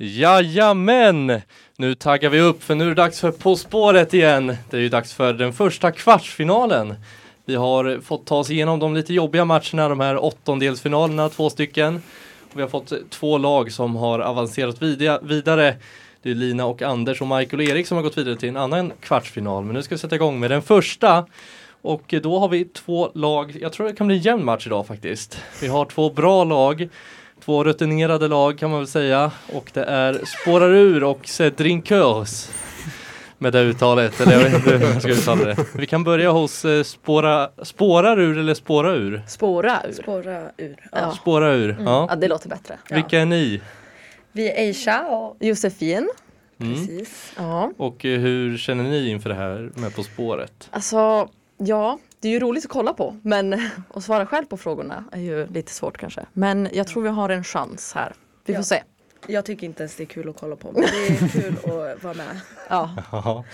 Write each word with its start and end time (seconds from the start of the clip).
Jajamän! 0.00 1.40
Nu 1.76 1.94
taggar 1.94 2.30
vi 2.30 2.40
upp 2.40 2.62
för 2.62 2.74
nu 2.74 2.84
är 2.84 2.88
det 2.88 2.94
dags 2.94 3.20
för 3.20 3.30
På 3.30 3.56
spåret 3.56 4.14
igen. 4.14 4.56
Det 4.70 4.76
är 4.76 4.80
ju 4.80 4.88
dags 4.88 5.14
för 5.14 5.32
den 5.32 5.52
första 5.52 5.92
kvartsfinalen. 5.92 6.94
Vi 7.44 7.54
har 7.54 8.00
fått 8.00 8.26
ta 8.26 8.36
oss 8.36 8.50
igenom 8.50 8.78
de 8.78 8.94
lite 8.94 9.14
jobbiga 9.14 9.44
matcherna, 9.44 9.88
de 9.88 10.00
här 10.00 10.24
åttondelsfinalerna, 10.24 11.28
två 11.28 11.50
stycken. 11.50 12.02
Och 12.52 12.58
vi 12.58 12.62
har 12.62 12.68
fått 12.68 12.92
två 13.10 13.38
lag 13.38 13.72
som 13.72 13.96
har 13.96 14.18
avancerat 14.18 14.82
vidare. 15.22 15.76
Det 16.22 16.30
är 16.30 16.34
Lina 16.34 16.66
och 16.66 16.82
Anders 16.82 17.20
och 17.20 17.26
Michael 17.26 17.60
och 17.60 17.68
Erik 17.68 17.86
som 17.86 17.96
har 17.96 18.02
gått 18.02 18.18
vidare 18.18 18.36
till 18.36 18.48
en 18.48 18.56
annan 18.56 18.92
kvartsfinal. 19.00 19.64
Men 19.64 19.74
nu 19.74 19.82
ska 19.82 19.94
vi 19.94 19.98
sätta 19.98 20.16
igång 20.16 20.40
med 20.40 20.50
den 20.50 20.62
första. 20.62 21.26
Och 21.82 22.14
då 22.22 22.38
har 22.38 22.48
vi 22.48 22.64
två 22.64 23.10
lag, 23.14 23.56
jag 23.60 23.72
tror 23.72 23.86
det 23.86 23.92
kan 23.92 24.06
bli 24.06 24.16
en 24.16 24.22
jämn 24.22 24.44
match 24.44 24.66
idag 24.66 24.86
faktiskt. 24.86 25.40
Vi 25.60 25.66
har 25.66 25.84
två 25.84 26.10
bra 26.10 26.44
lag 26.44 26.88
Två 27.48 27.64
rutinerade 27.64 28.28
lag 28.28 28.58
kan 28.58 28.70
man 28.70 28.78
väl 28.78 28.86
säga 28.86 29.30
och 29.52 29.70
det 29.74 29.84
är 29.84 30.20
Spårar 30.24 30.70
ur 30.70 31.04
och 31.04 31.28
Drinkers 31.56 32.48
med 33.38 33.52
det 33.52 33.60
uttalet, 33.60 34.20
eller 34.20 34.32
jag 34.32 34.44
vet 34.44 34.54
inte 34.54 34.70
hur 34.70 34.92
jag 34.92 35.02
ska 35.02 35.10
uttala 35.10 35.44
det. 35.44 35.56
Vi 35.74 35.86
kan 35.86 36.04
börja 36.04 36.30
hos 36.30 36.64
eh, 36.64 36.82
spåra, 36.82 37.50
Spårar 37.62 38.20
ur 38.20 38.38
eller 38.38 38.54
Spåra 38.54 38.92
ur? 38.92 39.22
Spåra 39.28 39.82
ur. 39.88 39.92
Spåra 39.92 40.50
ur. 40.56 40.76
Ja. 40.92 41.12
Spåra 41.12 41.52
ur, 41.52 41.70
mm. 41.70 41.84
ja. 41.84 42.06
ja. 42.10 42.16
det 42.16 42.28
låter 42.28 42.48
bättre. 42.48 42.78
Vilka 42.90 43.20
är 43.20 43.26
ni? 43.26 43.60
Vi 44.32 44.50
är 44.50 44.58
Aisha 44.58 45.06
och 45.08 45.36
Josefin. 45.40 46.08
Mm. 46.60 46.74
Precis. 46.74 47.32
Ja. 47.36 47.72
Och 47.76 48.04
eh, 48.04 48.20
hur 48.20 48.58
känner 48.58 48.84
ni 48.84 49.08
inför 49.08 49.28
det 49.28 49.36
här 49.36 49.70
med 49.74 49.94
På 49.94 50.02
spåret? 50.02 50.68
Alltså, 50.70 51.28
ja, 51.56 51.98
det 52.20 52.28
är 52.28 52.32
ju 52.32 52.40
roligt 52.40 52.64
att 52.64 52.70
kolla 52.70 52.92
på 52.92 53.16
men 53.22 53.52
att 53.94 54.04
svara 54.04 54.26
själv 54.26 54.44
på 54.44 54.56
frågorna 54.56 55.04
är 55.12 55.20
ju 55.20 55.46
lite 55.46 55.72
svårt 55.72 55.98
kanske. 55.98 56.26
Men 56.32 56.68
jag 56.72 56.86
tror 56.86 57.02
vi 57.02 57.08
har 57.08 57.28
en 57.28 57.44
chans 57.44 57.92
här. 57.94 58.12
Vi 58.44 58.54
får 58.54 58.62
se. 58.62 58.82
Jag 59.26 59.44
tycker 59.44 59.66
inte 59.66 59.82
ens 59.82 59.96
det 59.96 60.02
är 60.02 60.06
kul 60.06 60.28
att 60.28 60.36
kolla 60.40 60.56
på 60.56 60.72
men 60.72 60.82
det 60.82 61.06
är 61.06 61.28
kul 61.42 61.54
att 61.64 62.04
vara 62.04 62.14
med. 62.14 62.40
Ja. 62.68 63.44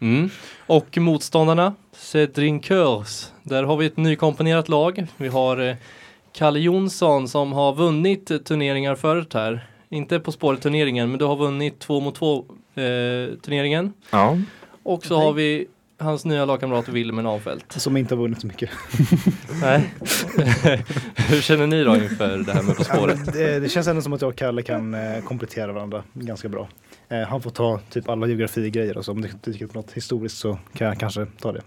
Mm. 0.00 0.30
Och 0.66 0.98
motståndarna, 0.98 1.74
Cedrinkers. 1.92 3.30
Där 3.42 3.62
har 3.62 3.76
vi 3.76 3.86
ett 3.86 3.96
nykomponerat 3.96 4.68
lag. 4.68 5.06
Vi 5.16 5.28
har 5.28 5.68
eh, 5.68 5.76
Kalle 6.32 6.60
Jonsson 6.60 7.28
som 7.28 7.52
har 7.52 7.72
vunnit 7.74 8.44
turneringar 8.44 8.94
förut 8.94 9.34
här. 9.34 9.68
Inte 9.88 10.20
På 10.20 10.32
spåret 10.32 10.62
turneringen 10.62 11.10
men 11.10 11.18
du 11.18 11.24
har 11.24 11.36
vunnit 11.36 11.78
två 11.78 12.00
mot 12.00 12.14
två 12.14 12.36
eh, 12.74 13.34
turneringen. 13.42 13.92
Ja. 14.10 14.38
Och 14.82 15.04
så 15.04 15.16
har 15.16 15.32
vi 15.32 15.66
hans 16.02 16.24
nya 16.24 16.44
lagkamrat 16.44 16.88
Wilmer 16.88 17.24
Avfält. 17.24 17.72
Som 17.72 17.96
inte 17.96 18.14
har 18.14 18.22
vunnit 18.22 18.40
så 18.40 18.46
mycket. 18.46 18.70
Nej. 19.60 19.94
Hur 21.16 21.40
känner 21.40 21.66
ni 21.66 21.84
då 21.84 21.96
inför 21.96 22.38
det 22.38 22.52
här 22.52 22.62
med 22.62 22.76
På 22.76 22.84
spåret? 22.84 23.20
Ja, 23.26 23.32
det, 23.32 23.60
det, 23.60 23.68
känns 23.68 23.86
ändå 23.86 24.02
som 24.02 24.12
att 24.12 24.20
jag 24.20 24.28
och 24.28 24.36
Kalle 24.36 24.62
kan 24.62 24.94
eh, 24.94 25.22
komplettera 25.24 25.72
varandra 25.72 26.02
ganska 26.12 26.48
bra. 26.48 26.68
Eh, 27.08 27.20
han 27.20 27.42
får 27.42 27.50
ta 27.50 27.80
typ 27.90 28.08
alla 28.08 28.26
geografigrejer 28.26 28.98
och 28.98 29.04
så. 29.04 29.12
Om 29.12 29.20
det 29.20 29.44
dyker 29.44 29.64
upp 29.64 29.74
något 29.74 29.92
historiskt 29.92 30.38
så 30.38 30.58
kan 30.74 30.86
jag 30.86 31.00
kanske 31.00 31.26
ta 31.40 31.52
det. 31.52 31.62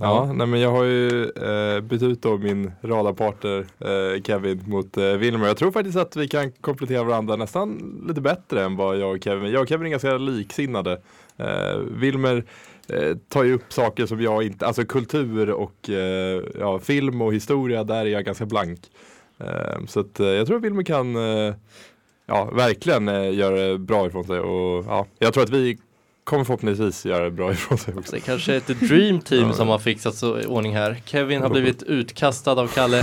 Ja, 0.00 0.32
nej 0.32 0.46
men 0.46 0.60
jag 0.60 0.70
har 0.70 0.84
ju 0.84 1.30
eh, 1.30 1.80
bytt 1.80 2.02
ut 2.02 2.22
då 2.22 2.38
min 2.38 2.72
radarpartner 2.82 3.58
eh, 3.78 4.22
Kevin 4.22 4.62
mot 4.66 4.96
eh, 4.96 5.04
Wilmer. 5.04 5.46
Jag 5.46 5.56
tror 5.56 5.70
faktiskt 5.70 5.98
att 5.98 6.16
vi 6.16 6.28
kan 6.28 6.52
komplettera 6.52 7.02
varandra 7.02 7.36
nästan 7.36 8.00
lite 8.08 8.20
bättre 8.20 8.64
än 8.64 8.76
vad 8.76 8.98
jag 8.98 9.16
och 9.16 9.24
Kevin. 9.24 9.52
Jag 9.52 9.62
och 9.62 9.68
Kevin 9.68 9.86
är 9.86 9.90
ganska 9.90 10.18
liksinnade. 10.18 11.00
Eh, 11.36 11.78
Wilmer 11.90 12.44
eh, 12.92 13.16
tar 13.28 13.44
ju 13.44 13.54
upp 13.54 13.72
saker 13.72 14.06
som 14.06 14.20
jag 14.20 14.42
inte, 14.42 14.66
alltså 14.66 14.84
kultur 14.84 15.50
och 15.50 15.90
eh, 15.90 16.42
ja, 16.58 16.78
film 16.78 17.22
och 17.22 17.34
historia, 17.34 17.84
där 17.84 18.00
är 18.00 18.10
jag 18.10 18.24
ganska 18.24 18.46
blank. 18.46 18.80
Eh, 19.38 19.86
så 19.86 20.00
att, 20.00 20.20
eh, 20.20 20.26
jag 20.26 20.46
tror 20.46 20.56
att 20.56 20.62
Wilmer 20.62 20.82
kan 20.82 21.16
eh, 21.16 21.54
ja, 22.26 22.44
verkligen 22.44 23.08
eh, 23.08 23.34
göra 23.34 23.78
bra 23.78 24.06
ifrån 24.06 24.24
sig 24.24 24.40
och 24.40 24.84
ja, 24.88 25.06
jag 25.18 25.34
tror 25.34 25.44
att 25.44 25.50
vi 25.50 25.78
kommer 26.24 26.44
förhoppningsvis 26.44 27.06
göra 27.06 27.30
bra 27.30 27.52
ifrån 27.52 27.78
sig 27.78 27.94
också. 27.94 28.12
Det 28.12 28.18
är 28.18 28.20
kanske 28.20 28.52
är 28.52 28.56
ett 28.56 28.80
dream 28.80 29.20
team 29.20 29.52
som 29.52 29.68
har 29.68 29.78
fixat 29.78 30.14
så 30.14 30.40
i 30.40 30.46
ordning 30.46 30.76
här. 30.76 31.02
Kevin 31.04 31.42
har 31.42 31.48
blivit 31.50 31.82
utkastad 31.82 32.52
av 32.52 32.68
Kalle. 32.68 33.02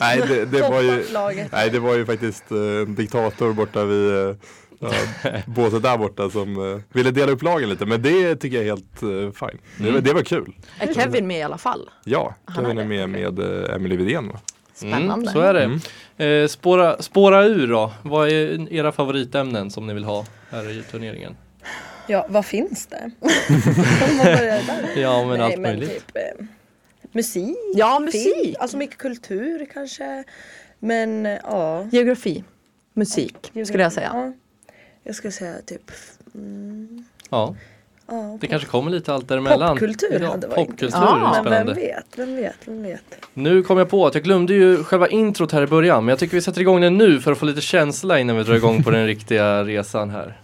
nej, 0.00 0.22
det, 0.28 0.44
det 0.44 0.60
var 0.60 0.82
ju, 0.82 1.04
nej, 1.52 1.70
det 1.70 1.78
var 1.78 1.94
ju 1.94 2.06
faktiskt 2.06 2.50
en 2.50 2.94
diktator 2.94 3.52
borta 3.52 3.84
vid 3.84 4.36
ja, 4.78 4.90
båset 5.46 5.82
där 5.82 5.98
borta 5.98 6.30
som 6.30 6.58
uh, 6.58 6.80
ville 6.92 7.10
dela 7.10 7.32
upp 7.32 7.42
lagen 7.42 7.68
lite. 7.68 7.86
Men 7.86 8.02
det 8.02 8.36
tycker 8.36 8.56
jag 8.56 8.66
är 8.66 8.70
helt 8.70 9.02
uh, 9.02 9.30
fine. 9.32 9.58
Mm. 9.80 9.94
Det, 9.94 10.00
det, 10.00 10.12
var 10.12 10.22
kul. 10.22 10.54
Är 10.78 10.94
Kevin 10.94 11.26
med 11.26 11.38
i 11.38 11.42
alla 11.42 11.58
fall? 11.58 11.90
Ja, 12.04 12.34
Kevin 12.54 12.78
är, 12.78 12.82
är 12.82 12.86
med 12.86 13.08
med 13.08 13.38
uh, 13.38 13.74
Emily 13.74 13.96
Widén. 13.96 14.32
Spännande. 14.76 15.12
Mm, 15.12 15.26
så 15.26 15.40
är 15.40 15.54
det. 15.54 15.64
Mm. 15.64 15.80
Eh, 16.16 16.48
spåra, 16.48 17.02
spåra 17.02 17.44
ur 17.44 17.66
då. 17.66 17.92
Vad 18.02 18.28
är 18.28 18.72
era 18.72 18.92
favoritämnen 18.92 19.70
som 19.70 19.86
ni 19.86 19.94
vill 19.94 20.04
ha 20.04 20.24
här 20.50 20.70
i 20.70 20.82
turneringen? 20.82 21.36
Ja, 22.06 22.26
vad 22.28 22.46
finns 22.46 22.86
det? 22.86 23.10
ja, 25.00 25.24
men 25.24 25.38
Nej, 25.38 25.40
allt 25.40 25.60
möjligt. 25.60 25.90
Typ, 25.90 26.16
eh, 26.16 26.46
musik. 27.12 27.56
Ja, 27.74 27.98
musik. 27.98 28.36
Film, 28.36 28.54
alltså 28.58 28.76
mycket 28.76 28.98
kultur 28.98 29.66
kanske. 29.74 30.24
Men 30.78 31.24
ja. 31.24 31.88
Geografi. 31.92 32.44
Musik 32.94 33.36
Geografi. 33.42 33.66
skulle 33.66 33.82
jag 33.82 33.92
säga. 33.92 34.10
Ja. 34.14 34.32
Jag 35.06 35.14
skulle 35.14 35.32
säga 35.32 35.54
typ 35.66 35.90
mm. 36.34 37.04
Ja. 37.30 37.54
Ja, 38.08 38.38
det 38.40 38.46
kanske 38.46 38.68
kommer 38.68 38.90
lite 38.90 39.14
allt 39.14 39.28
däremellan. 39.28 39.76
Popkultur 39.76 40.20
ja, 40.20 40.30
hade 40.30 40.46
varit 40.46 40.56
Popkultur 40.56 40.90
ja. 40.92 41.40
Men 41.44 41.66
vem 41.66 41.74
vet, 41.74 42.06
vem 42.16 42.36
vet, 42.36 42.56
vem 42.64 42.82
vet. 42.82 43.02
Nu 43.34 43.62
kom 43.62 43.78
jag 43.78 43.88
på 43.88 44.06
att 44.06 44.14
jag 44.14 44.24
glömde 44.24 44.54
ju 44.54 44.84
själva 44.84 45.08
introt 45.08 45.52
här 45.52 45.62
i 45.62 45.66
början. 45.66 46.04
Men 46.04 46.08
jag 46.12 46.18
tycker 46.18 46.34
vi 46.34 46.42
sätter 46.42 46.60
igång 46.60 46.80
den 46.80 46.98
nu 46.98 47.20
för 47.20 47.32
att 47.32 47.38
få 47.38 47.46
lite 47.46 47.60
känsla 47.60 48.20
innan 48.20 48.36
vi 48.36 48.42
drar 48.42 48.54
igång 48.54 48.82
på 48.82 48.90
den 48.90 49.06
riktiga 49.06 49.64
resan 49.64 50.10
här. 50.10 50.40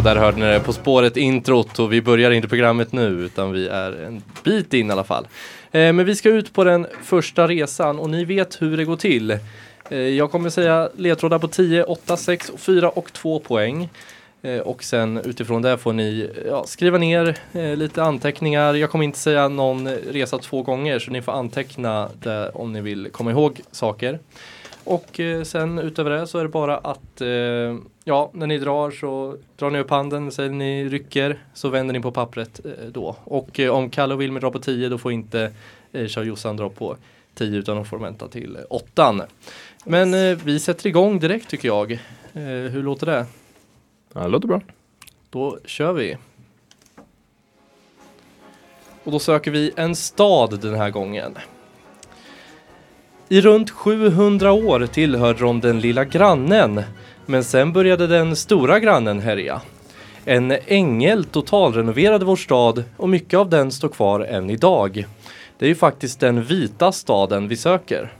Ja, 0.00 0.04
där 0.04 0.16
hörde 0.16 0.36
ni 0.38 0.46
det 0.46 0.60
På 0.60 0.72
spåret 0.72 1.16
introt 1.16 1.78
och 1.78 1.92
vi 1.92 2.02
börjar 2.02 2.30
inte 2.30 2.48
programmet 2.48 2.92
nu 2.92 3.06
utan 3.06 3.52
vi 3.52 3.68
är 3.68 4.04
en 4.04 4.22
bit 4.44 4.74
in 4.74 4.88
i 4.88 4.92
alla 4.92 5.04
fall. 5.04 5.28
Eh, 5.72 5.92
men 5.92 6.04
vi 6.04 6.16
ska 6.16 6.28
ut 6.28 6.52
på 6.52 6.64
den 6.64 6.86
första 7.02 7.48
resan 7.48 7.98
och 7.98 8.10
ni 8.10 8.24
vet 8.24 8.62
hur 8.62 8.76
det 8.76 8.84
går 8.84 8.96
till. 8.96 9.30
Eh, 9.90 9.98
jag 9.98 10.30
kommer 10.30 10.50
säga 10.50 10.88
ledtrådar 10.96 11.38
på 11.38 11.48
10, 11.48 11.84
8, 11.84 12.16
6, 12.16 12.52
4 12.56 12.90
och 12.90 13.12
2 13.12 13.38
poäng. 13.38 13.88
Eh, 14.42 14.58
och 14.58 14.84
sen 14.84 15.18
utifrån 15.18 15.62
det 15.62 15.78
får 15.78 15.92
ni 15.92 16.30
ja, 16.46 16.64
skriva 16.66 16.98
ner 16.98 17.36
eh, 17.52 17.76
lite 17.76 18.02
anteckningar. 18.02 18.74
Jag 18.74 18.90
kommer 18.90 19.04
inte 19.04 19.18
säga 19.18 19.48
någon 19.48 19.88
resa 19.88 20.38
två 20.38 20.62
gånger 20.62 20.98
så 20.98 21.10
ni 21.10 21.22
får 21.22 21.32
anteckna 21.32 22.08
det 22.22 22.50
om 22.50 22.72
ni 22.72 22.80
vill 22.80 23.08
komma 23.12 23.30
ihåg 23.30 23.60
saker. 23.70 24.18
Och 24.84 25.20
eh, 25.20 25.42
sen 25.42 25.78
utöver 25.78 26.10
det 26.10 26.26
så 26.26 26.38
är 26.38 26.42
det 26.42 26.48
bara 26.48 26.78
att 26.78 27.20
eh, 27.20 27.28
ja, 28.04 28.30
när 28.32 28.46
ni 28.46 28.58
drar 28.58 28.90
så 28.90 29.36
drar 29.56 29.70
ni 29.70 29.78
upp 29.78 29.90
handen, 29.90 30.32
sen 30.32 30.58
ni 30.58 30.88
rycker 30.88 31.38
så 31.54 31.68
vänder 31.68 31.92
ni 31.92 32.00
på 32.00 32.12
pappret 32.12 32.60
eh, 32.64 32.86
då. 32.88 33.16
Och 33.24 33.60
om 33.60 33.90
Kalle 33.90 34.14
och 34.14 34.20
Wilmer 34.20 34.40
drar 34.40 34.50
på 34.50 34.58
10 34.58 34.88
då 34.88 34.98
får 34.98 35.12
inte 35.12 35.52
eh, 35.92 36.22
Jossan 36.22 36.56
dra 36.56 36.68
på 36.68 36.96
10 37.34 37.58
utan 37.58 37.76
de 37.76 37.84
får 37.84 37.98
vänta 37.98 38.28
till 38.28 38.56
eh, 38.56 38.62
åttan. 38.70 39.22
Men 39.84 40.36
vi 40.36 40.60
sätter 40.60 40.86
igång 40.86 41.18
direkt 41.18 41.50
tycker 41.50 41.68
jag. 41.68 41.98
Hur 42.32 42.82
låter 42.82 43.06
det? 43.06 43.26
Ja, 44.14 44.20
det 44.20 44.28
låter 44.28 44.48
bra. 44.48 44.60
Då 45.30 45.58
kör 45.64 45.92
vi. 45.92 46.16
Och 49.04 49.12
då 49.12 49.18
söker 49.18 49.50
vi 49.50 49.72
en 49.76 49.96
stad 49.96 50.60
den 50.60 50.74
här 50.74 50.90
gången. 50.90 51.38
I 53.32 53.40
runt 53.40 53.70
700 53.70 54.52
år 54.52 54.86
tillhörde 54.86 55.40
de 55.40 55.60
den 55.60 55.80
lilla 55.80 56.04
grannen, 56.04 56.82
men 57.26 57.44
sen 57.44 57.72
började 57.72 58.06
den 58.06 58.36
stora 58.36 58.80
grannen 58.80 59.20
härja. 59.20 59.62
En 60.24 60.50
ängel 60.66 61.24
totalrenoverade 61.24 62.24
vår 62.24 62.36
stad 62.36 62.84
och 62.96 63.08
mycket 63.08 63.38
av 63.38 63.50
den 63.50 63.72
står 63.72 63.88
kvar 63.88 64.20
än 64.20 64.50
idag. 64.50 65.06
Det 65.58 65.64
är 65.64 65.68
ju 65.68 65.74
faktiskt 65.74 66.20
den 66.20 66.42
vita 66.42 66.92
staden 66.92 67.48
vi 67.48 67.56
söker. 67.56 68.12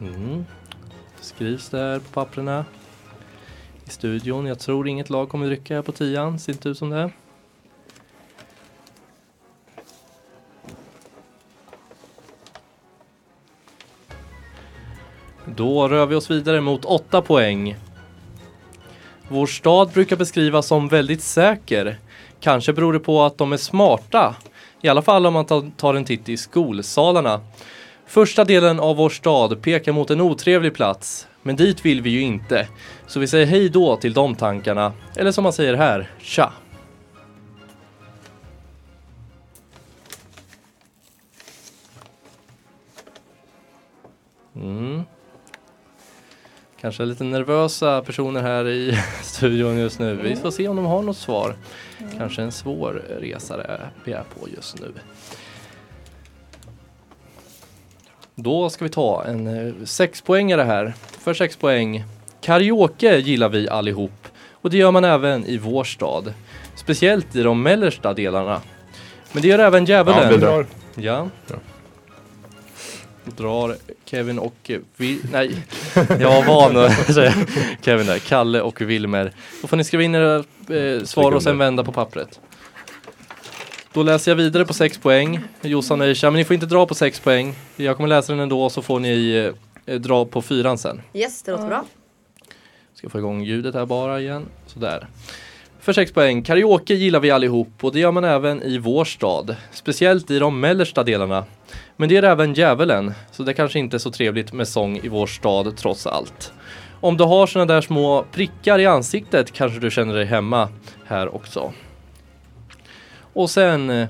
Mm. 0.00 0.44
Skrivs 1.20 1.68
där 1.68 1.98
på 1.98 2.10
papperna 2.12 2.64
i 3.84 3.90
studion. 3.90 4.46
Jag 4.46 4.58
tror 4.58 4.88
inget 4.88 5.10
lag 5.10 5.28
kommer 5.28 5.48
rycka 5.48 5.82
på 5.82 5.92
tian, 5.92 6.38
ser 6.38 6.52
inte 6.52 6.68
ut 6.68 6.78
som 6.78 6.90
det. 6.90 7.10
Då 15.56 15.88
rör 15.88 16.06
vi 16.06 16.14
oss 16.14 16.30
vidare 16.30 16.60
mot 16.60 16.84
8 16.84 17.22
poäng. 17.22 17.76
Vår 19.28 19.46
stad 19.46 19.90
brukar 19.90 20.16
beskrivas 20.16 20.66
som 20.66 20.88
väldigt 20.88 21.22
säker. 21.22 21.98
Kanske 22.40 22.72
beror 22.72 22.92
det 22.92 22.98
på 22.98 23.22
att 23.22 23.38
de 23.38 23.52
är 23.52 23.56
smarta. 23.56 24.36
I 24.82 24.88
alla 24.88 25.02
fall 25.02 25.26
om 25.26 25.32
man 25.32 25.70
tar 25.76 25.94
en 25.94 26.04
titt 26.04 26.28
i 26.28 26.36
skolsalarna. 26.36 27.40
Första 28.06 28.44
delen 28.44 28.80
av 28.80 28.96
vår 28.96 29.08
stad 29.08 29.62
pekar 29.62 29.92
mot 29.92 30.10
en 30.10 30.20
otrevlig 30.20 30.74
plats, 30.74 31.28
men 31.42 31.56
dit 31.56 31.84
vill 31.84 32.02
vi 32.02 32.10
ju 32.10 32.20
inte. 32.20 32.68
Så 33.06 33.20
vi 33.20 33.26
säger 33.26 33.46
hej 33.46 33.68
då 33.68 33.96
till 33.96 34.12
de 34.12 34.34
tankarna, 34.34 34.92
eller 35.16 35.32
som 35.32 35.42
man 35.42 35.52
säger 35.52 35.74
här, 35.74 36.10
tja. 36.18 36.52
Mm. 44.54 45.02
Kanske 46.86 47.04
lite 47.04 47.24
nervösa 47.24 48.02
personer 48.02 48.42
här 48.42 48.68
i 48.68 48.98
studion 49.22 49.78
just 49.78 49.98
nu. 49.98 50.14
Vi 50.14 50.36
får 50.36 50.50
se 50.50 50.68
om 50.68 50.76
de 50.76 50.84
har 50.84 51.02
något 51.02 51.16
svar. 51.16 51.54
Kanske 52.18 52.42
en 52.42 52.52
svår 52.52 53.02
resare 53.20 53.80
vi 54.04 54.12
är 54.12 54.22
på 54.22 54.48
just 54.56 54.80
nu. 54.80 54.92
Då 58.34 58.70
ska 58.70 58.84
vi 58.84 58.90
ta 58.90 59.24
en 59.24 59.46
eh, 59.46 59.74
sexpoängare 59.84 60.62
här. 60.62 60.94
För 61.18 61.34
sex 61.34 61.56
poäng. 61.56 62.04
Karaoke 62.40 63.16
gillar 63.18 63.48
vi 63.48 63.68
allihop. 63.68 64.28
Och 64.52 64.70
det 64.70 64.76
gör 64.76 64.90
man 64.90 65.04
även 65.04 65.46
i 65.46 65.58
vår 65.58 65.84
stad. 65.84 66.34
Speciellt 66.74 67.36
i 67.36 67.42
de 67.42 67.62
mellersta 67.62 68.14
delarna. 68.14 68.60
Men 69.32 69.42
det 69.42 69.48
gör 69.48 69.58
även 69.58 69.84
djävulen. 69.84 70.66
Ja. 70.94 71.28
Ja. 71.48 71.56
Drar 73.36 73.76
Kevin 74.04 74.38
och 74.38 74.70
eh, 74.70 74.80
vi, 74.96 75.20
nej, 75.32 75.50
jag 75.94 76.42
var 76.42 76.44
van 76.44 76.76
att 76.76 77.06
säga 77.14 77.34
Kevin 77.82 78.06
där, 78.06 78.18
Kalle 78.18 78.60
och 78.60 78.80
Wilmer. 78.80 79.32
Då 79.62 79.68
får 79.68 79.76
ni 79.76 79.84
skriva 79.84 80.02
in 80.02 80.14
era 80.14 80.36
eh, 80.36 81.02
svar 81.04 81.32
och 81.32 81.42
sen 81.42 81.58
vända 81.58 81.84
på 81.84 81.92
pappret. 81.92 82.40
Då 83.92 84.02
läser 84.02 84.30
jag 84.30 84.36
vidare 84.36 84.64
på 84.64 84.74
6 84.74 84.98
poäng. 84.98 85.40
Jossan 85.62 86.00
och 86.00 86.06
Isha, 86.06 86.30
men 86.30 86.38
ni 86.38 86.44
får 86.44 86.54
inte 86.54 86.66
dra 86.66 86.86
på 86.86 86.94
6 86.94 87.20
poäng. 87.20 87.54
Jag 87.76 87.96
kommer 87.96 88.08
läsa 88.08 88.32
den 88.32 88.40
ändå 88.40 88.70
så 88.70 88.82
får 88.82 89.00
ni 89.00 89.52
eh, 89.86 90.00
dra 90.00 90.24
på 90.24 90.42
fyran 90.42 90.78
sen. 90.78 91.02
Yes, 91.14 91.42
det 91.42 91.50
låter 91.50 91.66
bra. 91.66 91.84
Ska 92.94 93.08
få 93.08 93.18
igång 93.18 93.42
ljudet 93.42 93.74
här 93.74 93.86
bara 93.86 94.20
igen. 94.20 94.46
Sådär. 94.66 95.06
För 95.80 95.92
6 95.92 96.12
poäng. 96.12 96.42
Karaoke 96.42 96.94
gillar 96.94 97.20
vi 97.20 97.30
allihop 97.30 97.68
och 97.80 97.92
det 97.92 98.00
gör 98.00 98.12
man 98.12 98.24
även 98.24 98.62
i 98.62 98.78
vår 98.78 99.04
stad. 99.04 99.56
Speciellt 99.72 100.30
i 100.30 100.38
de 100.38 100.60
mellersta 100.60 101.02
delarna. 101.04 101.44
Men 101.96 102.08
det 102.08 102.16
är 102.16 102.22
även 102.22 102.54
djävulen, 102.54 103.14
så 103.32 103.42
det 103.42 103.54
kanske 103.54 103.78
inte 103.78 103.96
är 103.96 103.98
så 103.98 104.10
trevligt 104.10 104.52
med 104.52 104.68
sång 104.68 104.96
i 105.02 105.08
vår 105.08 105.26
stad 105.26 105.76
trots 105.76 106.06
allt. 106.06 106.52
Om 107.00 107.16
du 107.16 107.24
har 107.24 107.46
såna 107.46 107.64
där 107.64 107.80
små 107.80 108.24
prickar 108.32 108.78
i 108.78 108.86
ansiktet 108.86 109.52
kanske 109.52 109.80
du 109.80 109.90
känner 109.90 110.14
dig 110.14 110.24
hemma 110.24 110.68
här 111.06 111.34
också. 111.34 111.72
Och 113.32 113.50
sen 113.50 113.90
eh, 113.90 114.08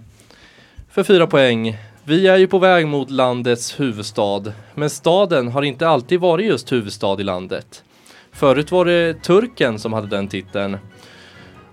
för 0.91 1.03
fyra 1.03 1.27
poäng. 1.27 1.79
Vi 2.05 2.27
är 2.27 2.37
ju 2.37 2.47
på 2.47 2.59
väg 2.59 2.87
mot 2.87 3.11
landets 3.11 3.81
huvudstad, 3.81 4.43
men 4.75 4.91
staden 4.91 5.49
har 5.49 5.63
inte 5.63 5.89
alltid 5.89 6.21
varit 6.21 6.47
just 6.47 6.73
huvudstad 6.73 7.21
i 7.21 7.25
landet. 7.25 7.85
Förut 8.33 8.73
var 8.73 8.85
det 8.85 9.23
turken 9.23 9.79
som 9.79 9.93
hade 9.93 10.07
den 10.07 10.29
titeln. 10.29 10.79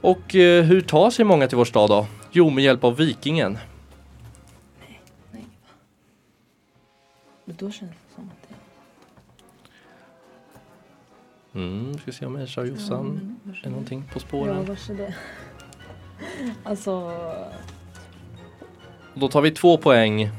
Och 0.01 0.35
eh, 0.35 0.63
hur 0.63 0.81
tar 0.81 1.09
sig 1.09 1.25
många 1.25 1.47
till 1.47 1.57
vår 1.57 1.65
stad 1.65 1.89
då? 1.89 2.05
Jo, 2.31 2.49
med 2.49 2.63
hjälp 2.63 2.83
av 2.83 2.95
vikingen. 2.95 3.57
Men 7.45 7.55
då 7.59 7.71
känns 7.71 7.91
det 7.91 8.15
som 8.15 8.23
att 8.23 8.47
det 8.49 8.55
Mm, 11.59 11.97
ska 11.97 12.11
se 12.11 12.25
om 12.25 12.35
Esha 12.35 12.61
och 12.61 12.67
Jossan 12.67 13.35
är 13.63 13.69
någonting 13.69 14.03
på 14.03 14.09
Ja, 14.15 14.19
spåren. 14.19 14.65
vars 14.65 14.89
är 14.89 14.93
det? 14.93 15.13
Alltså... 16.63 17.11
Då 19.13 19.27
tar 19.27 19.41
vi 19.41 19.51
två 19.51 19.77
poäng. 19.77 20.29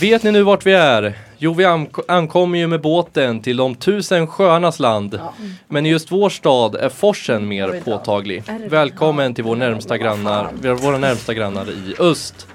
Vet 0.00 0.22
ni 0.22 0.32
nu 0.32 0.42
vart 0.42 0.66
vi 0.66 0.72
är? 0.72 1.18
Jo, 1.38 1.52
vi 1.54 1.64
ank- 1.64 2.04
ankommer 2.08 2.58
ju 2.58 2.66
med 2.66 2.80
båten 2.80 3.40
till 3.42 3.56
de 3.56 3.74
tusen 3.74 4.26
sjöarnas 4.26 4.78
land. 4.78 5.14
Ja. 5.14 5.34
Men 5.68 5.86
i 5.86 5.88
just 5.88 6.12
vår 6.12 6.28
stad 6.30 6.74
är 6.74 6.88
forsen 6.88 7.48
mer 7.48 7.80
påtaglig. 7.84 8.42
Välkommen 8.68 9.34
till 9.34 9.44
vår 9.44 9.56
närmsta 9.56 9.98
grannar, 9.98 10.52
våra 10.74 10.98
närmsta 10.98 11.34
grannar 11.34 11.70
i 11.70 11.94
öst. 11.98 12.46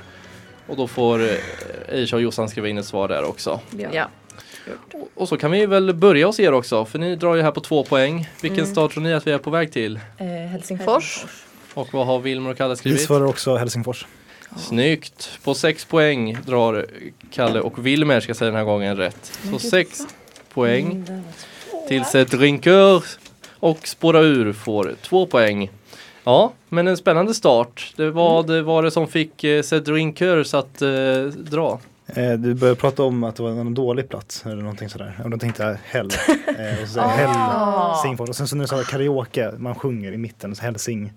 Och 0.67 0.75
då 0.77 0.87
får 0.87 1.23
eh, 1.23 1.29
Aisha 1.91 2.15
och 2.15 2.21
Jossan 2.21 2.49
skriva 2.49 2.67
in 2.67 2.77
ett 2.77 2.85
svar 2.85 3.07
där 3.07 3.23
också. 3.23 3.59
Ja. 3.77 3.89
Ja. 3.93 4.07
Och 5.15 5.29
så 5.29 5.37
kan 5.37 5.51
vi 5.51 5.65
väl 5.65 5.93
börja 5.93 6.25
hos 6.25 6.39
er 6.39 6.53
också, 6.53 6.85
för 6.85 6.99
ni 6.99 7.15
drar 7.15 7.35
ju 7.35 7.41
här 7.41 7.51
på 7.51 7.59
två 7.61 7.83
poäng. 7.83 8.29
Vilken 8.41 8.59
Mm. 8.59 8.71
stad 8.71 8.91
tror 8.91 9.03
ni 9.03 9.13
att 9.13 9.27
vi 9.27 9.31
är 9.31 9.37
på 9.37 9.49
väg 9.49 9.71
till? 9.71 9.99
Eh, 10.17 10.25
Helsingfors. 10.27 11.25
Och 11.73 11.93
vad 11.93 12.05
har 12.07 12.19
Wilmer 12.19 12.49
och 12.49 12.57
Kalle 12.57 12.73
Vi 12.73 12.77
skrivit? 12.77 13.01
svarar 13.01 13.25
också 13.25 13.55
Helsingfors. 13.55 14.05
Snyggt! 14.57 15.39
På 15.43 15.53
sex 15.53 15.85
poäng 15.85 16.37
drar 16.45 16.85
Kalle 17.31 17.59
och 17.59 17.85
Wilmer, 17.87 18.19
ska 18.19 18.29
jag 18.29 18.37
säga 18.37 18.51
den 18.51 18.57
här 18.57 18.63
gången, 18.65 18.97
rätt. 18.97 19.39
Så 19.51 19.59
sex 19.59 20.01
poäng 20.53 20.85
Mm, 20.91 21.05
det 21.05 21.11
var 21.13 21.21
svårt. 21.71 21.87
till 21.87 22.05
Set 22.05 22.31
Drinker 22.31 23.03
och 23.59 23.87
Spåra 23.87 24.19
Ur 24.21 24.53
får 24.53 24.95
två 25.01 25.25
poäng. 25.25 25.69
Ja, 26.25 26.53
men 26.69 26.87
en 26.87 26.97
spännande 26.97 27.33
start. 27.33 27.93
Det 27.97 28.11
var, 28.11 28.43
det 28.43 28.61
var 28.61 28.83
det 28.83 28.91
som 28.91 29.07
fick 29.07 29.43
eh, 29.43 29.63
Drinkers 29.63 30.53
att 30.53 30.81
eh, 30.81 30.89
dra. 31.37 31.79
Eh, 32.07 32.33
du 32.33 32.53
började 32.53 32.79
prata 32.79 33.03
om 33.03 33.23
att 33.23 33.35
det 33.35 33.43
var 33.43 33.49
en 33.49 33.73
dålig 33.73 34.09
plats 34.09 34.45
eller 34.45 34.55
någonting 34.61 34.89
sådär. 34.89 35.19
Och 35.23 35.29
då 35.29 35.37
tänkte 35.37 35.63
jag 35.63 35.77
Hell. 35.83 36.09
Eh, 36.59 36.81
och 36.81 36.87
så 36.87 36.93
säger 36.93 37.21
jag 37.21 37.29
Ah. 37.37 37.93
Helsingfors. 37.93 38.29
Och 38.29 38.35
sen 38.35 38.47
så 38.47 38.55
när 38.55 38.63
du 38.63 38.67
sa 38.67 38.83
karaoke, 38.83 39.51
man 39.57 39.75
sjunger 39.75 40.11
i 40.11 40.17
mitten, 40.17 40.55
så 40.55 40.61
Helsing. 40.63 41.13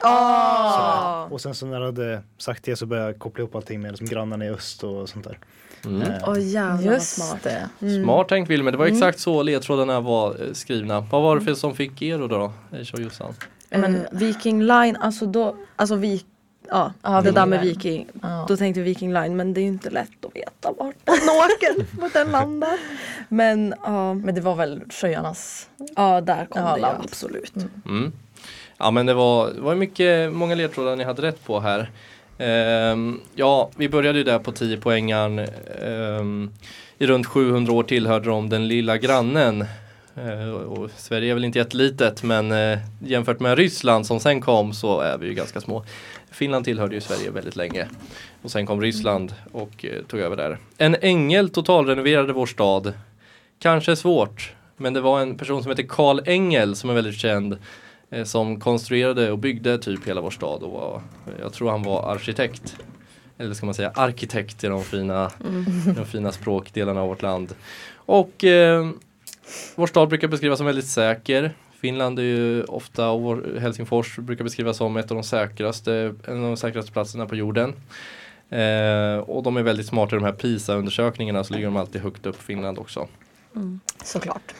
Ah. 0.00 1.24
Och 1.24 1.40
sen 1.40 1.54
så 1.54 1.66
när 1.66 1.80
du 1.80 1.86
hade 1.86 2.22
sagt 2.38 2.64
det 2.64 2.76
så 2.76 2.86
började 2.86 3.08
jag 3.08 3.18
koppla 3.18 3.42
ihop 3.42 3.54
allting 3.54 3.80
med 3.80 3.90
liksom 3.90 4.06
grannarna 4.06 4.44
i 4.44 4.48
öst 4.50 4.84
och 4.84 5.08
sånt 5.08 5.24
där. 5.24 5.38
Mm. 5.84 6.02
Eh, 6.02 6.08
Åh 6.26 6.40
jävlar 6.40 6.92
Just 6.92 7.16
smart. 7.16 7.42
det. 7.42 7.68
Mm. 7.82 8.04
Smart 8.04 8.28
tänkt 8.28 8.50
Wilmer, 8.50 8.72
det 8.72 8.78
var 8.78 8.86
exakt 8.86 9.18
så 9.20 9.42
ledtrådarna 9.42 10.00
var 10.00 10.28
eh, 10.30 10.52
skrivna. 10.52 11.00
Vad 11.00 11.22
var 11.22 11.38
det 11.38 11.44
för 11.44 11.54
som 11.54 11.74
fick 11.74 12.02
er 12.02 12.20
att 12.24 12.30
dra? 12.30 12.52
Aisha 12.72 12.96
och 12.96 13.02
Jossan? 13.02 13.34
Men 13.70 13.94
Eh, 13.96 14.00
Viking 14.12 14.62
Line, 14.62 14.96
alltså 14.96 15.26
då, 15.26 15.56
alltså 15.76 15.94
vi, 15.96 16.24
ja, 16.70 16.92
Ja, 17.02 17.20
det 17.20 17.30
där 17.30 17.46
med 17.46 17.60
Line. 17.64 17.68
Viking. 17.74 18.06
Ja. 18.22 18.44
Då 18.48 18.56
tänkte 18.56 18.80
vi 18.80 18.84
Viking 18.90 19.12
Line 19.12 19.36
men 19.36 19.54
det 19.54 19.60
är 19.60 19.62
ju 19.62 19.68
inte 19.68 19.90
lätt 19.90 20.24
att 20.24 20.36
veta 20.36 20.72
vart 20.78 20.94
den 21.04 21.14
åker, 21.28 22.00
vart 22.00 22.12
den 22.12 22.30
landar. 22.30 22.78
Men 23.28 23.74
ja, 23.84 24.14
Men 24.14 24.34
det 24.34 24.40
var 24.40 24.54
väl 24.54 24.82
sjöarnas 24.90 25.68
ja 25.96 26.20
där 26.20 26.46
kom 26.46 26.62
Ja, 26.62 26.74
det 26.74 26.80
land. 26.80 26.98
absolut. 27.04 27.52
Mm. 27.86 28.12
Ja 28.78 28.90
men 28.90 29.06
det 29.06 29.14
var, 29.14 29.50
det 29.50 29.60
var 29.60 29.74
mycket, 29.74 30.32
många 30.32 30.54
ledtrådar 30.54 30.96
ni 30.96 31.04
hade 31.04 31.22
rätt 31.22 31.44
på 31.44 31.60
här. 31.60 31.90
Ehm, 32.38 33.20
ja, 33.34 33.70
vi 33.76 33.88
började 33.88 34.18
ju 34.18 34.24
där 34.24 34.38
på 34.38 34.52
10 34.52 34.76
poängen. 34.76 35.38
Ehm, 35.82 36.50
I 36.98 37.06
runt 37.06 37.26
700 37.26 37.72
år 37.72 37.82
tillhörde 37.82 38.28
de 38.28 38.48
den 38.48 38.68
lilla 38.68 38.96
grannen. 38.98 39.64
Eh, 40.26 40.50
och 40.50 40.90
Sverige 40.96 41.30
är 41.30 41.34
väl 41.34 41.44
inte 41.44 41.58
jättelitet 41.58 42.22
men 42.22 42.52
eh, 42.52 42.78
jämfört 43.00 43.40
med 43.40 43.58
Ryssland 43.58 44.06
som 44.06 44.20
sen 44.20 44.40
kom 44.40 44.72
så 44.72 45.00
är 45.00 45.18
vi 45.18 45.26
ju 45.26 45.34
ganska 45.34 45.60
små. 45.60 45.84
Finland 46.30 46.64
tillhörde 46.64 46.94
ju 46.94 47.00
Sverige 47.00 47.30
väldigt 47.30 47.56
länge. 47.56 47.88
Och 48.42 48.50
sen 48.50 48.66
kom 48.66 48.80
Ryssland 48.80 49.34
och 49.52 49.84
eh, 49.84 50.02
tog 50.02 50.20
över 50.20 50.36
där. 50.36 50.58
En 50.78 50.96
ängel 51.00 51.50
totalrenoverade 51.50 52.32
vår 52.32 52.46
stad. 52.46 52.92
Kanske 53.58 53.96
svårt, 53.96 54.52
men 54.76 54.94
det 54.94 55.00
var 55.00 55.20
en 55.20 55.38
person 55.38 55.62
som 55.62 55.70
heter 55.70 55.86
Karl 55.88 56.20
Engel 56.26 56.76
som 56.76 56.90
är 56.90 56.94
väldigt 56.94 57.18
känd 57.18 57.58
som 58.24 58.60
konstruerade 58.60 59.32
och 59.32 59.38
byggde 59.38 59.78
typ 59.78 60.08
hela 60.08 60.20
vår 60.20 60.30
stad 60.30 60.62
och 60.62 60.70
var, 60.70 61.02
jag 61.40 61.52
tror 61.52 61.70
han 61.70 61.82
var 61.82 62.12
arkitekt. 62.12 62.76
Eller 63.38 63.54
ska 63.54 63.66
man 63.66 63.74
säga 63.74 63.90
arkitekt 63.94 64.64
i 64.64 64.66
de 64.66 64.84
fina, 64.84 65.30
de 65.96 66.06
fina 66.06 66.32
språkdelarna 66.32 67.00
av 67.00 67.08
vårt 67.08 67.22
land. 67.22 67.54
Och 67.94 68.44
eh, 68.44 68.90
vår 69.74 69.86
stad 69.86 70.08
brukar 70.08 70.28
beskrivas 70.28 70.56
som 70.58 70.66
väldigt 70.66 70.86
säker. 70.86 71.52
Finland 71.80 72.18
är 72.18 72.22
ju 72.22 72.62
ofta, 72.64 73.08
och 73.08 73.60
Helsingfors 73.60 74.16
brukar 74.18 74.44
beskrivas 74.44 74.76
som 74.76 74.96
ett 74.96 75.10
av 75.10 75.14
de 75.16 75.22
säkraste, 75.24 76.14
en 76.26 76.36
av 76.36 76.42
de 76.42 76.56
säkraste 76.56 76.92
platserna 76.92 77.26
på 77.26 77.36
jorden. 77.36 77.74
Eh, 78.50 79.18
och 79.18 79.42
de 79.42 79.56
är 79.56 79.62
väldigt 79.62 79.86
smarta 79.86 80.16
i 80.16 80.18
de 80.18 80.24
här 80.24 80.32
PISA-undersökningarna 80.32 81.44
så 81.44 81.54
ligger 81.54 81.66
de 81.66 81.76
alltid 81.76 82.00
högt 82.02 82.26
upp 82.26 82.42
Finland 82.42 82.78
också. 82.78 83.08
såklart. 84.04 84.54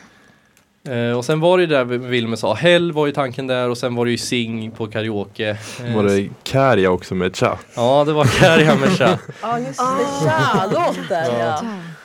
Eh, 0.89 1.17
och 1.17 1.25
sen 1.25 1.41
var 1.41 1.59
det 1.59 1.63
ju 1.63 1.67
där 1.67 1.85
Wilmer 1.85 2.37
sa, 2.37 2.55
Hell 2.55 2.93
var 2.93 3.07
ju 3.07 3.13
tanken 3.13 3.47
där 3.47 3.69
och 3.69 3.79
sen 3.79 3.95
var 3.95 4.05
det 4.05 4.11
ju 4.11 4.19
Sing 4.19 4.71
på 4.71 4.87
karaoke. 4.87 5.59
Eh, 5.85 5.97
Var 5.97 6.03
det 6.05 6.29
Kärja 6.45 6.91
också 6.91 7.15
med 7.15 7.37
cha? 7.37 7.59
Ja, 7.77 8.05
det 8.05 8.13
var 8.13 8.25
Kärja 8.25 8.75
med 8.77 8.89
Cha. 8.99 9.19
Ja 9.43 9.59
just 9.59 9.79
det, 9.79 10.27
ja 10.27 10.65
låten 10.73 11.39
ja. 11.39 11.63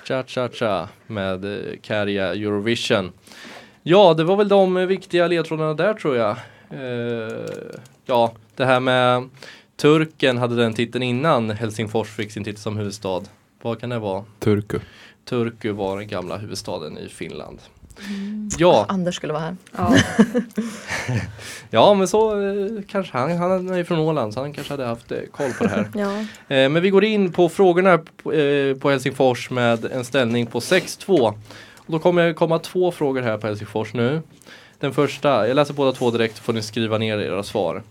Cha 0.07 0.23
Cha 0.27 0.49
Cha 0.49 0.89
med 1.07 1.45
eh, 1.45 1.79
Kärja 1.81 2.33
Eurovision. 2.33 3.11
Ja, 3.83 4.13
det 4.13 4.23
var 4.23 4.35
väl 4.35 4.47
de 4.47 4.77
eh, 4.77 4.85
viktiga 4.85 5.27
ledtrådarna 5.27 5.73
där 5.73 5.93
tror 5.93 6.15
jag. 6.15 6.37
Eh, 6.69 7.45
ja, 8.05 8.33
det 8.55 8.65
här 8.65 8.79
med 8.79 9.29
Turken 9.75 10.37
hade 10.37 10.55
den 10.55 10.73
titeln 10.73 11.03
innan 11.03 11.49
Helsingfors 11.49 12.09
fick 12.09 12.31
sin 12.31 12.43
titel 12.43 12.61
som 12.61 12.77
huvudstad. 12.77 13.21
Vad 13.61 13.79
kan 13.79 13.89
det 13.89 13.99
vara? 13.99 14.25
Turku. 14.39 14.79
Turku 15.25 15.71
var 15.71 15.97
den 15.97 16.07
gamla 16.07 16.37
huvudstaden 16.37 16.97
i 16.97 17.09
Finland. 17.09 17.59
Ja, 18.57 18.85
Anders 18.89 19.15
skulle 19.15 19.33
vara 19.33 19.43
här. 19.43 19.55
Ja. 19.77 19.95
ja 21.69 21.93
men 21.93 22.07
så 22.07 22.41
eh, 22.41 22.67
kanske 22.87 23.17
han, 23.17 23.37
han 23.37 23.69
är 23.69 23.83
från 23.83 23.99
Åland 23.99 24.33
så 24.33 24.39
han 24.39 24.53
kanske 24.53 24.73
hade 24.73 24.85
haft 24.85 25.11
eh, 25.11 25.19
koll 25.31 25.51
på 25.51 25.63
det 25.63 25.69
här. 25.69 25.89
ja. 25.95 26.19
Eh, 26.55 26.69
men 26.69 26.81
vi 26.81 26.89
går 26.89 27.03
in 27.03 27.31
på 27.31 27.49
frågorna 27.49 27.99
på, 28.23 28.33
eh, 28.33 28.75
på 28.75 28.89
Helsingfors 28.89 29.49
med 29.49 29.85
en 29.85 30.05
ställning 30.05 30.45
på 30.45 30.59
6-2. 30.59 31.33
Och 31.77 31.91
då 31.91 31.99
kommer 31.99 32.27
det 32.27 32.33
komma 32.33 32.59
två 32.59 32.91
frågor 32.91 33.21
här 33.21 33.37
på 33.37 33.47
Helsingfors 33.47 33.93
nu. 33.93 34.21
Den 34.79 34.93
första, 34.93 35.47
jag 35.47 35.55
läser 35.55 35.73
båda 35.73 35.91
två 35.91 36.11
direkt 36.11 36.37
så 36.37 36.43
får 36.43 36.53
ni 36.53 36.61
skriva 36.61 36.97
ner 36.97 37.17
era 37.17 37.43
svar. 37.43 37.83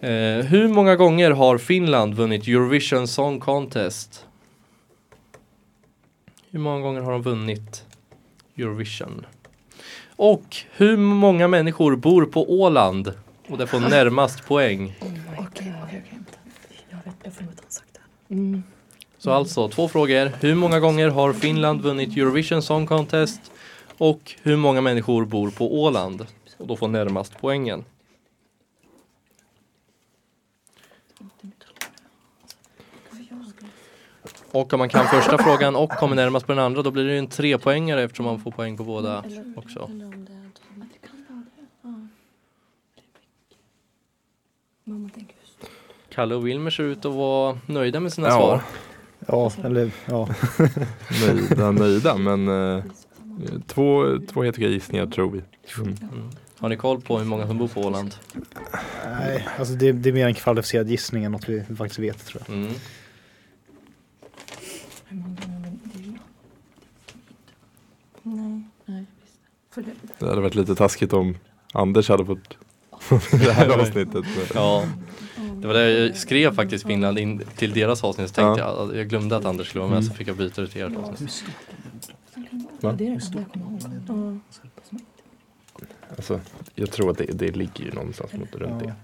Eh, 0.00 0.10
hur 0.44 0.68
många 0.68 0.96
gånger 0.96 1.30
har 1.30 1.58
Finland 1.58 2.14
vunnit 2.14 2.48
Eurovision 2.48 3.08
Song 3.08 3.40
Contest? 3.40 4.26
Hur 6.50 6.58
många 6.58 6.80
gånger 6.80 7.00
har 7.00 7.12
de 7.12 7.22
vunnit 7.22 7.84
Eurovision? 8.58 9.26
Och 10.16 10.56
hur 10.72 10.96
många 10.96 11.48
människor 11.48 11.96
bor 11.96 12.26
på 12.26 12.60
Åland? 12.60 13.12
Och 13.48 13.58
det 13.58 13.66
får 13.66 13.80
närmast 13.80 14.46
poäng. 14.46 14.96
Okej, 15.00 15.12
okej, 15.38 15.74
okej. 15.86 16.02
Jag 16.90 16.96
vet, 16.96 17.14
jag 17.22 17.34
får 17.34 17.42
inte 17.42 17.62
ha 17.62 17.70
sagt 17.70 17.98
det. 18.28 18.62
Så 19.18 19.30
alltså 19.30 19.68
två 19.68 19.88
frågor. 19.88 20.32
Hur 20.40 20.54
många 20.54 20.80
gånger 20.80 21.08
har 21.08 21.32
Finland 21.32 21.80
vunnit 21.80 22.16
Eurovision 22.16 22.62
Song 22.62 22.86
Contest? 22.86 23.40
Och 23.98 24.34
hur 24.42 24.56
många 24.56 24.80
människor 24.80 25.24
bor 25.24 25.50
på 25.50 25.82
Åland? 25.82 26.26
Och 26.58 26.66
då 26.66 26.76
får 26.76 26.88
närmast 26.88 27.32
poängen. 27.40 27.84
Och 34.54 34.72
om 34.72 34.78
man 34.78 34.88
kan 34.88 35.06
första 35.06 35.38
frågan 35.38 35.76
och 35.76 35.90
kommer 35.90 36.16
närmast 36.16 36.46
på 36.46 36.52
den 36.52 36.64
andra 36.64 36.82
då 36.82 36.90
blir 36.90 37.04
det 37.04 37.12
ju 37.12 37.18
en 37.18 37.26
trepoängare 37.26 38.02
eftersom 38.02 38.26
man 38.26 38.40
får 38.40 38.50
poäng 38.50 38.76
på 38.76 38.84
båda 38.84 39.24
också. 39.56 39.90
Kalle 46.08 46.34
och 46.34 46.46
Wilmer 46.46 46.70
ser 46.70 46.82
ut 46.82 47.04
att 47.04 47.12
vara 47.14 47.58
nöjda 47.66 48.00
med 48.00 48.12
sina 48.12 48.28
Ja. 48.28 48.32
svar. 48.32 48.62
Ja, 49.26 49.52
eller 49.64 49.90
ja. 50.06 50.28
Nöjda, 51.26 51.70
nöjda 51.70 52.16
men 52.16 52.48
eh, 52.48 52.84
två, 53.66 54.18
två 54.32 54.42
helt 54.42 54.56
okej 54.56 54.72
gissningar 54.72 55.06
tror 55.06 55.30
vi. 55.30 55.42
Mm. 55.78 55.96
Mm. 56.02 56.30
Har 56.58 56.68
ni 56.68 56.76
koll 56.76 57.00
på 57.00 57.18
hur 57.18 57.24
många 57.24 57.46
som 57.46 57.58
bor 57.58 57.68
på 57.68 57.80
Åland? 57.80 58.14
Nej, 59.20 59.48
alltså 59.58 59.74
det, 59.74 59.92
det 59.92 60.08
är 60.08 60.12
mer 60.12 60.26
en 60.26 60.34
kvalificerad 60.34 60.88
gissning 60.90 61.24
än 61.24 61.32
något 61.32 61.48
vi 61.48 61.64
faktiskt 61.76 61.98
vet 61.98 62.26
tror 62.26 62.42
jag. 62.46 62.56
Mm. 62.56 62.72
Det 70.18 70.26
hade 70.28 70.40
varit 70.40 70.54
lite 70.54 70.74
taskigt 70.74 71.12
om 71.12 71.36
Anders 71.72 72.08
hade 72.08 72.24
fått 72.24 72.56
det 73.30 73.52
här 73.52 73.68
avsnittet. 73.80 74.24
Ja, 74.54 74.84
det 75.60 75.66
var 75.66 75.74
det 75.74 75.90
jag 75.90 76.16
skrev 76.16 76.54
faktiskt 76.54 76.86
Finland 76.86 77.18
in 77.18 77.42
till 77.56 77.72
deras 77.72 78.04
avsnitt. 78.04 78.28
Så 78.28 78.34
tänkte 78.34 78.60
Ja. 78.62 78.76
jag, 78.88 78.96
jag 78.96 79.08
glömde 79.08 79.36
att 79.36 79.44
Anders 79.44 79.68
skulle 79.68 79.84
vara 79.84 79.94
med 79.94 80.04
så 80.04 80.14
fick 80.14 80.28
jag 80.28 80.36
byta 80.36 80.60
det 80.60 80.68
till 80.68 80.82
ert 80.82 80.96
avsnitt. 80.96 81.44
alltså, 86.16 86.40
jag 86.74 86.90
tror 86.90 87.10
att 87.10 87.18
det, 87.18 87.24
det 87.24 87.56
ligger 87.56 87.84
ju 87.84 87.92
någonstans 87.92 88.32
mot 88.32 88.54
runt 88.54 88.84
det. 88.84 88.94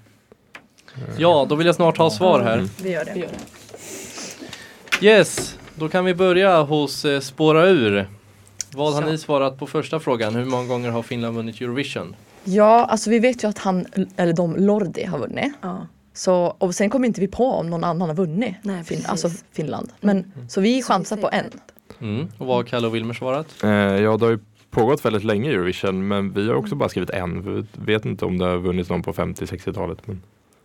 Ja, 1.18 1.46
då 1.48 1.54
vill 1.54 1.66
jag 1.66 1.76
snart 1.76 1.96
ha 1.98 2.10
svar 2.10 2.40
här. 2.40 2.68
Vi 2.82 2.90
gör 2.92 3.04
det. 3.04 3.28
Yes, 5.06 5.58
då 5.74 5.88
kan 5.88 6.04
vi 6.04 6.14
börja 6.14 6.62
hos 6.62 7.04
eh, 7.04 7.20
Spåra 7.20 7.66
ur. 7.68 8.08
Vad 8.74 8.94
har 8.94 9.02
Ja. 9.02 9.08
ni 9.08 9.18
svarat 9.18 9.58
på 9.58 9.66
första 9.66 10.00
frågan? 10.00 10.34
Hur 10.34 10.44
många 10.44 10.66
gånger 10.68 10.90
har 10.90 11.02
Finland 11.02 11.36
vunnit 11.36 11.60
Eurovision? 11.60 12.16
Ja, 12.44 12.84
alltså 12.84 13.10
vi 13.10 13.18
vet 13.18 13.44
ju 13.44 13.48
att 13.48 13.58
han, 13.58 13.86
eller 14.16 14.32
de, 14.32 14.56
Lordi 14.56 15.04
har 15.04 15.18
vunnit. 15.18 15.52
Ja. 15.60 15.86
Så, 16.12 16.34
och 16.58 16.74
sen 16.74 16.90
kommer 16.90 17.06
inte 17.08 17.20
vi 17.20 17.28
på 17.28 17.46
om 17.52 17.70
någon 17.70 17.84
annan 17.84 18.08
har 18.08 18.16
vunnit 18.16 18.54
Nej, 18.62 18.84
fin, 18.84 19.04
alltså 19.08 19.28
Finland. 19.52 19.92
Men, 20.00 20.32
Så 20.48 20.60
vi 20.60 20.82
chansar 20.82 21.16
på 21.16 21.28
en. 21.32 21.50
Mm. 22.00 22.28
Och 22.38 22.46
vad 22.46 22.56
har 22.56 22.62
Kalle 22.62 22.86
och 22.86 22.94
Wilmer 22.94 23.14
svarat? 23.14 23.46
Eh, 23.62 23.70
ja, 23.70 24.16
det 24.16 24.24
har 24.24 24.30
ju 24.32 24.38
pågått 24.70 25.04
väldigt 25.04 25.24
länge 25.24 25.50
Eurovision 25.50 26.08
men 26.08 26.32
vi 26.32 26.48
har 26.48 26.54
också 26.54 26.74
bara 26.74 26.88
skrivit 26.88 27.10
en. 27.10 27.42
Vi 27.72 27.92
vet 27.92 28.04
inte 28.04 28.24
om 28.24 28.38
det 28.38 28.44
har 28.44 28.56
vunnits 28.58 28.90
någon 28.90 29.02
på 29.02 29.12
50-60-talet. 29.12 29.98
Men... 30.06 30.22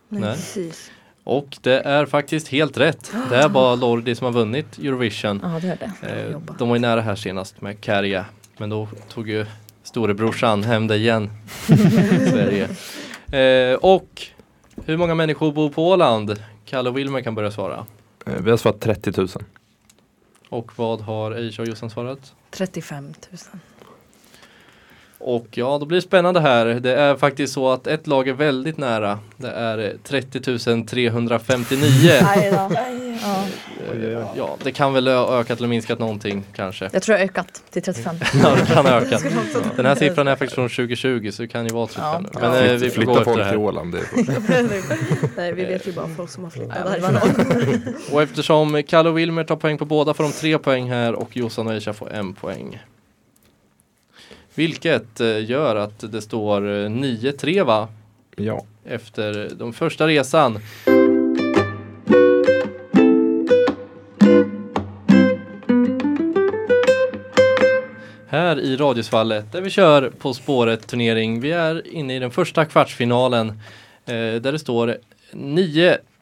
Nej, 0.08 0.20
Nej. 0.20 0.34
precis. 0.34 0.90
Och 1.26 1.56
det 1.60 1.80
är 1.80 2.06
faktiskt 2.06 2.48
helt 2.48 2.78
rätt. 2.78 3.12
Det 3.30 3.36
är 3.36 3.48
bara 3.48 3.74
Lordi 3.84 4.14
som 4.14 4.24
har 4.24 4.32
vunnit 4.32 4.78
Eurovision. 4.78 5.40
Ja, 5.42 5.60
det 5.62 5.68
är 5.68 5.78
det. 6.00 6.30
Eh, 6.30 6.38
de 6.58 6.68
var 6.68 6.76
ju 6.76 6.80
nära 6.80 7.00
här 7.00 7.14
senast 7.14 7.60
med 7.60 7.76
Kärja. 7.80 8.24
Men 8.56 8.70
då 8.70 8.88
tog 9.08 9.28
ju 9.28 9.46
storebrorsan 9.82 10.62
hem 10.62 10.86
det 10.86 10.96
igen. 10.96 11.30
Sverige. 12.30 12.68
Eh, 13.72 13.78
och 13.78 14.22
hur 14.84 14.96
många 14.96 15.14
människor 15.14 15.52
bor 15.52 15.70
på 15.70 15.88
Åland? 15.88 16.42
Kalle 16.64 16.90
och 16.90 16.98
Wilmer 16.98 17.20
kan 17.20 17.34
börja 17.34 17.50
svara. 17.50 17.86
Eh, 18.26 18.32
vi 18.40 18.50
har 18.50 18.56
svarat 18.56 18.80
30 18.80 19.12
000. 19.16 19.28
Och 20.48 20.78
vad 20.78 21.00
har 21.00 21.32
Aisha 21.32 21.62
och 21.62 21.68
Jossan 21.68 21.90
svarat? 21.90 22.34
35 22.50 23.04
000. 23.04 23.14
Och 25.18 25.46
ja, 25.50 25.78
då 25.78 25.86
blir 25.86 25.96
det 25.96 26.02
spännande 26.02 26.40
här. 26.40 26.66
Det 26.66 26.94
är 26.94 27.16
faktiskt 27.16 27.52
så 27.52 27.68
att 27.72 27.86
ett 27.86 28.06
lag 28.06 28.28
är 28.28 28.32
väldigt 28.32 28.78
nära. 28.78 29.18
Det 29.36 29.48
är 29.50 29.78
eh, 29.78 29.90
30 30.02 30.40
359. 30.86 31.80
Nej 32.22 32.50
då. 32.50 32.56
Ja. 32.56 33.42
Eh, 33.94 34.26
Ja, 34.36 34.56
det 34.62 34.72
kan 34.72 34.92
väl 34.92 35.08
ha 35.08 35.40
ökat 35.40 35.58
eller 35.58 35.68
minskat 35.68 35.98
någonting 35.98 36.44
kanske. 36.56 36.88
Jag 36.92 37.02
tror 37.02 37.18
jag 37.18 37.24
har 37.24 37.28
ökat 37.30 37.62
till 37.70 37.82
35. 37.82 38.16
Ja, 38.42 38.54
det 38.54 38.66
kan 38.74 38.86
ha 38.86 38.92
ökat. 38.92 39.24
Den 39.76 39.86
här 39.86 39.94
siffran 39.94 40.28
är 40.28 40.32
faktiskt 40.36 40.54
från 40.54 40.68
2020 40.68 41.30
så 41.32 41.42
det 41.42 41.48
kan 41.48 41.66
ju 41.66 41.72
vara 41.74 41.86
35 41.86 42.04
Ja. 42.34 42.40
Men 42.40 42.54
Ja. 42.54 42.60
eh, 42.60 42.72
vi 42.76 42.90
får 42.90 43.02
gå 43.02 43.14
Flytta 43.14 43.20
efter 43.20 43.24
folk 43.32 43.38
det 43.44 43.48
till. 43.50 43.58
Åland. 43.58 43.92
Det 43.94 43.98
är 43.98 45.36
Nej, 45.36 45.52
vi 45.52 45.64
vet 45.64 45.88
ju 45.88 45.92
bara 45.92 46.08
folk 46.16 46.30
som 46.30 46.44
har 46.44 46.50
flyttat 46.50 46.84
därifrån. 46.84 47.18
Och 48.12 48.22
eftersom 48.22 48.82
Kalle 48.88 49.08
och 49.08 49.18
Wilmer 49.18 49.44
tar 49.44 49.56
poäng 49.56 49.78
på 49.78 49.84
båda 49.84 50.14
får 50.14 50.24
de 50.24 50.32
tre 50.32 50.58
poäng 50.58 50.90
här 50.90 51.14
och 51.14 51.36
Jossan 51.36 51.66
och 51.66 51.72
Aisha 51.72 51.92
får 51.92 52.12
en 52.12 52.34
poäng. 52.34 52.78
Vilket 54.56 55.20
eh, 55.20 55.50
gör 55.50 55.76
att 55.76 56.12
det 56.12 56.22
står 56.22 56.68
eh, 56.68 56.88
9-3 56.88 57.64
va? 57.64 57.88
ja. 58.36 58.64
Efter 58.84 59.50
den 59.58 59.72
första 59.72 60.06
resan. 60.06 60.58
Här 68.28 68.60
i 68.60 68.76
Radiosvallet 68.76 69.52
där 69.52 69.60
vi 69.60 69.70
kör 69.70 70.10
På 70.10 70.34
spåret 70.34 70.86
turnering. 70.86 71.40
Vi 71.40 71.52
är 71.52 71.86
inne 71.86 72.16
i 72.16 72.18
den 72.18 72.30
första 72.30 72.64
kvartsfinalen 72.64 73.48
eh, 74.06 74.14
där 74.14 74.52
det 74.52 74.58
står 74.58 74.96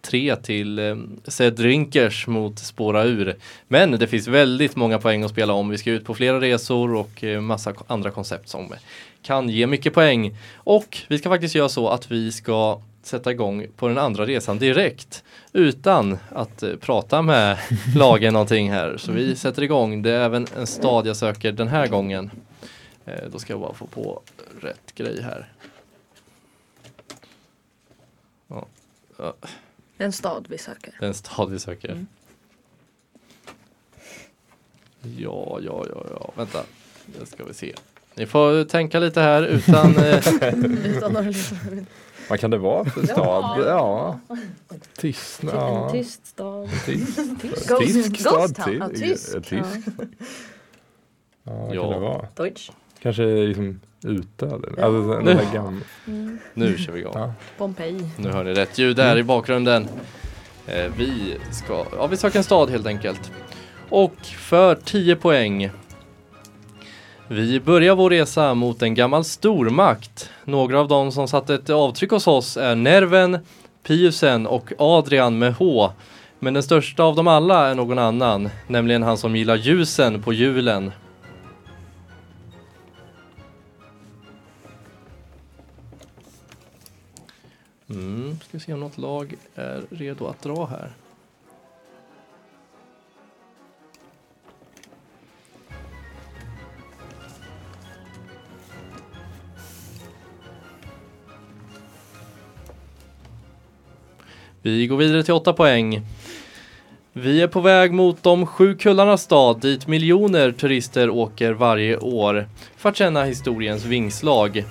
9-3 0.05 0.43
till 0.43 0.79
eh, 0.79 0.97
Cedrinkers 1.25 2.27
mot 2.27 2.59
Spåra 2.59 3.05
ur. 3.05 3.37
Men 3.69 3.91
det 3.91 4.07
finns 4.07 4.29
väldigt 4.29 4.77
många 4.77 4.99
poäng 4.99 5.23
att 5.23 5.31
spela 5.31 5.53
om. 5.53 5.69
Vi 5.69 5.79
ska 5.79 5.91
ut 5.91 6.05
på 6.05 6.15
flera 6.15 6.41
resor 6.41 6.95
och 6.95 7.25
eh, 7.25 7.41
massa 7.41 7.75
andra 7.87 8.11
koncept 8.11 8.49
som 8.49 8.75
kan 9.23 9.49
ge 9.49 9.67
mycket 9.67 9.95
poäng. 9.95 10.37
Och 10.55 10.99
vi 11.09 11.19
ska 11.19 11.29
faktiskt 11.29 11.55
göra 11.55 11.69
så 11.69 11.89
att 11.89 12.11
vi 12.11 12.33
ska 12.33 12.81
sätta 13.03 13.31
igång 13.31 13.67
på 13.77 13.89
den 13.89 13.99
andra 13.99 14.27
resan 14.27 14.59
direkt 14.59 15.25
utan 15.53 16.19
att 16.29 16.63
eh, 16.63 16.77
prata 16.77 17.23
med 17.23 17.59
lagen 17.97 18.33
någonting 18.33 18.71
här. 18.73 18.97
Så 18.97 19.13
vi 19.13 19.37
sätter 19.37 19.63
igång. 19.63 20.03
Det 20.03 20.11
är 20.11 20.21
även 20.21 20.47
en 20.57 20.67
stad 20.67 21.07
jag 21.07 21.17
söker 21.17 21.53
den 21.53 21.69
här 21.69 21.87
gången. 21.87 22.31
Eh, 23.07 23.23
då 23.33 23.39
ska 23.39 23.53
jag 23.53 23.61
bara 23.61 23.75
få 23.75 23.87
på 23.87 24.21
rätt 24.61 24.95
grej 24.95 25.23
här. 25.23 25.49
Ja, 28.49 28.67
ja, 29.97 29.99
Det 29.99 30.05
är 30.05 30.07
en 30.07 30.13
stad 30.13 30.47
vi 30.49 30.59
söker. 30.59 30.97
den 31.01 31.15
stad 31.15 31.51
vi 31.51 31.59
söker. 31.59 31.89
Mm. 31.91 32.07
Ja, 35.03 35.59
ja, 35.63 35.85
ja, 35.91 36.07
ja, 36.11 36.33
vänta. 36.37 36.65
Det 37.07 37.27
ska 37.27 37.45
vi 37.45 37.55
se. 37.55 37.75
Ni 38.15 38.27
får 38.27 38.65
tänka 38.65 38.99
lite 38.99 39.21
här 39.21 39.43
utan 39.43 39.97
eh, 39.97 40.55
Utan 40.87 41.35
Vad 42.29 42.41
kan 42.41 42.51
det 42.51 42.59
vara 42.59 42.85
för 42.85 43.07
stad? 43.07 43.65
Ja. 43.67 44.19
Tyst. 44.97 45.43
En 45.43 45.93
tyst 45.93 46.27
stad. 46.27 46.71
Tyst. 46.87 47.19
Tysk 47.79 48.21
stad. 48.21 48.57
Tysk. 48.95 49.37
Ja, 51.43 51.53
vad 51.53 51.75
kan 51.75 51.91
det 51.91 51.99
vara? 51.99 52.29
Deutsch. 52.35 52.71
Kanske 53.05 53.23
liksom 53.23 53.81
ute 54.05 54.47
eller? 54.47 54.75
Ja. 54.77 54.85
Alltså, 54.85 55.21
Nu. 55.21 55.35
där 55.35 55.53
gamla. 55.55 55.81
nu 56.55 56.79
kör 56.79 56.93
vi 56.93 57.01
igång. 57.01 57.13
Ja. 57.17 57.33
Pompeji. 57.59 58.09
Nu 58.19 58.31
hör 58.31 58.45
ni 58.45 58.55
rätt 58.55 58.79
ljud 58.79 58.97
där 58.97 59.19
i 59.19 59.23
bakgrunden. 59.23 59.89
Eh, 60.67 60.93
vi 60.97 61.37
ska, 61.53 61.85
ja 61.97 62.07
vi 62.07 62.17
söker 62.17 62.39
en 62.39 62.45
stad 62.45 62.71
helt 62.71 62.87
enkelt. 62.87 63.33
Och 63.89 64.15
för 64.25 64.75
10 64.75 65.17
poäng. 65.17 65.71
Vi 67.29 67.61
börjar 67.61 67.95
vår 67.95 68.11
resa 68.11 68.55
mot 68.55 68.83
en 68.83 68.95
gammal 68.95 69.25
stormakt. 69.25 70.31
Några 70.45 70.81
av 70.81 70.89
dem 70.89 71.13
som 71.13 71.29
satte 71.29 71.55
ett 71.55 71.71
avtryck 71.71 72.11
hos 72.11 72.27
oss 72.27 72.57
är 72.57 72.75
Nerven, 72.75 73.39
Piusen 73.87 74.47
och 74.47 74.73
Adrian 74.79 75.39
med 75.39 75.55
H. 75.55 75.91
Men 76.39 76.55
den 76.55 76.63
största 76.63 77.03
av 77.03 77.17
dem 77.17 77.29
alla 77.29 77.67
är 77.69 77.75
någon 77.75 77.99
annan, 77.99 78.49
nämligen 78.67 79.03
han 79.03 79.17
som 79.19 79.37
gillar 79.37 79.57
ljusen 79.57 80.23
på 80.23 80.33
julen. 80.33 80.93
Mm, 87.95 88.39
ska 88.49 88.59
se 88.59 88.73
om 88.73 88.81
något 88.81 88.99
lag 88.99 89.35
är 89.55 89.83
redo 89.91 90.27
att 90.27 90.43
dra 90.43 90.67
här. 90.67 90.91
Vi 104.63 104.87
går 104.87 104.97
vidare 104.97 105.23
till 105.23 105.35
åtta 105.35 105.53
poäng. 105.53 106.03
Vi 107.13 107.43
är 107.43 107.49
på 107.49 107.61
väg 107.61 107.93
mot 107.93 108.23
de 108.23 108.47
sju 108.47 108.75
kullarnas 108.75 109.23
stad 109.23 109.61
dit 109.61 109.87
miljoner 109.87 110.53
turister 110.53 111.11
åker 111.11 111.53
varje 111.53 111.97
år 111.97 112.49
för 112.77 112.89
att 112.89 112.97
känna 112.97 113.25
historiens 113.25 113.85
vingslag. 113.85 114.65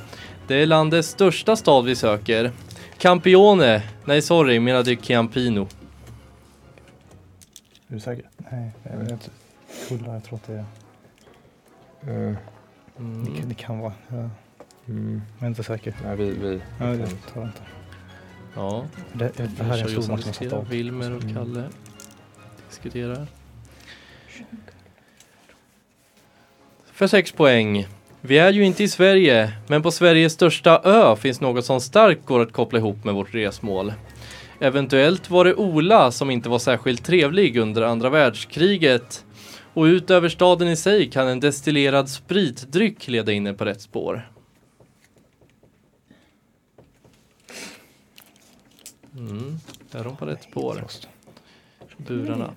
Det 0.47 0.55
är 0.55 0.65
landets 0.65 1.09
största 1.09 1.55
stad 1.55 1.85
vi 1.85 1.95
söker. 1.95 2.51
Campione, 3.03 3.83
nej 4.05 4.21
sorry, 4.21 4.59
menade 4.59 4.95
Ciampino. 4.95 5.61
Är 7.87 7.93
du 7.93 7.99
säker? 7.99 8.29
Nej, 8.51 8.71
jag 8.83 8.97
vet 8.97 9.11
inte. 9.11 9.29
Kulla, 9.87 10.13
jag 10.13 10.23
tror 10.23 10.35
att 10.35 10.47
det 10.47 10.65
är... 12.01 12.29
Uh, 12.29 12.35
Det, 12.97 13.39
kan, 13.39 13.49
det 13.49 13.55
kan 13.55 13.79
vara. 13.79 13.93
Jag 14.07 14.29
mm, 14.87 15.21
är 15.39 15.47
inte 15.47 15.63
säker. 15.63 15.95
nej, 16.03 16.15
vi, 16.15 16.31
vi. 16.31 16.61
Ja, 16.79 16.85
det 16.85 17.07
tar 17.07 17.41
jag 17.41 17.45
inte. 17.45 17.61
Ja, 18.55 18.85
Det, 19.13 19.31
det 19.57 19.63
här 19.63 19.77
är 19.77 19.81
en 19.81 19.87
stor 19.87 19.95
match 19.95 20.05
som 20.05 20.11
har 20.11 20.33
satt 20.33 20.53
av. 20.53 20.69
Wilmer 20.69 21.11
och 21.15 21.23
Mm. 21.23 21.35
Kalle 21.35 21.63
diskuterar. 22.69 23.27
För 26.85 27.07
sex 27.07 27.31
poäng. 27.31 27.87
Vi 28.25 28.37
är 28.37 28.53
ju 28.53 28.65
inte 28.65 28.83
i 28.83 28.87
Sverige, 28.87 29.53
men 29.67 29.83
på 29.83 29.91
Sveriges 29.91 30.33
största 30.33 30.81
ö 30.83 31.15
finns 31.15 31.41
något 31.41 31.65
som 31.65 31.81
starkt 31.81 32.25
går 32.25 32.39
att 32.39 32.51
koppla 32.51 32.79
ihop 32.79 33.03
med 33.03 33.13
vårt 33.13 33.33
resmål. 33.33 33.93
Eventuellt 34.59 35.29
var 35.29 35.45
det 35.45 35.55
Ola 35.55 36.11
som 36.11 36.29
inte 36.29 36.49
var 36.49 36.59
särskilt 36.59 37.05
trevlig 37.05 37.57
under 37.57 37.81
andra 37.81 38.09
världskriget. 38.09 39.25
Och 39.73 39.83
utöver 39.83 40.29
staden 40.29 40.67
i 40.67 40.75
sig 40.75 41.09
kan 41.09 41.27
en 41.27 41.39
destillerad 41.39 42.09
spritdryck 42.09 43.07
leda 43.07 43.31
in 43.31 43.47
er 43.47 43.53
på 43.53 43.65
rätt 43.65 43.81
spår. 43.81 44.29
Mm, 49.17 49.59
är 49.91 50.03
de 50.03 50.15
på 50.17 50.25
rätt 50.25 50.43
spår? 50.43 50.85
Burarna. 52.07 52.49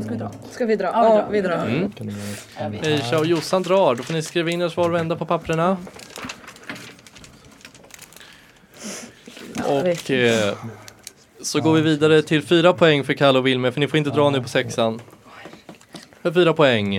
Ska 0.00 0.10
vi 0.10 0.16
dra? 0.16 0.30
Ska 0.50 0.66
vi 0.66 0.76
dra? 0.76 0.86
Ja, 0.86 1.28
vi 1.30 1.40
drar. 1.40 1.66
Mm. 1.66 2.80
Eisha 2.82 3.18
och 3.18 3.26
Jossan 3.26 3.62
drar, 3.62 3.94
då 3.94 4.02
får 4.02 4.14
ni 4.14 4.22
skriva 4.22 4.50
in 4.50 4.62
era 4.62 4.70
svar 4.70 4.88
och 4.88 4.94
vända 4.94 5.16
på 5.16 5.26
papperna. 5.26 5.76
Och 9.66 10.10
eh, 10.10 10.54
så 11.40 11.60
går 11.60 11.72
vi 11.72 11.80
vidare 11.80 12.22
till 12.22 12.42
fyra 12.42 12.72
poäng 12.72 13.04
för 13.04 13.14
Kalle 13.14 13.38
och 13.38 13.46
Wilmer, 13.46 13.70
för 13.70 13.80
ni 13.80 13.88
får 13.88 13.98
inte 13.98 14.10
dra 14.10 14.30
nu 14.30 14.42
på 14.42 14.48
sexan. 14.48 15.00
För 16.22 16.32
fyra 16.32 16.52
poäng. 16.52 16.96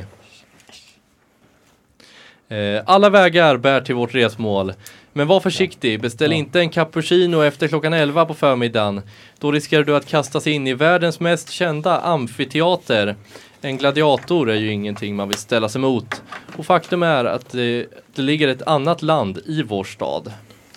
Eh, 2.48 2.84
alla 2.86 3.10
vägar 3.10 3.58
bär 3.58 3.82
till 3.82 3.96
vårt 3.96 4.16
resmål. 4.16 4.74
Men 5.14 5.28
var 5.28 5.40
försiktig, 5.40 6.02
beställ 6.02 6.32
Ja. 6.32 6.38
inte 6.38 6.60
en 6.60 6.70
cappuccino 6.70 7.42
efter 7.42 7.68
klockan 7.68 7.94
11 7.94 8.26
på 8.26 8.34
förmiddagen. 8.34 9.02
Då 9.40 9.52
riskerar 9.52 9.84
du 9.84 9.96
att 9.96 10.06
kastas 10.08 10.48
in 10.48 10.68
i 10.68 10.74
världens 10.74 11.20
mest 11.20 11.50
kända 11.50 12.00
amfiteater. 12.00 13.16
En 13.62 13.78
gladiator 13.78 14.50
är 14.50 14.56
ju 14.56 14.72
ingenting 14.72 15.16
man 15.16 15.28
vill 15.30 15.38
ställa 15.38 15.70
sig 15.70 15.80
emot. 15.80 16.22
Och 16.58 16.66
faktum 16.66 17.04
är 17.04 17.26
att 17.26 17.50
det, 17.50 17.86
det 18.16 18.22
ligger 18.22 18.48
ett 18.48 18.62
annat 18.62 19.02
land 19.02 19.40
i 19.46 19.64
vår 19.64 19.84
stad. 19.84 20.34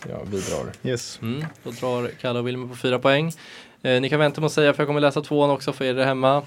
Ja, 0.09 0.21
vi 0.31 0.41
drar. 0.41 0.91
Yes. 0.91 1.19
Mm, 1.23 1.45
då 1.65 1.71
drar 1.71 2.11
Kalle 2.21 2.39
och 2.39 2.49
Wilmer 2.49 2.69
på 2.69 2.77
fyra 2.77 2.99
poäng. 2.99 3.33
Eh, 3.83 4.01
ni 4.01 4.09
kan 4.09 4.19
vänta 4.21 4.41
med 4.41 4.47
att 4.47 4.53
säga 4.53 4.73
för 4.73 4.83
jag 4.83 4.89
kommer 4.89 5.01
läsa 5.01 5.21
tvåan 5.21 5.51
också 5.51 5.73
för 5.73 5.85
er 5.85 5.95
där 5.95 6.05
hemma. 6.05 6.43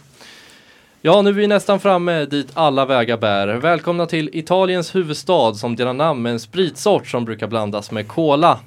Ja, 1.02 1.22
nu 1.22 1.30
är 1.30 1.34
vi 1.34 1.48
nästan 1.48 1.80
framme 1.80 2.26
dit 2.26 2.48
alla 2.54 2.86
vägar 2.86 3.18
bär. 3.18 3.48
Välkomna 3.48 4.06
till 4.06 4.30
Italiens 4.34 4.96
huvudstad 4.96 5.54
som 5.54 5.76
delar 5.76 5.94
namn 5.94 6.22
med 6.22 6.32
en 6.32 6.40
spritsort 6.40 7.08
som 7.08 7.26
brukar 7.26 7.48
blandas 7.48 7.92
med 7.92 8.08
cola. 8.08 8.60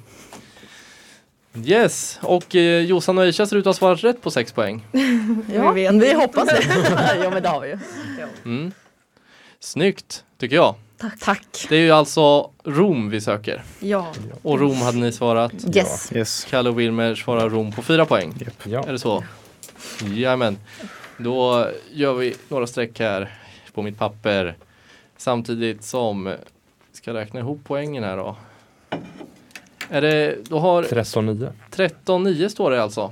Yes, 1.65 2.19
och 2.21 2.55
eh, 2.55 2.81
Jossan 2.81 3.17
och 3.17 3.23
Aisha 3.23 3.45
ser 3.45 3.55
ut 3.55 3.61
att 3.61 3.65
ha 3.65 3.73
svarat 3.73 4.03
rätt 4.03 4.21
på 4.21 4.31
sex 4.31 4.51
poäng. 4.51 4.85
Ja, 5.55 5.71
Vi 5.71 5.87
vi, 5.89 5.99
vet. 5.99 6.17
hoppas 6.17 6.47
det. 6.47 6.63
ja 7.23 7.29
men 7.29 7.43
det 7.43 7.49
har 7.49 7.61
vi 7.61 7.67
ju. 7.67 7.77
Mm. 8.45 8.71
Snyggt, 9.59 10.23
tycker 10.39 10.55
jag. 10.55 10.75
Tack. 10.97 11.19
Tack. 11.19 11.65
Det 11.69 11.75
är 11.75 11.79
ju 11.81 11.91
alltså 11.91 12.49
Rom 12.63 13.09
vi 13.09 13.21
söker. 13.21 13.63
Ja. 13.79 14.07
Och 14.41 14.59
Rom 14.59 14.81
hade 14.81 14.97
ni 14.97 15.11
svarat. 15.11 15.53
Yes. 15.75 16.11
Yes. 16.15 16.47
Kalle 16.49 16.69
och 16.69 16.79
Wilmer 16.79 17.15
svarar 17.15 17.49
Rom 17.49 17.71
på 17.71 17.81
fyra 17.81 18.05
poäng. 18.05 18.33
Ja. 18.63 18.83
Är 18.87 18.91
det 18.91 18.99
så? 18.99 19.23
Jajamän. 20.03 20.57
Då 21.19 21.67
gör 21.91 22.13
vi 22.13 22.35
några 22.49 22.67
streck 22.67 22.99
här 22.99 23.33
på 23.73 23.81
mitt 23.81 23.97
papper. 23.97 24.55
Samtidigt 25.17 25.83
som, 25.83 26.35
ska 26.91 27.13
räkna 27.13 27.39
ihop 27.39 27.59
poängen 27.63 28.03
här 28.03 28.17
då. 28.17 28.35
Är 29.89 30.01
det, 30.01 30.37
då 30.49 30.59
har 30.59 30.83
13-9. 30.83 31.51
13-9 31.71 32.47
står 32.47 32.71
det 32.71 32.83
alltså. 32.83 33.11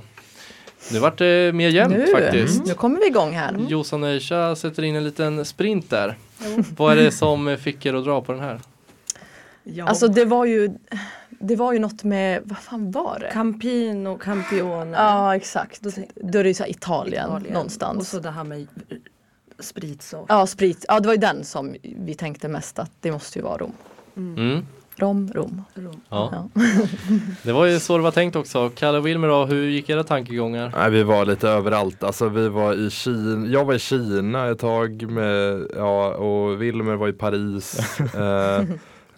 Nu 0.92 0.98
vart 0.98 1.18
det 1.18 1.54
mer 1.54 1.68
jämnt 1.68 1.96
Nu, 1.96 2.06
faktiskt. 2.06 2.66
nu 2.66 2.74
kommer 2.74 3.00
vi 3.00 3.06
igång 3.06 3.32
här. 3.32 3.56
Jossan 3.68 4.02
och 4.02 4.08
Aisha 4.08 4.56
sätter 4.56 4.82
in 4.82 4.96
en 4.96 5.04
liten 5.04 5.44
sprint 5.44 5.90
där. 5.90 6.16
Vad 6.76 6.98
är 6.98 7.02
det 7.02 7.10
som 7.10 7.56
fick 7.60 7.86
er 7.86 7.94
att 7.94 8.04
dra 8.04 8.20
på 8.20 8.32
den 8.32 8.40
här? 8.40 8.60
ja. 9.62 9.86
Alltså 9.86 10.08
det 10.08 10.24
var 10.24 10.44
ju 10.44 10.70
Det 11.40 11.56
var 11.56 11.72
ju 11.72 11.78
något 11.78 12.04
med, 12.04 12.42
vad 12.44 12.58
fan 12.58 12.90
var 12.90 13.18
det? 13.20 13.30
Campino, 13.32 14.18
Campione. 14.18 14.96
Ja 14.96 15.36
exakt. 15.36 15.80
Då 15.80 15.90
Då 16.14 16.38
är 16.38 16.42
det 16.42 16.48
ju 16.48 16.54
så 16.54 16.66
Italien, 16.66 17.28
Italien. 17.28 17.52
någonstans. 17.52 17.98
Och 17.98 18.06
så 18.06 18.18
det 18.18 18.30
här 18.30 18.44
med 18.44 18.66
spritsort. 19.58 20.26
Ja 20.28 20.46
sprit, 20.46 20.84
ja 20.88 21.00
det 21.00 21.06
var 21.06 21.14
ju 21.14 21.20
den 21.20 21.44
som 21.44 21.76
vi 21.82 22.14
tänkte 22.14 22.48
mest 22.48 22.78
att 22.78 22.90
det 23.00 23.12
måste 23.12 23.38
ju 23.38 23.42
vara 23.42 23.56
Rom. 23.56 23.72
Mm. 24.16 24.66
Rom, 24.96 25.32
Rom. 25.34 25.62
Rom. 25.74 26.00
Ja. 26.08 26.48
Ja. 26.54 26.62
Det 27.42 27.52
var 27.52 27.66
ju 27.66 27.80
så 27.80 27.96
det 27.96 28.02
var 28.02 28.10
tänkt 28.10 28.36
också. 28.36 28.70
Kalle 28.74 28.98
och 28.98 29.06
Wilmer 29.06 29.28
då, 29.28 29.44
hur 29.46 29.68
gick 29.68 29.90
era 29.90 30.04
tankegångar? 30.04 30.72
Nej, 30.76 30.90
vi 30.90 31.02
var 31.02 31.26
lite 31.26 31.48
överallt. 31.48 32.02
Alltså, 32.02 32.28
vi 32.28 32.48
var 32.48 32.74
i 32.74 32.90
Kina. 32.90 33.46
Jag 33.46 33.64
var 33.64 33.74
i 33.74 33.78
Kina 33.78 34.48
ett 34.50 34.58
tag 34.58 35.10
med, 35.10 35.66
ja, 35.76 36.14
och 36.14 36.62
Wilmer 36.62 36.94
var 36.96 37.08
i 37.08 37.12
Paris. 37.12 37.78
eh, 38.14 38.62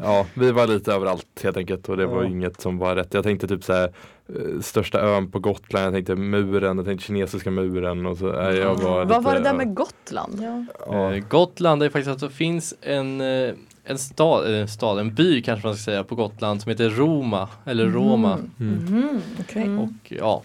ja, 0.03 0.27
vi 0.35 0.53
var 0.53 0.67
lite 0.67 0.93
överallt 0.93 1.41
helt 1.43 1.57
enkelt 1.57 1.89
och 1.89 1.97
det 1.97 2.07
var 2.07 2.23
Ja. 2.23 2.29
inget 2.29 2.61
som 2.61 2.79
var 2.79 2.95
rätt. 2.97 3.15
Jag 3.15 3.25
tänkte 3.25 3.49
typ 3.49 3.65
så 3.65 3.73
här, 3.73 3.85
eh, 4.29 4.61
största 4.61 5.01
ön 5.01 5.31
på 5.31 5.39
Gotland, 5.39 5.87
jag 5.87 5.93
tänkte 5.95 6.15
muren, 6.17 6.77
jag 6.77 6.87
tänkte 6.87 7.07
kinesiska 7.07 7.51
muren 7.51 8.07
och 8.07 8.19
så. 8.19 8.27
nej, 8.33 8.57
jag 8.57 8.75
var 8.75 9.03
lite, 9.05 9.15
Vad 9.15 9.25
var 9.25 9.35
det 9.35 9.41
där 9.41 9.51
ja, 9.51 9.57
med 9.57 9.75
Gotland? 9.75 10.39
Ja. 10.43 10.65
Ja. 10.87 11.15
Eh, 11.15 11.25
Gotland 11.29 11.83
är 11.83 11.89
faktiskt 11.89 12.11
att 12.11 12.21
det 12.21 12.31
finns 12.31 12.75
en, 12.83 13.21
eh, 13.21 13.55
en 13.85 13.99
stad, 13.99 14.61
eh, 14.61 14.67
stad, 14.67 14.99
en 14.99 15.15
by 15.15 15.43
kanske 15.43 15.67
man 15.67 15.77
ska 15.77 15.85
säga 15.85 16.05
på 16.05 16.15
Gotland 16.15 16.63
som 16.63 16.71
heter 16.71 16.91
Roma 16.91 17.49
eller 17.65 17.87
Roma. 17.87 18.39
Mm. 18.61 18.75
Mhm, 18.75 19.21
okej. 19.41 19.69
Och 19.79 20.13
ja, 20.19 20.43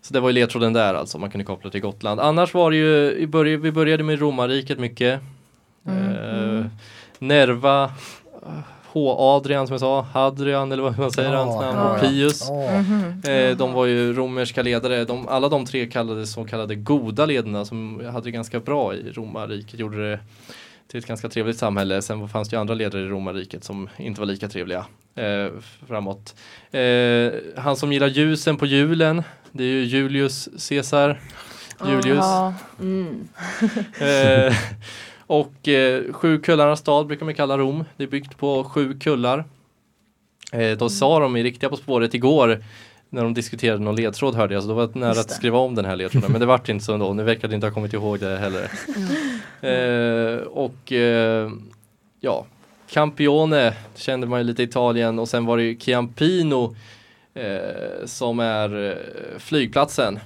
så 0.00 0.14
det 0.14 0.20
var 0.20 0.28
ju 0.28 0.32
ledtråden 0.32 0.72
där 0.72 0.94
alltså, 0.94 1.18
man 1.18 1.30
kunde 1.30 1.44
koppla 1.44 1.70
till 1.70 1.80
Gotland. 1.80 2.20
Annars 2.20 2.54
var 2.54 2.70
det 2.70 2.76
ju, 2.76 3.56
vi 3.56 3.72
började 3.72 4.02
med 4.04 4.18
romarriket 4.20 4.78
mycket. 4.78 5.20
Mm. 5.86 6.08
Eh, 6.58 6.66
Nerva, 7.18 7.90
eh, 8.96 9.02
H. 9.02 9.16
Adrian 9.18 9.66
som 9.66 9.74
jag 9.74 9.80
sa, 9.80 10.00
Hadrian 10.12 10.72
eller 10.72 10.82
vad 10.82 10.98
man 10.98 11.10
säger 11.10 11.32
Ja, 11.32 11.36
hans 11.44 11.60
namn, 11.60 11.78
ja, 11.78 11.90
och 11.90 12.04
ja. 12.04 12.08
Pius. 12.08 12.50
Mhm. 12.50 13.22
Eh, 13.24 13.56
de 13.56 13.72
var 13.72 13.86
ju 13.86 14.12
romerska 14.12 14.62
ledare, 14.62 15.04
de, 15.04 15.28
alla 15.28 15.48
de 15.48 15.66
tre 15.66 15.86
kallades 15.86 16.32
så 16.32 16.44
kallade 16.44 16.74
goda 16.74 17.26
ledarna 17.26 17.64
som 17.64 18.06
hade 18.12 18.24
det 18.26 18.30
ganska 18.30 18.60
bra 18.60 18.94
i 18.94 19.12
romarriket, 19.12 19.80
gjorde 19.80 20.10
det 20.10 20.20
till 20.88 20.98
ett 20.98 21.06
ganska 21.06 21.28
trevligt 21.28 21.58
samhälle. 21.58 22.02
Sen 22.02 22.28
fanns 22.28 22.48
det 22.48 22.56
ju 22.56 22.60
andra 22.60 22.74
ledare 22.74 23.02
i 23.02 23.08
romarriket 23.08 23.64
som 23.64 23.88
inte 23.96 24.20
var 24.20 24.26
lika 24.26 24.48
trevliga 24.48 24.86
eh, 25.14 25.48
framåt. 25.88 26.34
Eh, 26.70 27.32
han 27.56 27.76
som 27.76 27.92
gillar 27.92 28.06
ljusen 28.08 28.56
på 28.56 28.66
julen, 28.66 29.22
det 29.52 29.64
är 29.64 29.68
ju 29.68 29.84
Julius 29.84 30.48
Caesar. 30.68 31.20
Julius. 31.88 32.18
Ja. 32.18 32.54
Mm. 32.80 33.28
Eh, 34.00 34.54
och 35.26 35.68
eh, 35.68 36.12
sju 36.12 36.38
kullarnas 36.38 36.80
stad 36.80 37.06
brukar 37.06 37.24
man 37.24 37.34
kalla 37.34 37.58
Rom. 37.58 37.84
Det 37.96 38.04
är 38.04 38.08
byggt 38.08 38.38
på 38.38 38.64
sju 38.64 38.98
kullar. 38.98 39.44
Eh, 40.52 40.78
då 40.78 40.88
sa 40.88 41.18
de 41.20 41.36
i 41.36 41.42
Riktiga 41.42 41.70
På 41.70 41.76
spåret 41.76 42.14
igår 42.14 42.62
när 43.10 43.22
de 43.22 43.34
diskuterade 43.34 43.84
någon 43.84 43.96
ledtråd 43.96 44.34
hörde 44.34 44.54
jag, 44.54 44.62
så 44.62 44.68
då 44.68 44.74
var 44.74 44.86
det 44.86 44.98
nära 44.98 45.20
att 45.20 45.30
skriva 45.30 45.58
om 45.58 45.74
den 45.74 45.84
här 45.84 45.96
ledtråden. 45.96 46.32
Men 46.32 46.40
det 46.40 46.46
vart 46.46 46.68
inte 46.68 46.84
så 46.84 46.94
ändå. 46.94 47.12
Nu 47.12 47.22
verkar 47.22 47.48
det 47.48 47.54
inte 47.54 47.66
ha 47.66 47.74
kommit 47.74 47.92
ihåg 47.92 48.20
det 48.20 48.38
heller. 48.38 48.70
Eh, 49.60 50.38
och 50.38 50.92
eh, 50.92 51.50
ja, 52.20 52.46
Campione 52.90 53.74
kände 53.94 54.26
man 54.26 54.40
ju 54.40 54.44
lite 54.44 54.62
i 54.62 54.64
Italien 54.64 55.18
och 55.18 55.28
sen 55.28 55.46
var 55.46 55.56
det 55.56 55.62
ju 55.62 55.78
Ciampino 55.78 56.76
eh, 57.34 58.04
som 58.04 58.40
är 58.40 58.88
eh, 58.88 59.38
flygplatsen. 59.38 60.18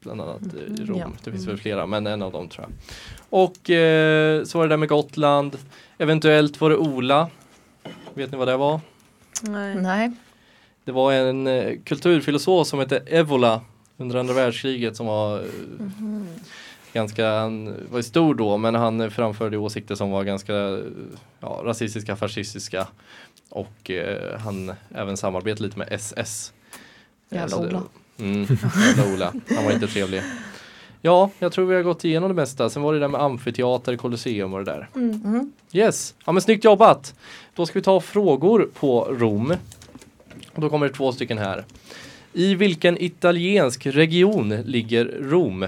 Bland 0.00 0.20
annat 0.20 0.42
i 0.78 0.84
Rom. 0.84 0.98
ja. 0.98 1.06
Det 1.24 1.30
finns 1.30 1.48
väl 1.48 1.56
flera, 1.56 1.86
men 1.86 2.06
en 2.06 2.22
av 2.22 2.32
dem 2.32 2.48
tror 2.48 2.66
jag. 2.68 2.72
Och 3.36 3.70
eh, 3.70 4.44
så 4.44 4.58
var 4.58 4.64
det 4.64 4.72
där 4.72 4.76
med 4.76 4.88
Gotland. 4.88 5.58
Eventuellt 5.98 6.60
var 6.60 6.70
det 6.70 6.76
Ola. 6.76 7.28
Vet 8.14 8.30
ni 8.32 8.38
vad 8.38 8.48
det 8.48 8.56
var? 8.56 8.80
Nej. 9.42 9.74
Nej. 9.74 10.10
det 10.84 10.92
var 10.92 11.12
en 11.12 11.46
eh, 11.46 11.72
kulturfilosof 11.84 12.66
som 12.68 12.78
hette 12.78 12.96
Evola 13.06 13.60
under 13.96 14.16
andra 14.16 14.34
världskriget 14.34 14.96
som 14.96 15.06
var 15.06 15.38
eh, 15.38 15.44
ganska, 16.92 17.28
han 17.30 17.74
var 17.90 18.02
stor 18.02 18.34
då 18.34 18.56
men 18.56 18.74
han 18.74 19.10
framförde 19.10 19.56
åsikter 19.56 19.94
som 19.94 20.10
var 20.10 20.24
ganska 20.24 20.52
ja, 21.40 21.60
rasistiska, 21.64 22.16
fascistiska 22.16 22.86
och 23.48 23.90
eh, 23.90 24.38
han 24.40 24.72
även 24.94 25.16
samarbetade 25.16 25.62
lite 25.64 25.78
med 25.78 25.88
SS. 25.90 26.52
Eh, 27.30 27.38
Jävla 27.38 27.56
det- 27.58 27.66
Ola. 27.68 27.82
Mm, 28.18 28.46
jävla 28.96 29.14
Ola. 29.14 29.32
Han 29.56 29.64
var 29.64 29.72
inte 29.72 29.86
trevlig. 29.86 30.22
Ja, 31.06 31.30
jag 31.38 31.52
tror 31.52 31.66
vi 31.66 31.74
har 31.74 31.82
gått 31.82 32.04
igenom 32.04 32.28
det 32.28 32.34
mesta. 32.34 32.70
Sen 32.70 32.82
var 32.82 32.92
det 32.92 32.98
där 32.98 33.08
med 33.08 33.20
amfiteater, 33.20 33.96
kolosseum 33.96 34.52
och 34.52 34.64
det 34.64 34.72
där. 34.72 34.88
Mm. 34.94 35.52
Yes, 35.72 36.14
ja 36.26 36.32
men 36.32 36.42
snyggt 36.42 36.64
jobbat. 36.64 37.14
Då 37.54 37.66
ska 37.66 37.78
vi 37.78 37.82
ta 37.82 38.00
frågor 38.00 38.70
på 38.74 39.04
Rom. 39.04 39.54
Och 40.52 40.60
då 40.60 40.70
kommer 40.70 40.88
det 40.88 40.94
två 40.94 41.12
stycken 41.12 41.38
här. 41.38 41.64
I 42.32 42.54
vilken 42.54 43.02
italiensk 43.02 43.86
region 43.86 44.48
ligger 44.48 45.04
Rom? 45.04 45.66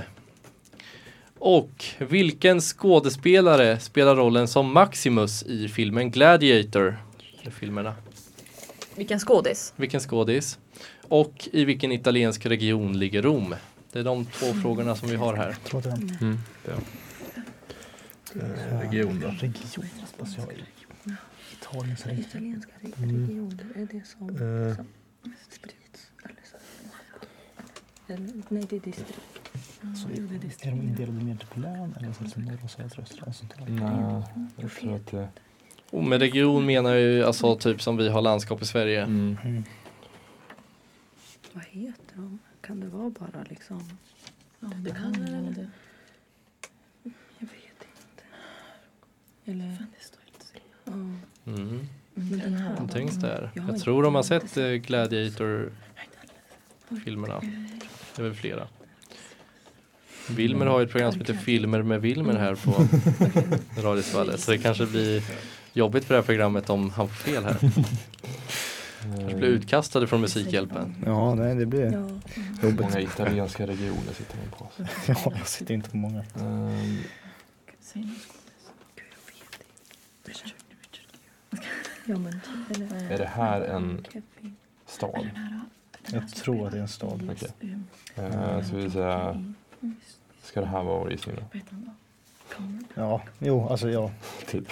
Och 1.38 1.84
vilken 1.98 2.60
skådespelare 2.60 3.80
spelar 3.80 4.16
rollen 4.16 4.48
som 4.48 4.72
Maximus 4.72 5.42
i 5.42 5.68
filmen 5.68 6.10
Gladiator? 6.10 6.96
Filmerna. 7.50 7.94
Vilken 8.94 9.18
skådis? 9.18 9.72
Vilken 9.76 10.00
skådis? 10.00 10.58
Och 11.08 11.48
i 11.52 11.64
vilken 11.64 11.92
italiensk 11.92 12.46
region 12.46 12.98
ligger 12.98 13.22
Rom? 13.22 13.54
Det 13.96 14.00
är 14.00 14.04
de 14.04 14.24
två 14.24 14.46
frågorna 14.46 14.96
som 14.96 15.08
vi 15.08 15.16
har 15.16 15.34
här. 15.36 15.52
Tror 15.52 15.78
att 15.78 15.84
det 15.84 15.90
är 15.90 15.94
en 15.94 16.16
Mm, 16.20 16.38
det 16.64 16.70
är. 16.70 16.76
Eh, 18.72 18.80
region 18.80 19.20
då? 19.20 19.28
region. 19.28 19.52
Special. 20.06 20.52
Italiens 21.60 22.06
region. 22.06 22.20
Italienska 22.26 22.72
Mm. 22.98 23.26
regioner, 23.26 23.64
är 23.74 23.86
det 23.92 24.06
som, 24.06 24.28
Eh. 24.28 24.74
som 24.76 25.34
sprids? 25.50 26.10
Nej, 28.48 28.66
det 28.70 28.76
är 28.76 28.80
distrikt. 28.80 29.20
Så 29.80 30.08
är 30.08 30.70
de 30.70 30.82
indelade 30.82 31.24
mer 31.24 31.46
på 31.54 31.60
län 31.60 31.94
eller 32.00 32.12
så 32.12 32.40
norr 32.40 32.58
och 32.64 32.70
söder 32.70 32.92
och 32.96 33.02
östra? 33.02 33.32
Sånt 33.32 33.54
där? 33.58 33.66
Nej, 33.68 34.22
jag 34.56 34.70
tror 34.72 34.96
att 34.96 35.06
det... 35.06 35.28
Och 35.90 36.04
med 36.04 36.20
region 36.20 36.66
menar 36.66 36.90
jag 36.90 37.00
ju 37.00 37.24
alltså 37.24 37.56
typ 37.56 37.82
som 37.82 37.96
vi 37.96 38.08
har 38.08 38.22
landskap 38.22 38.62
i 38.62 38.66
Sverige. 38.66 39.02
Mm. 39.02 39.38
Mm. 39.44 39.64
Vad 41.52 41.64
heter 41.64 42.16
de? 42.16 42.38
Kan 42.66 42.80
det 42.80 42.86
vara 42.86 43.10
bara 43.10 43.44
liksom? 43.50 43.82
Ja, 44.60 44.68
det 44.76 44.90
kan 44.90 45.12
det, 45.12 45.36
eller? 45.36 45.70
Jag 47.38 47.48
vet 47.48 47.82
inte. 47.82 48.24
Eller? 49.44 49.86
Ja. 50.84 50.92
Mm. 50.92 51.20
Men 52.14 52.38
den 52.38 52.54
här, 52.54 52.76
där. 53.20 53.50
Jag 53.54 53.68
Jag 53.68 53.80
tror 53.80 54.02
de 54.02 54.14
har 54.14 54.22
sett 54.22 54.56
eh, 54.56 54.66
Gladiator-filmerna. 54.66 57.40
Det 58.16 58.22
är 58.22 58.22
väl 58.22 58.34
flera. 58.34 58.68
Wilmer 60.28 60.66
har 60.66 60.80
ju 60.80 60.86
ett 60.86 60.92
program 60.92 61.12
som 61.12 61.20
heter 61.20 61.34
Filmer 61.34 61.82
med 61.82 62.00
Wilmer 62.00 62.34
här 62.34 62.54
på 62.54 62.88
Radiosvallet. 63.82 64.40
Så 64.40 64.50
det 64.50 64.58
kanske 64.58 64.86
blir 64.86 65.22
jobbigt 65.72 66.04
för 66.04 66.14
det 66.14 66.20
här 66.20 66.26
programmet 66.26 66.70
om 66.70 66.90
han 66.90 67.08
får 67.08 67.14
fel 67.14 67.44
här. 67.44 67.56
Kanske 69.18 69.36
blir 69.36 69.48
utkastade 69.48 70.06
från 70.06 70.20
Musikhjälpen. 70.20 70.94
Ja, 71.06 71.34
nej 71.34 71.54
det 71.54 71.66
blir 71.66 71.92
Ja. 71.92 72.08
jobbigt. 72.62 72.80
Många 72.80 73.00
italienska 73.00 73.66
regioner 73.66 74.12
sitter 74.12 74.36
man 74.36 74.50
på. 74.58 74.68
Ja, 75.06 75.32
jag 75.38 75.46
sitter 75.48 75.74
inte 75.74 75.90
på 75.90 75.96
många. 75.96 76.24
Um, 76.34 76.98
är 83.10 83.18
det 83.18 83.26
här 83.26 83.60
en 83.60 84.06
stad? 84.86 85.30
Jag 86.12 86.28
tror 86.28 86.66
att 86.66 86.72
det 86.72 86.78
är 86.78 86.82
en 86.82 86.88
stad. 86.88 87.30
Okej. 87.32 87.52
Eh, 88.14 88.62
ska 88.64 88.76
vi 88.76 88.90
säga, 88.90 89.44
ska 90.42 90.60
det 90.60 90.66
här 90.66 90.82
vara 90.82 90.98
vår 90.98 91.10
gissning 91.10 91.36
då? 91.36 91.58
Ja, 92.94 93.22
jo, 93.38 93.68
alltså 93.68 93.90
ja. 93.90 94.10
Typ. 94.46 94.68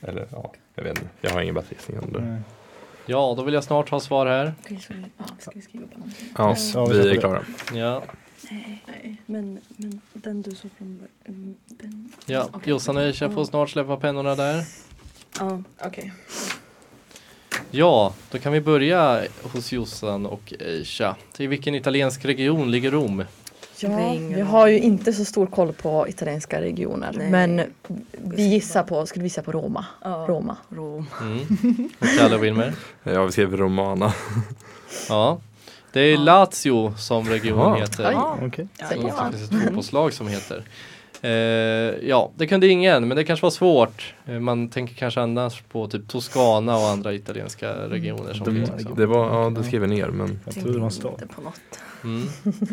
Eller 0.00 0.26
ja, 0.32 0.52
jag 0.74 0.84
vet 0.84 0.98
inte. 0.98 1.10
Jag 1.20 1.30
har 1.30 1.40
ingen 1.42 1.54
bättre 1.54 1.74
gissning 1.76 1.96
än 1.96 2.12
det. 2.12 2.18
Mm. 2.18 2.40
Ja, 3.06 3.34
då 3.36 3.42
vill 3.42 3.54
jag 3.54 3.64
snart 3.64 3.88
ha 3.88 4.00
svar 4.00 4.26
här. 4.26 4.54
Okej, 4.64 4.78
så 4.86 4.92
ja, 5.18 5.24
ska 5.38 5.50
vi 5.54 5.62
skriva 5.62 5.86
på 5.86 5.98
någonting? 5.98 6.28
Ja, 6.38 6.56
Ja, 6.74 6.86
vi 6.86 7.10
är 7.10 7.20
klara. 7.20 7.42
Ja, 7.74 8.02
Nej, 8.50 9.22
men, 9.26 9.60
men 9.76 10.00
den 10.12 10.42
du 10.42 10.50
sa 10.50 10.68
från 10.78 10.98
början. 10.98 11.56
Den, 11.66 12.12
ja. 12.26 12.48
Jossan 12.64 12.96
och 12.96 13.02
Aisha 13.02 13.30
får 13.30 13.44
snart 13.44 13.70
släppa 13.70 13.96
pennorna 13.96 14.34
där. 14.34 14.64
ja, 15.38 15.62
Okej. 15.84 16.12
Ja, 17.70 18.14
då 18.30 18.38
kan 18.38 18.52
vi 18.52 18.60
börja 18.60 19.22
hos 19.42 19.72
Jossan 19.72 20.26
och 20.26 20.52
Aisha. 20.60 21.16
I 21.38 21.46
vilken 21.46 21.74
italiensk 21.74 22.24
region 22.24 22.70
ligger 22.70 22.90
Rom? 22.90 23.24
Ja, 23.82 24.14
jag 24.38 24.46
har 24.46 24.66
ju 24.66 24.78
inte 24.78 25.12
så 25.12 25.24
stor 25.24 25.46
koll 25.46 25.72
på 25.72 26.08
italienska 26.08 26.60
regioner. 26.60 27.14
Nej. 27.18 27.30
Men 27.30 27.62
vi 28.12 28.42
gissar 28.42 28.82
på, 28.82 29.06
skulle 29.06 29.22
vi 29.22 29.26
gissa 29.26 29.42
på 29.42 29.52
Roma? 29.52 29.84
ja. 30.02 30.24
Roma. 30.28 30.56
Rom. 30.68 31.06
Mm. 31.20 31.88
Kalle 32.18 32.38
Wilmer? 32.38 32.72
Ja, 33.02 33.24
vi 33.24 33.32
skrev 33.32 33.56
Romana. 33.56 34.12
Ja, 35.08 35.38
det 35.92 36.00
är 36.00 36.16
Lazio 36.18 36.94
som 36.98 37.28
regionen 37.28 37.76
heter. 37.80 38.08
Oj. 38.40 38.46
Okej. 38.46 38.68
Det 38.78 38.96
Ja. 39.02 39.08
är 39.08 39.12
faktiskt 39.12 39.52
ett 39.52 39.62
fotbollslag 39.64 40.12
som 40.12 40.28
heter. 40.28 40.64
Eh, 41.24 41.30
ja, 42.08 42.30
det 42.36 42.46
kunde 42.46 42.68
ingen, 42.68 43.08
men 43.08 43.16
det 43.16 43.24
kanske 43.24 43.46
var 43.46 43.50
svårt. 43.50 44.14
Eh, 44.26 44.40
man 44.40 44.68
tänker 44.68 44.94
kanske 44.94 45.20
annars 45.20 45.62
på 45.62 45.88
typ 45.88 46.08
Toscana 46.08 46.76
och 46.76 46.88
andra 46.88 47.14
italienska 47.14 47.72
regioner 47.72 48.34
som 48.34 48.46
finns 48.46 48.70
också. 48.70 48.88
Det, 48.88 48.94
det 48.94 49.06
var, 49.06 49.42
ja, 49.42 49.50
det 49.50 49.64
skrev 49.64 49.82
jag 49.82 49.90
ner 49.90 50.08
men 50.08 50.40
Jag 50.44 50.54
trodde 50.54 50.72
det 50.72 50.78
var 50.78 50.86
en 50.86 50.90
stad. 50.90 51.22
Mm. 52.04 52.28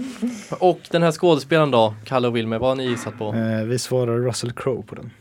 Och 0.60 0.80
den 0.92 1.04
här 1.04 1.12
skådespelaren 1.12 1.72
då, 1.72 1.96
Kalle 2.06 2.28
och 2.28 2.36
Wilmer, 2.36 2.60
vad 2.60 2.70
har 2.70 2.76
ni 2.76 2.86
gissat 2.86 3.18
på? 3.18 3.34
Eh, 3.34 3.64
vi 3.64 3.80
svarar 3.80 4.18
Russell 4.18 4.52
Crowe 4.52 4.84
på 4.84 4.96
den. 4.96 5.12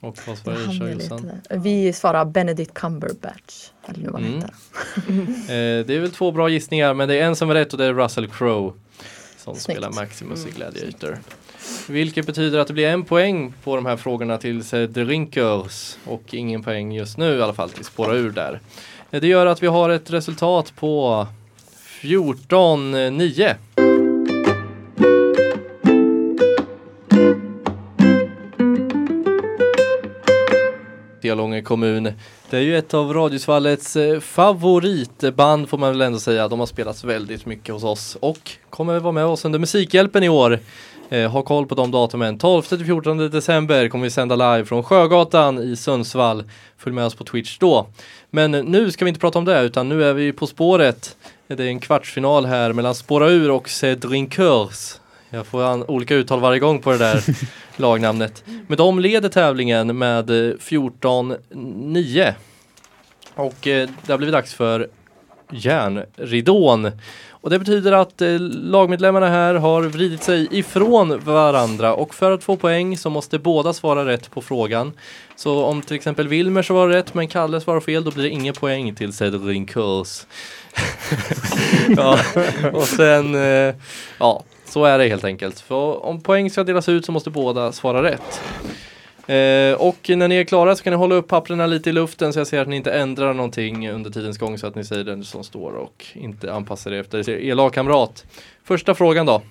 Och 0.00 0.18
vad 0.26 0.38
svarar 0.38 0.90
Jossan? 0.92 1.30
där. 1.48 1.58
Vi 1.58 1.92
svarar 1.92 2.24
Benedict 2.24 2.74
Cumberbatch. 2.74 3.70
Eller 3.86 4.00
nu 4.00 4.08
vad 4.08 4.22
Mm. 4.22 4.40
Eh, 5.28 5.86
det 5.86 5.90
är 5.90 6.00
väl 6.00 6.10
två 6.10 6.32
bra 6.32 6.48
gissningar, 6.48 6.94
men 6.94 7.08
det 7.08 7.18
är 7.18 7.24
en 7.24 7.36
som 7.36 7.50
är 7.50 7.54
rätt 7.54 7.72
och 7.72 7.78
det 7.78 7.84
är 7.84 7.94
Russell 7.94 8.28
Crowe. 8.28 8.72
Som 9.36 9.54
Snyggt. 9.54 9.62
spelar 9.62 9.92
Maximus 9.92 10.46
i 10.46 10.50
Gladiator. 10.50 11.18
Vilket 11.88 12.26
betyder 12.26 12.58
att 12.58 12.68
det 12.68 12.74
blir 12.74 12.86
en 12.86 13.04
poäng 13.04 13.52
på 13.64 13.76
de 13.76 13.86
här 13.86 13.96
frågorna 13.96 14.38
till 14.38 14.64
The 14.64 14.86
Drinkers 14.86 15.96
och 16.04 16.22
ingen 16.34 16.62
poäng 16.62 16.92
just 16.92 17.18
nu 17.18 17.38
i 17.38 17.42
alla 17.42 17.54
fall 17.54 17.70
till 17.70 17.84
spåra 17.84 18.14
ur 18.14 18.30
där. 18.30 18.60
Det 19.10 19.26
gör 19.26 19.46
att 19.46 19.62
vi 19.62 19.66
har 19.66 19.90
ett 19.90 20.10
resultat 20.10 20.72
på 20.76 21.26
14-9. 22.00 23.85
Delånge 31.26 31.62
kommun. 31.62 32.12
Det 32.50 32.56
är 32.56 32.60
ju 32.60 32.78
ett 32.78 32.94
av 32.94 33.14
Radiosvallets 33.14 33.96
eh, 33.96 34.20
favoritband 34.20 35.68
får 35.68 35.78
man 35.78 35.92
väl 35.92 36.02
ändå 36.02 36.18
säga. 36.18 36.48
De 36.48 36.58
har 36.58 36.66
spelats 36.66 37.04
väldigt 37.04 37.46
mycket 37.46 37.74
hos 37.74 37.84
oss 37.84 38.16
och 38.20 38.50
kommer 38.70 38.98
vara 38.98 39.12
med 39.12 39.24
oss 39.24 39.44
under 39.44 39.58
Musikhjälpen 39.58 40.22
i 40.22 40.28
år. 40.28 40.58
Eh, 41.08 41.30
ha 41.30 41.42
koll 41.42 41.66
på 41.66 41.74
de 41.74 41.90
datumen. 41.90 42.38
12-14 42.38 43.28
december 43.28 43.88
kommer 43.88 44.04
vi 44.04 44.10
sända 44.10 44.36
live 44.36 44.64
från 44.64 44.82
Sjögatan 44.82 45.58
i 45.58 45.76
Sundsvall. 45.76 46.44
Följ 46.76 46.94
med 46.94 47.04
oss 47.04 47.14
på 47.14 47.24
Twitch 47.24 47.58
då. 47.58 47.86
Men 48.30 48.50
nu 48.50 48.90
ska 48.90 49.04
vi 49.04 49.08
inte 49.08 49.20
prata 49.20 49.38
om 49.38 49.44
det 49.44 49.62
utan 49.62 49.88
nu 49.88 50.04
är 50.04 50.12
vi 50.12 50.32
på 50.32 50.46
spåret. 50.46 51.16
Det 51.46 51.60
är 51.64 51.68
en 51.68 51.80
kvartsfinal 51.80 52.46
här 52.46 52.72
mellan 52.72 52.94
Spåra 52.94 53.28
ur 53.28 53.50
och 53.50 53.68
Cedrinkers. 53.68 55.00
Jag 55.36 55.46
får 55.46 55.62
an- 55.62 55.84
olika 55.88 56.14
uttal 56.14 56.40
varje 56.40 56.58
gång 56.58 56.82
på 56.82 56.90
det 56.92 56.98
där 56.98 57.24
lagnamnet. 57.76 58.44
Men 58.66 58.76
de 58.76 58.98
leder 58.98 59.28
tävlingen 59.28 59.98
med 59.98 60.30
eh, 60.30 60.34
14-9. 60.54 62.32
Och 63.34 63.66
eh, 63.66 63.88
det 64.06 64.12
har 64.12 64.18
blivit 64.18 64.32
dags 64.32 64.54
för 64.54 64.88
järnridån. 65.50 66.90
Och 67.30 67.50
det 67.50 67.58
betyder 67.58 67.92
att 67.92 68.22
eh, 68.22 68.38
lagmedlemmarna 68.50 69.28
här 69.28 69.54
har 69.54 69.82
vridit 69.82 70.22
sig 70.22 70.48
ifrån 70.50 71.20
varandra 71.24 71.94
och 71.94 72.14
för 72.14 72.32
att 72.32 72.44
få 72.44 72.56
poäng 72.56 72.98
så 72.98 73.10
måste 73.10 73.38
båda 73.38 73.72
svara 73.72 74.06
rätt 74.06 74.30
på 74.30 74.42
frågan. 74.42 74.92
Så 75.36 75.64
om 75.64 75.82
till 75.82 75.96
exempel 75.96 76.28
Wilmer 76.28 76.62
svarar 76.62 76.88
rätt 76.88 77.14
men 77.14 77.28
Kalle 77.28 77.60
svarar 77.60 77.80
fel 77.80 78.04
då 78.04 78.10
blir 78.10 78.24
det 78.24 78.30
ingen 78.30 78.54
poäng 78.54 78.94
till 78.94 79.12
Cedrin 79.12 79.66
ja, 81.96 82.18
och 82.72 82.88
sen, 82.88 83.34
eh, 83.34 83.74
ja, 84.18 84.42
så 84.76 84.84
är 84.84 84.98
det 84.98 85.08
helt 85.08 85.24
enkelt. 85.24 85.60
För 85.60 86.04
om 86.04 86.20
poäng 86.20 86.50
ska 86.50 86.64
delas 86.64 86.88
ut 86.88 87.04
så 87.04 87.12
måste 87.12 87.30
båda 87.30 87.72
svara 87.72 88.02
rätt. 88.02 88.42
Eh, 89.26 89.80
och 89.80 90.08
när 90.08 90.28
ni 90.28 90.34
är 90.34 90.44
klara 90.44 90.76
så 90.76 90.82
kan 90.82 90.90
ni 90.90 90.96
hålla 90.96 91.14
upp 91.14 91.28
papperna 91.28 91.66
lite 91.66 91.90
i 91.90 91.92
luften 91.92 92.32
så 92.32 92.40
jag 92.40 92.46
ser 92.46 92.60
att 92.60 92.68
ni 92.68 92.76
inte 92.76 92.92
ändrar 92.92 93.34
någonting 93.34 93.90
under 93.90 94.10
tidens 94.10 94.38
gång 94.38 94.58
så 94.58 94.66
att 94.66 94.74
ni 94.74 94.84
säger 94.84 95.04
den 95.04 95.24
som 95.24 95.44
står 95.44 95.72
och 95.72 96.06
inte 96.12 96.52
anpassar 96.52 96.92
er 96.92 97.00
efter 97.00 97.30
er 97.30 97.54
lagkamrat. 97.54 98.24
Första 98.64 98.94
frågan 98.94 99.26
då. 99.26 99.42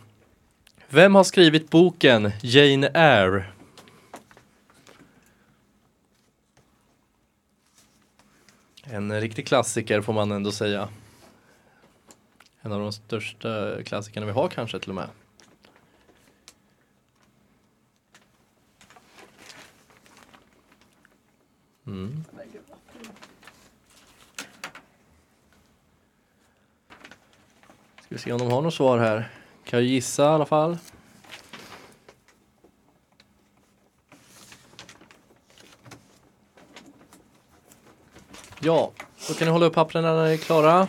Vem 0.90 1.16
har 1.16 1.24
skrivit 1.24 1.70
boken 1.70 2.32
Jane 2.42 2.88
Eyre? 2.88 3.46
En 8.84 9.22
riktig 9.22 9.48
klassiker 9.48 10.02
får 10.02 10.14
man 10.14 10.32
ändå 10.32 10.52
säga. 10.52 10.90
En 12.66 12.72
av 12.72 12.80
de 12.80 12.92
största 12.92 13.84
klassikerna 13.84 14.26
vi 14.26 14.32
har 14.32 14.48
kanske 14.48 14.80
till 14.80 14.90
och 14.90 14.96
med. 14.96 15.08
Mm. 21.88 22.24
Ska 28.02 28.16
vi 28.16 28.18
se 28.18 28.32
om 28.32 28.40
de 28.40 28.52
har 28.52 28.62
något 28.62 28.74
svar 28.74 28.98
här. 28.98 29.30
Kan 29.66 29.80
jag 29.80 29.88
gissa 29.88 30.24
i 30.24 30.28
alla 30.28 30.46
fall. 30.46 30.78
Ja, 38.60 38.92
då 39.28 39.34
kan 39.34 39.46
ni 39.46 39.52
hålla 39.52 39.66
upp 39.66 39.74
pappren 39.74 40.04
när 40.04 40.26
ni 40.26 40.34
är 40.34 40.38
klara. 40.38 40.88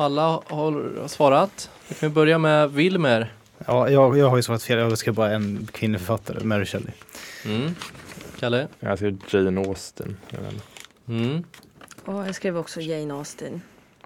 Alla 0.00 0.42
har 0.46 1.08
svarat. 1.08 1.70
Då 1.88 1.94
kan 1.94 2.08
vi 2.08 2.14
börja 2.14 2.38
med 2.38 2.70
Wilmer. 2.72 3.32
Ja, 3.66 3.88
jag, 3.88 4.18
jag 4.18 4.30
har 4.30 4.36
ju 4.36 4.42
svarat 4.42 4.62
fel. 4.62 4.78
Jag 4.78 4.98
ska 4.98 5.12
bara 5.12 5.30
en 5.30 5.68
kvinnlig 5.72 6.00
författare, 6.00 6.44
Mary 6.44 6.64
Shelley. 6.64 6.92
Mm. 7.44 7.74
Kalle? 8.38 8.68
Jag 8.80 8.98
skrev 8.98 9.18
Jane 9.30 9.60
Austen. 9.60 10.16
Mm. 11.08 11.44
Och 12.04 12.14
jag 12.14 12.34
skrev 12.34 12.58
också 12.58 12.80
Jane 12.80 13.14
Austen. 13.14 13.62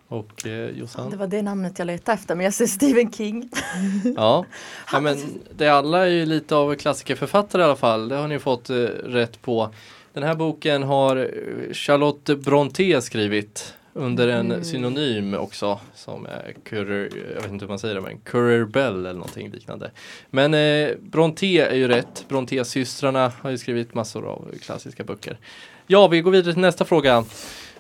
Och 0.09 0.47
eh, 0.47 0.71
Jossan? 0.71 1.11
Det 1.11 1.17
var 1.17 1.27
det 1.27 1.43
namnet 1.43 1.79
jag 1.79 1.87
letade 1.87 2.19
efter 2.19 2.35
men 2.35 2.45
jag 2.45 2.55
ser 2.55 2.67
Stephen 2.67 3.13
King. 3.13 3.51
Ja. 4.17 4.45
ja, 4.93 5.01
men 5.01 5.19
det 5.57 5.69
alla 5.69 6.07
är 6.07 6.11
ju 6.11 6.27
lite 6.27 6.57
av 6.57 6.75
klassikerförfattare 6.75 7.63
i 7.63 7.65
alla 7.65 7.77
fall. 7.77 8.09
Det 8.09 8.17
har 8.17 8.29
ni 8.29 8.39
fått 8.39 8.71
eh, 8.71 8.77
rätt 9.05 9.43
på. 9.43 9.71
Den 10.13 10.23
här 10.23 10.35
boken 10.35 10.83
har 10.83 11.17
eh, 11.17 11.73
Charlotte 11.73 12.31
Brontë 12.39 13.01
skrivit 13.01 13.75
under 13.97 14.29
en 14.29 14.51
Mm. 14.51 14.65
synonym 14.65 15.35
också 15.35 15.81
som 15.95 16.27
är 16.27 16.55
Currer, 16.65 17.11
jag 17.35 17.43
vet 17.43 17.51
inte 17.53 17.65
hur 17.65 17.69
man 17.69 17.79
säger 17.79 17.95
det 17.95 18.01
men 18.01 18.19
Currer 18.19 18.65
Bell 18.65 18.95
eller 18.99 19.13
någonting 19.13 19.51
liknande. 19.51 19.91
Men 20.31 20.55
eh, 20.55 20.91
Brontë 21.01 21.61
är 21.71 21.75
ju 21.75 21.89
rätt. 21.89 22.25
Brontë-systrarna 22.29 23.33
har 23.41 23.51
ju 23.51 23.59
skrivit 23.59 23.95
massor 23.95 24.27
av 24.27 24.53
klassiska 24.63 25.05
böcker. 25.05 25.39
Ja, 25.87 26.09
vi 26.09 26.21
går 26.21 26.31
vidare 26.31 26.53
till 26.53 26.63
nästa 26.63 26.85
fråga. 26.85 27.25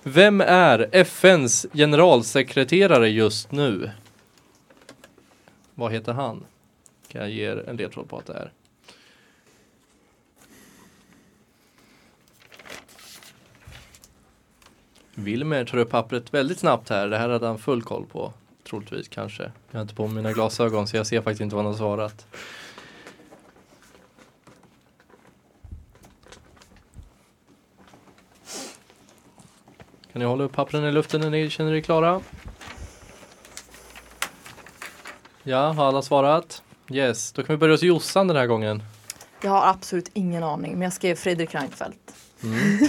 Vem 0.02 0.40
är 0.40 0.88
FNs 0.92 1.66
generalsekreterare 1.72 3.08
just 3.10 3.52
nu? 3.52 3.90
Vad 5.74 5.92
heter 5.92 6.12
han? 6.12 6.44
Kan 7.08 7.20
jag 7.20 7.30
ge 7.30 7.44
er 7.44 7.64
en 7.68 7.76
ledtråd 7.76 8.08
på 8.08 8.18
att 8.18 8.26
det 8.26 8.32
är. 8.34 8.52
Wilmer 15.14 15.64
tar 15.64 15.78
upp 15.78 15.90
pappret 15.90 16.34
väldigt 16.34 16.58
snabbt 16.58 16.90
här. 16.90 17.08
Det 17.08 17.18
här 17.18 17.28
hade 17.28 17.46
han 17.46 17.58
full 17.58 17.82
koll 17.82 18.06
på. 18.06 18.32
Troligtvis 18.68 19.08
kanske. 19.08 19.42
Jag 19.70 19.78
har 19.78 19.82
inte 19.82 19.94
på 19.94 20.06
mig 20.06 20.16
mina 20.16 20.32
glasögon 20.32 20.86
så 20.86 20.96
jag 20.96 21.06
ser 21.06 21.20
faktiskt 21.20 21.40
inte 21.40 21.56
vad 21.56 21.64
han 21.64 21.72
har 21.72 21.78
svarat. 21.78 22.26
Kan 30.12 30.20
ni 30.20 30.24
hålla 30.24 30.44
upp 30.44 30.52
pappren 30.52 30.84
i 30.84 30.92
luften 30.92 31.20
när 31.20 31.30
ni 31.30 31.50
känner 31.50 31.72
er 31.72 31.80
klara? 31.80 32.20
Ja, 35.42 35.72
har 35.72 35.88
alla 35.88 36.02
svarat? 36.02 36.62
Yes, 36.90 37.32
då 37.32 37.42
kan 37.42 37.54
vi 37.54 37.58
börja 37.58 37.74
hos 37.74 37.82
Jossan 37.82 38.28
den 38.28 38.36
här 38.36 38.46
gången. 38.46 38.82
Jag 39.42 39.50
har 39.50 39.70
absolut 39.70 40.10
ingen 40.12 40.42
aning 40.42 40.72
men 40.72 40.82
jag 40.82 40.92
skrev 40.92 41.14
Fredrik 41.14 41.54
Reinfeldt. 41.54 42.03
Mm. 42.44 42.88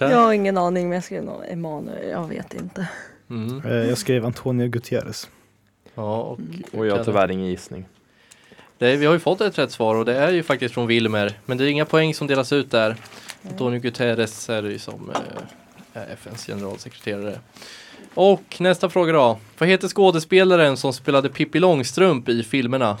Jag 0.00 0.16
har 0.18 0.32
ingen 0.32 0.58
aning 0.58 0.88
men 0.88 0.94
jag 0.96 1.04
skrev 1.04 1.24
nog 1.24 1.42
Emanuel. 1.48 2.08
Jag 2.08 2.28
vet 2.28 2.54
inte. 2.54 2.88
Mm. 3.30 3.64
Eh, 3.66 3.72
Jag 3.88 3.98
skrev 3.98 4.24
Antonio 4.26 4.68
Gutierrez. 4.68 5.28
Ja, 5.94 6.20
och, 6.22 6.38
Och 6.72 6.86
jag 6.86 6.96
har 6.96 7.04
tyvärr 7.04 7.30
ingen 7.30 7.46
gissning. 7.46 7.86
det, 8.78 8.86
är- 8.92 8.96
vi 8.96 9.06
har 9.06 9.12
ju 9.12 9.18
fått 9.20 9.40
ett 9.40 9.58
rätt 9.58 9.70
svar 9.72 9.94
och 9.94 10.04
det 10.04 10.16
är 10.16 10.30
ju 10.32 10.42
faktiskt 10.42 10.74
från 10.74 10.86
Wilmer. 10.86 11.38
Men 11.46 11.58
det 11.58 11.64
är 11.64 11.68
inga 11.68 11.84
poäng 11.84 12.14
som 12.14 12.26
delas 12.26 12.52
ut 12.52 12.70
där. 12.70 12.96
Antonio 13.50 13.80
Guterres 13.80 14.48
är 14.50 14.62
det 14.62 14.70
ju 14.72 14.78
som 14.78 15.10
eh, 15.10 16.02
är 16.02 16.12
FNs 16.12 16.46
generalsekreterare. 16.46 17.40
Och 18.14 18.56
nästa 18.60 18.88
fråga 18.90 19.12
då. 19.12 19.38
Vad 19.58 19.68
heter 19.68 19.88
skådespelaren 19.88 20.76
som 20.76 20.92
spelade 20.92 21.28
Pippi 21.28 21.58
Långstrump 21.58 22.28
i 22.28 22.42
filmerna? 22.42 22.98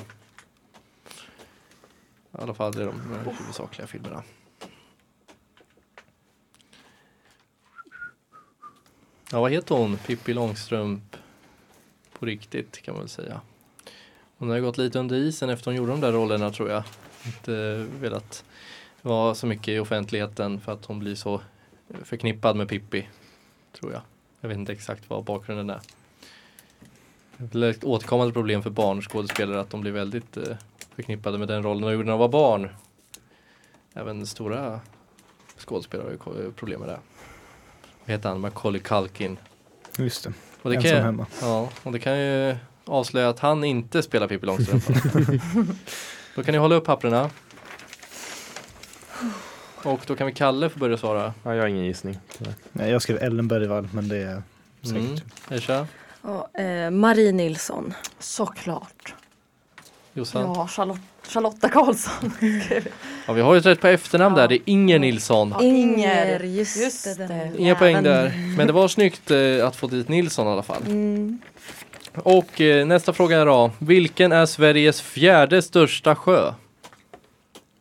I 2.38 2.42
alla 2.42 2.54
fall 2.54 2.72
det 2.72 2.82
är 2.82 2.86
de 2.86 2.94
de 3.24 3.30
huvudsakliga 3.38 3.86
filmerna. 3.86 4.22
Ja, 9.32 9.40
vad 9.40 9.50
heter 9.52 9.74
hon? 9.74 9.96
Pippi 9.96 10.34
Långstrump 10.34 11.16
på 12.18 12.26
riktigt 12.26 12.82
kan 12.82 12.94
man 12.94 13.02
väl 13.02 13.08
säga. 13.08 13.40
Hon 14.38 14.50
har 14.50 14.60
gått 14.60 14.78
lite 14.78 14.98
under 14.98 15.16
isen 15.16 15.50
efter 15.50 15.64
hon 15.64 15.74
gjorde 15.74 15.92
de 15.92 16.00
där 16.00 16.12
rollerna 16.12 16.50
tror 16.50 16.70
jag. 16.70 16.82
Inte 17.26 17.86
velat 18.00 18.44
vara 19.02 19.34
så 19.34 19.46
mycket 19.46 19.68
i 19.68 19.78
offentligheten 19.78 20.60
för 20.60 20.72
att 20.72 20.84
hon 20.84 20.98
blir 20.98 21.14
så 21.14 21.40
förknippad 22.02 22.56
med 22.56 22.68
Pippi. 22.68 23.08
Tror 23.72 23.92
jag. 23.92 24.02
Jag 24.40 24.48
vet 24.48 24.58
inte 24.58 24.72
exakt 24.72 25.10
vad 25.10 25.24
bakgrunden 25.24 25.70
är. 25.70 25.80
Det 27.36 27.66
är 27.66 27.70
ett 27.70 27.84
återkommande 27.84 28.32
problem 28.32 28.62
för 28.62 28.70
barnskådespelare 28.70 29.60
att 29.60 29.70
de 29.70 29.80
blir 29.80 29.92
väldigt 29.92 30.36
eh, 30.36 30.56
förknippade 30.94 31.38
med 31.38 31.48
den 31.48 31.62
rollen 31.62 31.82
de 31.82 31.92
gjorde 31.92 32.04
när 32.04 32.12
de 32.12 32.20
var 32.20 32.28
barn. 32.28 32.68
Även 33.94 34.26
stora 34.26 34.80
skådespelare 35.56 36.16
har 36.20 36.34
ju 36.34 36.52
problem 36.52 36.80
med 36.80 36.88
det. 36.88 36.98
Vad 38.08 38.12
heter 38.12 38.28
han? 38.28 38.40
Macaulay 38.40 38.80
Culkin. 38.80 39.38
Just 39.96 40.24
det, 40.24 40.32
Och 40.62 40.70
det 40.70 40.76
ensam 40.76 40.90
kan, 40.90 41.02
hemma. 41.02 41.26
Ja, 41.40 41.68
och 41.82 41.92
det 41.92 41.98
kan 41.98 42.18
ju 42.18 42.56
avslöja 42.84 43.28
att 43.28 43.38
han 43.38 43.64
inte 43.64 44.02
spelar 44.02 44.28
Pippi 44.28 44.46
Långstrump. 44.46 44.84
då 46.34 46.42
kan 46.42 46.52
ni 46.52 46.58
hålla 46.58 46.74
upp 46.74 46.84
papperna. 46.84 47.30
Och 49.82 50.00
då 50.06 50.16
kan 50.16 50.26
vi 50.26 50.32
Kalle 50.32 50.68
få 50.68 50.78
börja 50.78 50.96
svara. 50.96 51.34
Ja, 51.42 51.54
jag 51.54 51.62
har 51.62 51.68
ingen 51.68 51.84
gissning. 51.84 52.18
Nej, 52.72 52.90
Jag 52.90 53.02
skrev 53.02 53.22
Ellen 53.22 53.48
Bergvall 53.48 53.88
men 53.92 54.08
det 54.08 54.16
är 54.16 54.42
säkert. 54.82 55.70
Mm. 55.70 55.86
Ja, 56.22 56.60
eh, 56.62 56.90
Marie 56.90 57.32
Nilsson. 57.32 57.94
Såklart. 58.18 59.14
Jossan. 60.12 60.42
Ja, 60.42 60.68
Charlotte, 60.68 61.00
Charlotta 61.28 61.68
Karlsson. 61.68 62.32
jag. 63.26 63.34
vi 63.34 63.40
har 63.40 63.54
ju 63.54 63.60
rätt 63.60 63.80
på 63.80 63.86
efternamn 63.88 64.36
Ja. 64.36 64.42
där. 64.42 64.48
Det 64.48 64.54
är 64.54 64.60
Inger 64.64 64.98
Nilsson. 64.98 65.54
Ja, 65.58 65.62
Inger. 65.64 66.40
just, 66.40 66.76
Just 66.76 67.04
det. 67.18 67.50
Inga 67.58 67.74
poäng 67.74 68.02
där. 68.02 68.32
Men 68.56 68.66
det 68.66 68.72
var 68.72 68.88
snyggt 68.88 69.30
eh, 69.30 69.66
att 69.66 69.76
få 69.76 69.86
dit 69.86 70.08
Nilsson 70.08 70.46
i 70.46 70.50
alla 70.50 70.62
fall. 70.62 70.82
Mm. 70.86 71.38
Och 72.14 72.60
eh, 72.60 72.86
nästa 72.86 73.12
fråga 73.12 73.38
är 73.38 73.46
då. 73.46 73.70
Vilken 73.78 74.32
är 74.32 74.46
Sveriges 74.46 75.00
fjärde 75.00 75.62
största 75.62 76.14
sjö? 76.14 76.52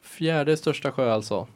Fjärde 0.03 0.57
största 0.57 0.91
sjö 0.91 1.13
alltså. 1.13 1.47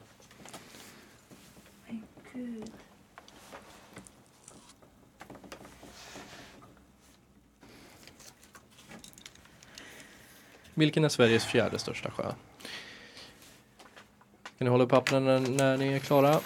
Vilken 10.81 11.03
är 11.03 11.09
Sveriges 11.09 11.45
fjärde 11.45 11.79
största 11.79 12.11
sjö? 12.11 12.23
Kan 12.23 12.33
ni 14.57 14.69
hålla 14.69 14.83
upp 14.83 14.89
pappren 14.89 15.25
när, 15.25 15.39
när 15.39 15.77
ni 15.77 15.87
är 15.87 15.99
klara? 15.99 16.39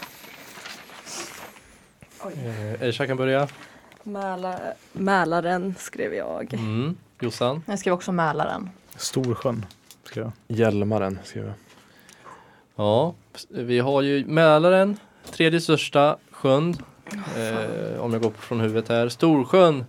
Eh, 2.23 2.81
Ersa 2.81 3.07
kan 3.07 3.17
börja. 3.17 3.47
Mälar, 4.03 4.73
Mälaren 4.91 5.75
skrev 5.79 6.13
jag. 6.13 6.53
Mm. 6.53 6.97
Jossan. 7.19 7.63
Jag 7.65 7.79
skrev 7.79 7.93
också 7.93 8.11
Mälaren. 8.11 8.69
Storsjön. 8.95 9.65
Skrev 10.03 10.23
jag. 10.23 10.57
Hjälmaren 10.57 11.19
skrev 11.23 11.45
jag. 11.45 11.53
Ja, 12.75 13.13
vi 13.49 13.79
har 13.79 14.01
ju 14.01 14.25
Mälaren, 14.25 14.97
tredje 15.31 15.61
största 15.61 16.17
sjön. 16.31 16.75
Eh, 17.37 17.99
om 17.99 18.13
jag 18.13 18.21
går 18.21 18.31
från 18.31 18.59
huvudet 18.59 18.89
här. 18.89 19.09
Storsjön, 19.09 19.85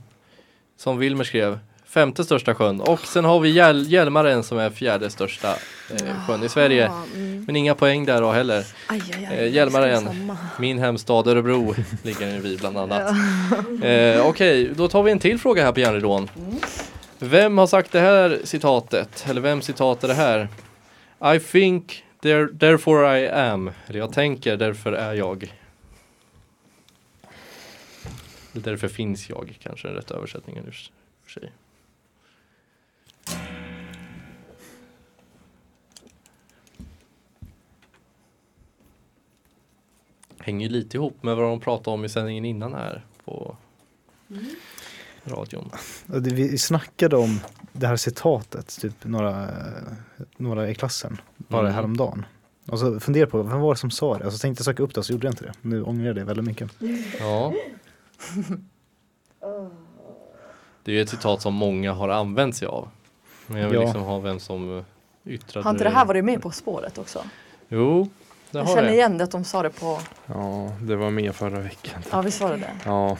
som 0.76 0.98
Wilmer 0.98 1.24
skrev, 1.24 1.58
femte 1.96 2.24
största 2.24 2.54
sjön. 2.54 2.80
Och 2.80 3.00
sen 3.00 3.24
har 3.24 3.40
vi 3.40 3.48
Hjäl- 3.52 3.86
Hjälmaren 3.88 4.42
som 4.42 4.58
är 4.58 4.70
fjärde 4.70 5.10
största 5.10 5.48
eh, 5.90 6.26
sjön 6.26 6.42
i 6.42 6.48
Sverige. 6.48 6.84
Ja, 6.84 7.02
mm. 7.14 7.44
Men 7.46 7.56
inga 7.56 7.74
poäng 7.74 8.04
där 8.04 8.20
då 8.20 8.30
heller. 8.32 8.64
Aj, 8.88 9.02
aj, 9.14 9.26
aj, 9.30 9.38
Eh, 9.38 9.52
Hjälmaren. 9.54 10.32
Min 10.58 10.78
hemstad 10.78 11.26
Örebro 11.28 11.74
ligger 12.02 12.26
den 12.26 12.42
vid 12.42 12.58
bland 12.58 12.78
annat. 12.78 13.10
Eh, 13.82 14.26
Okej, 14.26 14.70
då 14.76 14.88
tar 14.88 15.02
vi 15.02 15.12
en 15.12 15.18
till 15.18 15.38
fråga 15.38 15.64
här 15.64 15.72
på 15.72 15.80
järnridån. 15.80 16.28
Vem 17.18 17.58
har 17.58 17.66
sagt 17.66 17.92
det 17.92 18.00
här 18.00 18.40
citatet? 18.44 19.26
Eller 19.28 19.40
vem 19.40 19.62
citat 19.62 20.04
är 20.04 20.08
det 20.08 20.14
här? 20.14 20.48
I 21.36 21.40
think, 21.40 22.04
there, 22.22 22.48
therefore 22.60 23.20
I 23.20 23.28
am. 23.28 23.70
Eller 23.86 23.98
jag 23.98 24.12
tänker, 24.12 24.56
därför 24.56 24.92
är 24.92 25.14
jag. 25.14 25.52
Eller 28.52 28.64
Därför 28.64 28.88
finns 28.88 29.28
jag, 29.30 29.58
kanske 29.62 29.88
den 29.88 29.96
rätta 29.96 30.14
översättningen 30.14 30.64
för 31.24 31.30
sig. 31.40 31.52
Hänger 40.38 40.66
ju 40.66 40.72
lite 40.72 40.96
ihop 40.96 41.22
med 41.22 41.36
vad 41.36 41.44
de 41.44 41.60
pratade 41.60 41.94
om 41.94 42.04
i 42.04 42.08
sändningen 42.08 42.44
innan 42.44 42.74
här 42.74 43.04
på 43.24 43.56
radion. 45.24 45.70
Och 46.12 46.22
det- 46.22 46.34
Vi 46.34 46.58
snackade 46.58 47.16
om 47.16 47.40
det 47.72 47.86
här 47.86 47.96
citatet, 47.96 48.78
typ 48.80 49.04
några, 49.04 49.48
några 50.36 50.70
i 50.70 50.74
klassen, 50.74 51.20
bara 51.36 51.60
Mm. 51.60 51.74
häromdagen. 51.74 52.24
Och 52.68 52.78
så 52.78 53.00
funderade 53.00 53.30
på, 53.30 53.42
vem 53.42 53.60
var 53.60 53.74
det 53.74 53.80
som 53.80 53.90
sa 53.90 54.18
det? 54.18 54.26
Och 54.26 54.32
så 54.32 54.38
tänkte 54.38 54.60
jag 54.60 54.64
söka 54.64 54.82
upp 54.82 54.94
det, 54.94 55.02
så 55.02 55.12
gjorde 55.12 55.26
jag 55.26 55.32
inte 55.32 55.44
det. 55.44 55.52
Nu 55.62 55.82
ångrar 55.82 56.06
jag 56.06 56.16
det 56.16 56.24
väldigt 56.24 56.44
mycket. 56.46 56.70
Ja. 57.20 57.52
Det 60.84 60.92
är 60.92 60.96
ju 60.96 61.02
ett 61.02 61.08
citat 61.08 61.42
som 61.42 61.54
många 61.54 61.92
har 61.92 62.08
använt 62.08 62.56
sig 62.56 62.68
av. 62.68 62.88
Men 63.46 63.60
jag 63.60 63.68
vill 63.68 63.78
Ja. 63.78 63.84
liksom 63.84 64.02
ha 64.02 64.18
vem 64.18 64.40
som 64.40 64.78
eh, 64.78 64.84
yttrade 65.32 65.64
Har 65.64 65.70
inte 65.70 65.84
det 65.84 65.90
här 65.90 66.04
varit 66.04 66.24
med 66.24 66.42
På 66.42 66.50
spåret 66.50 66.98
också? 66.98 67.24
Jo, 67.68 68.08
det 68.50 68.58
Jag 68.58 68.64
har 68.64 68.74
känner 68.74 68.88
det. 68.88 68.94
igen 68.94 69.18
det 69.18 69.24
att 69.24 69.30
de 69.30 69.44
sa 69.44 69.62
det 69.62 69.70
på, 69.70 69.98
Ja, 70.26 70.72
det 70.82 70.96
var 70.96 71.10
med 71.10 71.34
förra 71.34 71.60
veckan. 71.60 72.02
ja 72.10 72.20
visst 72.20 72.40
var 72.40 72.50
det 72.50 72.56
det? 72.56 72.70
Ja, 72.84 73.16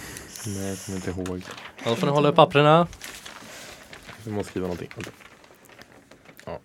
men 0.46 0.66
jag 0.66 0.78
kommer 0.78 0.96
inte 0.96 1.10
ihåg. 1.10 1.42
Ja, 1.84 1.90
då 1.90 1.96
får 1.96 2.06
ni 2.06 2.12
hålla 2.12 2.28
upp 2.28 2.36
papperna. 2.36 2.86
Jag 4.24 4.32
måste 4.34 4.50
skriva 4.50 4.66
någonting. 4.66 4.88
Ja, 6.46 6.58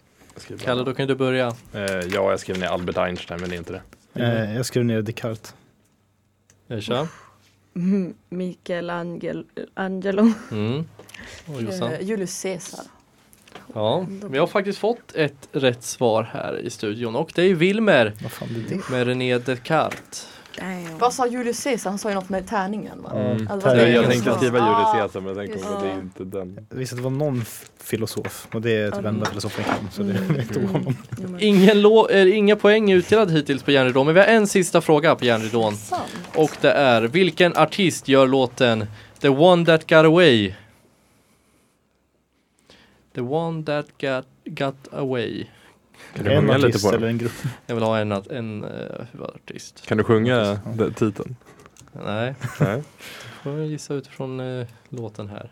jag. 0.47 0.59
Kalle, 0.59 0.83
då 0.83 0.93
kan 0.93 1.07
du 1.07 1.15
börja. 1.15 1.47
Eh, 1.73 1.81
ja, 1.83 2.29
jag 2.31 2.39
skrev 2.39 2.57
ner 2.59 2.67
Albert 2.67 2.97
Einstein, 2.97 3.39
men 3.41 3.49
det 3.49 3.55
är 3.55 3.57
inte 3.57 3.81
det. 4.13 4.23
Eh, 4.23 4.55
jag 4.55 4.65
skrev 4.65 4.85
ner 4.85 5.01
Descartes. 5.01 5.55
Ersa. 6.67 7.07
Mm, 7.75 8.13
Michelangelo. 8.29 9.43
Angelo. 9.73 10.31
Mm. 10.51 10.85
Och 11.47 11.61
Jossan. 11.61 11.91
Eh, 11.91 12.01
Julius 12.01 12.41
Caesar. 12.41 12.85
Ja, 13.73 14.05
vi 14.29 14.37
har 14.37 14.47
faktiskt 14.47 14.79
fått 14.79 15.15
ett 15.15 15.47
rätt 15.51 15.83
svar 15.83 16.29
här 16.33 16.59
i 16.59 16.69
studion 16.69 17.15
och 17.15 17.31
det 17.35 17.41
är 17.43 17.53
Wilmer 17.55 18.13
Vad 18.23 18.31
fan 18.31 18.49
är 18.49 18.69
det? 18.75 18.89
med 18.89 19.07
René 19.07 19.37
Descartes. 19.37 20.27
Damn. 20.59 20.97
Vad 20.99 21.13
sa 21.13 21.27
Julius 21.27 21.63
Caesar? 21.63 21.89
Han 21.89 21.99
sa 21.99 22.09
ju 22.09 22.15
något 22.15 22.29
med 22.29 22.47
tärningen 22.47 23.01
va? 23.03 23.11
Mm. 23.15 23.45
Var 23.45 23.75
Jag- 23.75 23.89
Jag, 23.89 24.05
tänkte 24.09 24.33
skriva 24.37 24.59
Ah, 24.61 24.71
Julius 24.71 24.91
Caesar, 25.01 25.21
men 25.21 25.27
jag 25.27 25.37
på 25.67 25.73
att 25.73 25.83
det 25.83 25.89
är 25.89 25.93
inte 25.99 26.23
den. 26.23 26.65
Jag 26.69 26.77
visste 26.77 26.93
att 26.93 26.97
det 26.99 27.03
var 27.03 27.09
någon 27.11 27.43
filosof 27.83 28.47
och 28.53 28.61
det 28.61 28.71
är 28.75 28.85
typ 28.91 28.99
Mm. 28.99 29.05
enda 29.15 29.25
filosofen 29.25 29.63
jag 29.67 29.75
kan. 29.77 29.91
Så 29.91 30.03
det 30.03 30.17
Mm. 30.17 30.33
vet 30.33 30.55
jag 30.55 30.63
honom. 30.67 30.97
Men- 31.17 31.37
Ingen 31.43 31.81
eh, 32.11 32.37
inga 32.37 32.55
poäng 32.55 32.91
utdelad 32.91 33.31
hittills 33.31 33.63
på 33.63 33.71
järnridån 33.71 34.05
men 34.05 34.15
vi 34.15 34.21
har 34.21 34.27
en 34.27 34.47
sista 34.47 34.81
fråga 34.81 35.15
på 35.15 35.25
järnridån. 35.25 35.73
Och 36.35 36.51
det 36.61 36.71
är 36.71 37.01
vilken 37.01 37.57
artist 37.57 38.07
gör 38.07 38.27
låten 38.27 38.85
The 39.19 39.29
One 39.29 39.65
That 39.65 39.81
Got 39.89 40.05
Away? 40.05 40.53
The 43.15 43.21
One 43.21 43.63
That 43.63 43.85
Got, 43.99 44.25
got 44.45 44.75
Away. 44.93 45.45
Kan 46.15 46.25
du 46.25 46.31
En 46.31 46.41
sjunga 46.41 46.57
lite 46.57 46.67
artist 46.67 46.83
på 46.83 46.89
eller 46.89 46.99
den? 46.99 47.09
en 47.09 47.17
grupp. 47.17 47.31
Jag 47.65 47.75
vill 47.75 47.83
ha 47.83 47.97
en, 47.99 48.11
en 48.11 48.63
uh, 48.63 49.05
huvudartist. 49.11 49.85
Kan 49.87 49.97
du 49.97 50.03
sjunga 50.03 50.35
Ja. 50.35 50.59
den 50.73 50.93
titeln? 50.93 51.35
Nej, 52.05 52.35
Nej. 52.59 52.83
får 53.43 53.57
jag 53.57 53.67
gissa 53.67 53.93
utifrån 53.93 54.39
eh, 54.39 54.67
låten 54.89 55.29
här. 55.29 55.51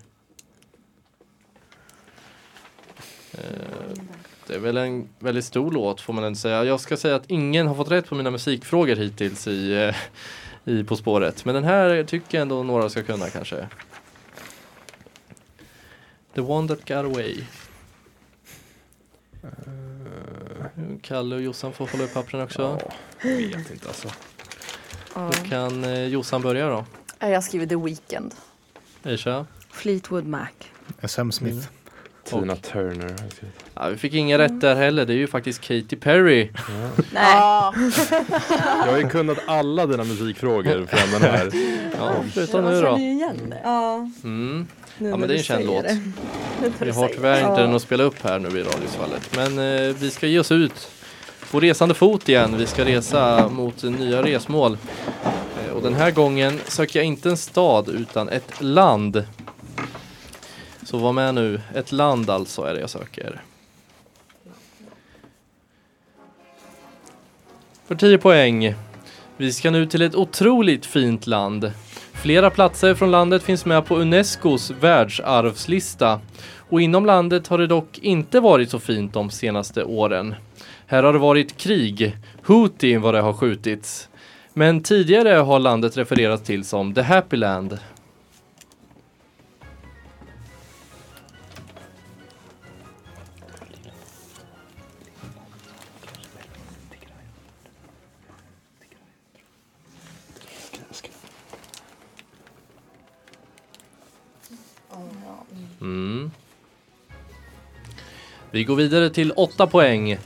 Eh, 3.32 3.39
det 4.48 4.56
är 4.56 4.60
väl 4.60 4.78
en 4.78 5.10
väldigt 5.19 5.45
stor 5.45 5.72
låt 5.72 6.02
får 6.02 6.13
man 6.13 6.24
ändå 6.24 6.38
säga. 6.38 6.63
Jag 6.63 6.80
ska 6.80 6.98
säga 6.98 7.15
att 7.15 7.30
ingen 7.32 7.67
har 7.67 7.76
fått 7.76 7.91
rätt 7.91 8.08
på 8.08 8.15
mina 8.15 8.32
musikfrågor 8.32 8.95
hittills 8.95 9.48
i, 9.48 9.74
eh, 9.74 9.95
i 10.74 10.84
På 10.84 10.95
spåret. 10.95 11.45
Men 11.45 11.56
den 11.56 11.63
här 11.63 12.04
tycker 12.04 12.38
jag 12.38 12.41
ändå 12.41 12.63
några 12.63 12.89
ska 12.89 13.04
kunna 13.04 13.30
kanske. 13.30 13.67
The 16.34 16.42
one 16.42 16.68
that 16.68 16.80
got 16.88 17.06
away. 17.15 17.44
Kalle 21.02 21.36
och 21.36 21.42
Jossan 21.42 21.74
får 21.74 21.88
hålla 21.88 22.04
upp 22.04 22.13
pappren 22.13 22.42
också. 22.42 22.80
Ja, 23.22 23.30
jag 23.30 23.58
vet 23.58 23.72
inte 23.72 23.88
alltså. 23.88 24.08
Ja. 25.15 25.32
Då 25.38 25.50
kan 25.50 25.84
eh, 25.84 26.04
Jossan 26.04 26.42
börja 26.42 26.70
då. 26.70 26.86
Jag 27.20 27.44
skriver 27.44 27.65
The 27.65 27.76
Weeknd. 27.76 28.36
Aisha. 29.04 29.46
Fleetwood 29.72 30.26
Mac. 30.26 30.48
Sam 31.04 31.32
Smith. 31.32 31.56
Mm. 31.56 32.44
Tina 32.44 32.56
Turner. 32.56 33.15
Ja, 33.74 33.89
vi 33.89 33.98
fick 33.98 34.13
inga 34.13 34.38
rätt 34.38 34.62
där 34.62 34.76
heller. 34.76 35.06
Det 35.06 35.13
är 35.13 35.18
ju 35.18 35.28
faktiskt 35.28 35.62
Katy 35.62 35.96
Perry. 35.96 36.52
Ja. 36.56 36.92
Nej. 37.13 37.36
Ah, 37.36 37.74
Jag 38.86 38.92
har 38.92 38.98
ju 38.98 39.10
kunnat 39.10 39.38
alla 39.48 39.86
dina 39.86 40.04
musikfrågor 40.04 40.86
från 40.86 41.22
den 41.22 41.32
här. 41.32 41.52
Ja, 41.98 42.15
jag 42.36 42.63
nu 42.63 42.82
då. 42.82 42.98
ju 42.98 43.12
igen 43.12 43.38
det. 43.50 43.62
Ja, 43.63 44.10
Mm. 44.24 44.68
Nu 44.99 45.09
Ja, 45.09 45.17
men 45.17 45.27
det 45.27 45.33
är 45.33 45.38
en 45.38 45.43
känd 45.43 45.65
låt. 45.65 45.85
Vi 46.79 46.91
har 46.91 47.07
tyvärr 47.07 47.31
det. 47.35 47.39
inte 47.39 47.62
Ja. 47.62 47.67
den 47.67 47.75
att 47.75 47.81
spela 47.81 48.03
upp 48.03 48.23
här 48.23 48.39
nu 48.39 48.47
i 48.59 48.63
radiosvallet. 48.63 49.35
Men 49.35 49.59
eh, 49.89 49.95
vi 49.95 50.12
ska 50.12 50.27
ge 50.27 50.39
oss 50.39 50.51
ut 50.51 50.91
på 51.51 51.59
resande 51.59 51.93
fot 51.93 52.29
igen. 52.29 52.57
Vi 52.57 52.67
ska 52.67 52.85
resa 52.85 53.49
mot 53.49 53.83
nya 53.83 54.23
resmål. 54.23 54.77
Eh, 55.65 55.71
och 55.73 55.81
den 55.81 55.93
här 55.93 56.12
gången 56.12 56.59
söker 56.67 56.99
jag 56.99 57.05
inte 57.05 57.29
en 57.29 57.38
stad 57.38 57.89
utan 57.89 58.29
ett 58.29 58.62
land. 58.62 59.23
Så 60.83 60.97
var 60.97 61.13
med 61.13 61.35
nu. 61.35 61.62
Ett 61.75 61.91
land 61.91 62.29
alltså 62.29 62.62
är 62.63 62.73
det 62.73 62.79
jag 62.79 62.89
söker. 62.89 63.41
För 67.88 67.95
10 67.95 68.17
poäng. 68.17 68.75
Vi 69.38 69.53
ska 69.53 69.71
nu 69.71 69.85
till 69.85 70.01
ett 70.01 70.15
otroligt 70.15 70.85
fint 70.85 71.27
land. 71.27 71.71
Flera 72.21 72.49
platser 72.49 72.95
från 72.95 73.12
landet 73.12 73.43
finns 73.43 73.65
med 73.65 73.86
på 73.86 73.97
Unescos 73.97 74.71
världsarvslista. 74.71 76.19
Och 76.69 76.82
inom 76.82 77.05
landet 77.05 77.47
har 77.47 77.58
det 77.58 77.67
dock 77.67 77.97
inte 77.97 78.39
varit 78.39 78.69
så 78.69 78.79
fint 78.79 79.13
de 79.13 79.29
senaste 79.29 79.84
åren. 79.84 80.36
Här 80.88 81.03
har 81.03 81.13
det 81.13 81.19
varit 81.19 81.58
krig, 81.58 82.17
Houthi 82.45 82.97
vad 82.97 83.13
det 83.13 83.21
har 83.21 83.34
skjutits. 83.34 84.10
Men 84.53 84.84
tidigare 84.84 85.29
har 85.29 85.60
landet 85.60 85.97
refererats 85.97 86.43
till 86.43 86.65
som 86.65 86.93
The 86.93 87.01
Happy 87.01 87.38
Land. 87.38 87.77
Vi 108.60 108.63
går 108.63 108.76
vidare 108.76 109.10
till 109.10 109.32
8 109.32 109.67
poäng. 109.67 110.17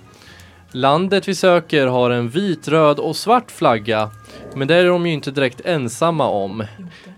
Landet 0.72 1.28
vi 1.28 1.36
söker 1.36 1.88
har 1.88 2.10
en 2.10 2.30
vit, 2.30 2.68
röd 2.68 3.00
och 3.00 3.16
svart 3.16 3.52
flagga. 3.52 4.12
Men 4.56 4.68
det 4.68 4.76
är 4.76 4.86
de 4.86 5.08
ju 5.08 5.14
inte 5.14 5.32
direkt 5.32 5.62
ensamma 5.66 6.28
om. 6.28 6.64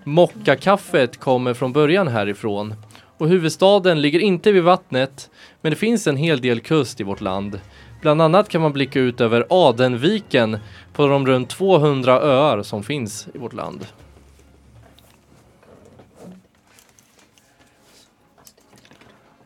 Mockakaffet 0.03 1.19
kommer 1.19 1.53
från 1.53 1.73
början 1.73 2.07
härifrån. 2.07 2.73
Och 3.17 3.27
huvudstaden 3.27 4.01
ligger 4.01 4.19
inte 4.19 4.51
vid 4.51 4.63
vattnet. 4.63 5.29
Men 5.61 5.69
det 5.69 5.75
finns 5.75 6.07
en 6.07 6.17
hel 6.17 6.41
del 6.41 6.59
kust 6.59 7.01
i 7.01 7.03
vårt 7.03 7.21
land. 7.21 7.59
Bland 8.01 8.21
annat 8.21 8.49
kan 8.49 8.61
man 8.61 8.73
blicka 8.73 8.99
ut 8.99 9.21
över 9.21 9.45
Adenviken 9.49 10.57
på 10.93 11.07
de 11.07 11.27
runt 11.27 11.49
200 11.49 12.21
öar 12.21 12.63
som 12.63 12.83
finns 12.83 13.27
i 13.33 13.37
vårt 13.37 13.53
land. 13.53 13.87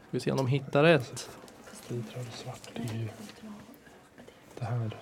Ska 0.08 0.18
vi 0.18 0.20
se 0.20 0.32
om 0.32 0.38
de 0.38 0.48
hittar 0.48 0.84
rätt. 0.84 1.30
Det 4.60 4.66
här. 4.66 4.98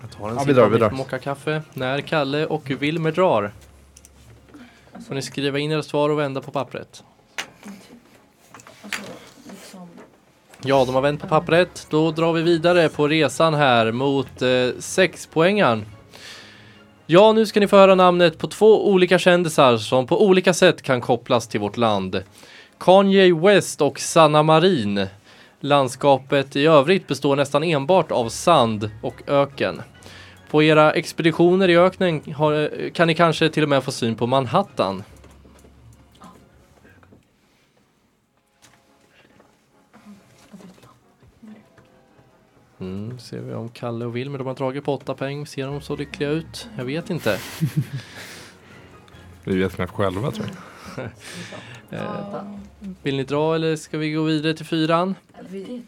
Jag 0.00 0.10
tar 0.10 0.28
en 0.28 0.36
Ja, 0.36 0.44
vi 0.46 0.52
drar, 0.52 0.68
vi 0.68 0.78
drar. 0.78 0.90
mockakaffe 0.90 1.62
när 1.74 2.00
Kalle 2.00 2.46
och 2.46 2.70
Wilmer 2.70 3.12
drar. 3.12 3.52
Får 5.08 5.14
ni 5.14 5.22
skriva 5.22 5.58
in 5.58 5.72
era 5.72 5.82
svar 5.82 6.10
och 6.10 6.18
vända 6.18 6.40
på 6.40 6.50
pappret. 6.50 7.04
Ja, 10.62 10.84
de 10.84 10.94
har 10.94 11.02
vänt 11.02 11.20
på 11.20 11.28
pappret. 11.28 11.86
Då 11.90 12.10
drar 12.10 12.32
vi 12.32 12.42
vidare 12.42 12.88
på 12.88 13.08
resan 13.08 13.54
här 13.54 13.92
mot 13.92 14.42
eh, 14.42 14.68
sexpoängaren. 14.78 15.86
Ja, 17.06 17.32
nu 17.32 17.46
ska 17.46 17.60
ni 17.60 17.68
få 17.68 17.76
höra 17.76 17.94
namnet 17.94 18.38
på 18.38 18.46
två 18.46 18.88
olika 18.90 19.18
kändisar 19.18 19.76
som 19.76 20.06
på 20.06 20.24
olika 20.26 20.54
sätt 20.54 20.82
kan 20.82 21.00
kopplas 21.00 21.48
till 21.48 21.60
vårt 21.60 21.76
land. 21.76 22.22
Kanye 22.80 23.34
West 23.34 23.80
och 23.80 24.00
Sanna 24.00 24.42
Marin. 24.42 25.06
Landskapet 25.60 26.56
i 26.56 26.66
övrigt 26.66 27.06
består 27.06 27.36
nästan 27.36 27.62
enbart 27.62 28.10
av 28.10 28.28
sand 28.28 28.90
och 29.02 29.22
öken. 29.26 29.82
På 30.50 30.62
era 30.62 30.92
expeditioner 30.92 31.68
i 31.68 31.76
öknen 31.76 32.34
har, 32.36 32.90
kan 32.90 33.06
ni 33.06 33.14
kanske 33.14 33.48
till 33.48 33.62
och 33.62 33.68
med 33.68 33.84
få 33.84 33.92
syn 33.92 34.14
på 34.14 34.26
Manhattan. 34.26 35.02
Mm, 42.80 43.18
ser 43.18 43.40
vi 43.40 43.54
om 43.54 43.68
Kalle 43.68 44.04
och 44.04 44.16
Wilmer 44.16 44.38
de 44.38 44.46
har 44.46 44.54
dragit 44.54 44.84
på 44.84 44.94
åtta 44.94 45.14
poäng. 45.14 45.46
Ser 45.46 45.66
de 45.66 45.80
så 45.80 45.96
lyckliga 45.96 46.30
ut? 46.30 46.68
Jag 46.76 46.84
vet 46.84 47.10
inte. 47.10 47.38
Vi 49.44 49.58
vet 49.58 49.74
knappt 49.74 49.92
själva 49.92 50.30
tror 50.30 50.46
jag. 50.46 50.69
Eh, 51.92 52.42
vill 53.02 53.16
ni 53.16 53.24
dra 53.24 53.54
eller 53.54 53.76
ska 53.76 53.98
vi 53.98 54.12
gå 54.12 54.22
vidare 54.22 54.54
till 54.54 54.66
fyran? 54.66 55.14
Vi, 55.48 55.82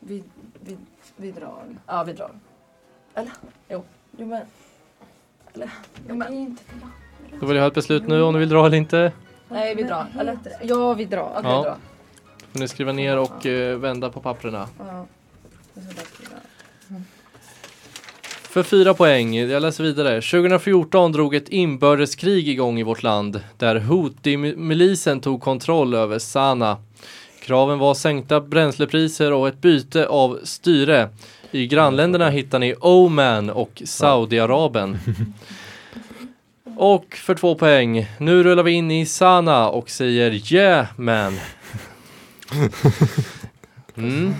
vi, 0.00 0.24
vi, 0.60 0.76
vi 1.16 1.30
drar. 1.32 1.64
Ja, 1.86 2.04
vi 2.04 2.12
drar. 2.12 2.30
Eller? 3.14 3.32
Jo. 3.68 3.84
Jo 4.18 4.26
men. 4.26 4.42
Eller? 5.54 5.70
Jo 6.08 6.14
men. 6.14 6.56
Då 7.40 7.46
vill 7.46 7.56
jag 7.56 7.62
ha 7.62 7.68
ett 7.68 7.74
beslut 7.74 8.06
nu 8.08 8.22
om 8.22 8.32
ni 8.32 8.38
vill 8.40 8.48
dra 8.48 8.66
eller 8.66 8.76
inte. 8.76 9.12
Nej 9.48 9.74
vi 9.74 9.82
drar. 9.82 10.06
Eller? 10.18 10.38
Ja 10.62 10.94
vi 10.94 11.04
drar. 11.04 11.30
Okej 11.38 11.50
Ja. 11.50 11.62
dra. 11.62 11.76
Får 12.52 12.58
ni 12.60 12.68
skriva 12.68 12.92
ner 12.92 13.18
och 13.18 13.46
eh, 13.46 13.78
vända 13.78 14.10
på 14.10 14.20
papperna. 14.20 14.68
Ja. 14.78 15.06
Jag 15.74 15.84
ska 15.84 15.94
bara 15.94 16.04
skriva. 16.06 16.36
För 18.50 18.62
fyra 18.62 18.94
poäng, 18.94 19.36
jag 19.36 19.62
läser 19.62 19.84
vidare. 19.84 20.20
2014 20.20 21.12
drog 21.12 21.34
ett 21.34 21.48
inbördeskrig 21.48 22.48
igång 22.48 22.78
i 22.78 22.82
vårt 22.82 23.02
land 23.02 23.40
där 23.58 23.76
Houthi-milisen 23.76 25.20
tog 25.20 25.42
kontroll 25.42 25.94
över 25.94 26.18
Sana. 26.18 26.76
Kraven 27.42 27.78
var 27.78 27.94
sänkta 27.94 28.40
bränslepriser 28.40 29.32
och 29.32 29.48
ett 29.48 29.60
byte 29.60 30.06
av 30.06 30.40
styre. 30.44 31.08
I 31.50 31.66
grannländerna 31.66 32.30
hittar 32.30 32.58
ni 32.58 32.74
Oman 32.80 33.50
och 33.50 33.82
Saudiarabien. 33.84 34.98
Och 36.76 37.14
för 37.14 37.34
två 37.34 37.54
poäng, 37.54 38.06
nu 38.18 38.42
rullar 38.42 38.62
vi 38.62 38.72
in 38.72 38.90
i 38.90 39.06
Sana 39.06 39.68
och 39.68 39.90
säger 39.90 40.52
yeah 40.54 40.86
man. 40.96 41.38
Mm. 43.96 44.34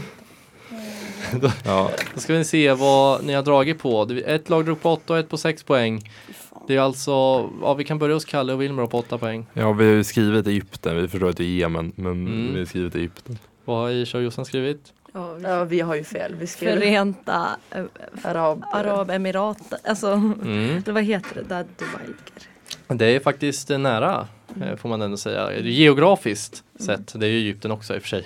Ja, 1.64 1.90
Då 2.14 2.20
ska 2.20 2.34
vi 2.34 2.44
se 2.44 2.72
vad 2.72 3.24
ni 3.24 3.32
har 3.32 3.42
dragit 3.42 3.78
på. 3.78 4.08
Ett 4.26 4.48
lag 4.48 4.64
drog 4.64 4.82
på 4.82 4.90
8 4.92 5.12
och 5.12 5.18
ett 5.18 5.28
på 5.28 5.36
6 5.36 5.62
poäng. 5.62 6.10
Det 6.66 6.76
är 6.76 6.80
alltså, 6.80 7.10
ja 7.62 7.74
vi 7.74 7.84
kan 7.84 7.98
börja 7.98 8.14
hos 8.14 8.24
Kalle 8.24 8.52
och 8.52 8.62
Wilmer 8.62 8.86
på 8.86 8.98
8 8.98 9.18
poäng. 9.18 9.46
ja, 9.52 9.72
vi 9.72 9.84
har 9.84 9.92
ju 9.92 10.04
skrivit 10.04 10.46
Egypten. 10.46 10.96
Vi 10.96 11.08
förstår 11.08 11.28
att 11.28 11.36
det 11.36 11.44
är 11.44 11.48
Jemen, 11.48 11.92
men 11.96 12.12
Mm. 12.12 12.52
vi 12.52 12.58
har 12.58 12.66
skrivit 12.66 12.94
Egypten. 12.94 13.38
Vad 13.64 13.76
har 13.78 13.90
Isha 13.90 14.18
och 14.18 14.24
Jossan 14.24 14.44
skrivit? 14.44 14.92
Ja, 15.12 15.36
Ja 15.42 15.64
vi 15.64 15.80
har 15.80 15.94
ju 15.94 16.04
fel. 16.04 16.34
Vi 16.34 16.46
skrev 16.46 16.78
Förenta 16.80 17.46
eh, 17.70 17.84
Arab. 18.22 18.64
Arabemiraten, 18.72 19.78
alltså 19.84 20.06
Mm. 20.12 20.76
eller 20.84 20.92
vad 20.92 21.02
heter 21.04 21.34
det 21.34 21.42
där 21.48 21.66
Dubai 21.78 22.06
ligger? 22.06 22.98
Det 22.98 23.06
är 23.16 23.20
faktiskt 23.20 23.70
eh, 23.70 23.78
nära, 23.78 24.26
eh, 24.62 24.76
får 24.76 24.88
man 24.88 25.02
ändå 25.02 25.16
säga. 25.16 25.58
Geografiskt 25.60 26.62
sett, 26.78 27.20
det 27.20 27.26
är 27.26 27.30
ju 27.30 27.36
Egypten 27.38 27.70
också 27.70 27.94
i 27.94 27.98
och 27.98 28.02
för 28.02 28.08
sig. 28.08 28.24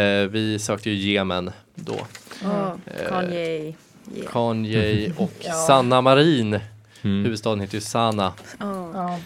Eh, 0.00 0.28
vi 0.28 0.58
sökte 0.58 0.90
ju 0.90 1.12
Jemen 1.12 1.50
då. 1.74 1.96
Ja, 2.44 2.76
Eh, 2.86 3.08
Kanye. 3.08 3.74
Yeah. 4.16 4.32
Kanye 4.32 5.12
och 5.16 5.32
Ja. 5.40 5.52
Sanna 5.52 6.00
Marin. 6.00 6.60
Mm. 7.02 7.24
Huvudstaden 7.24 7.60
heter 7.60 7.74
ju 7.74 7.80
Sana. 7.80 8.32
Ja. 8.58 8.90
Ja. 8.94 9.18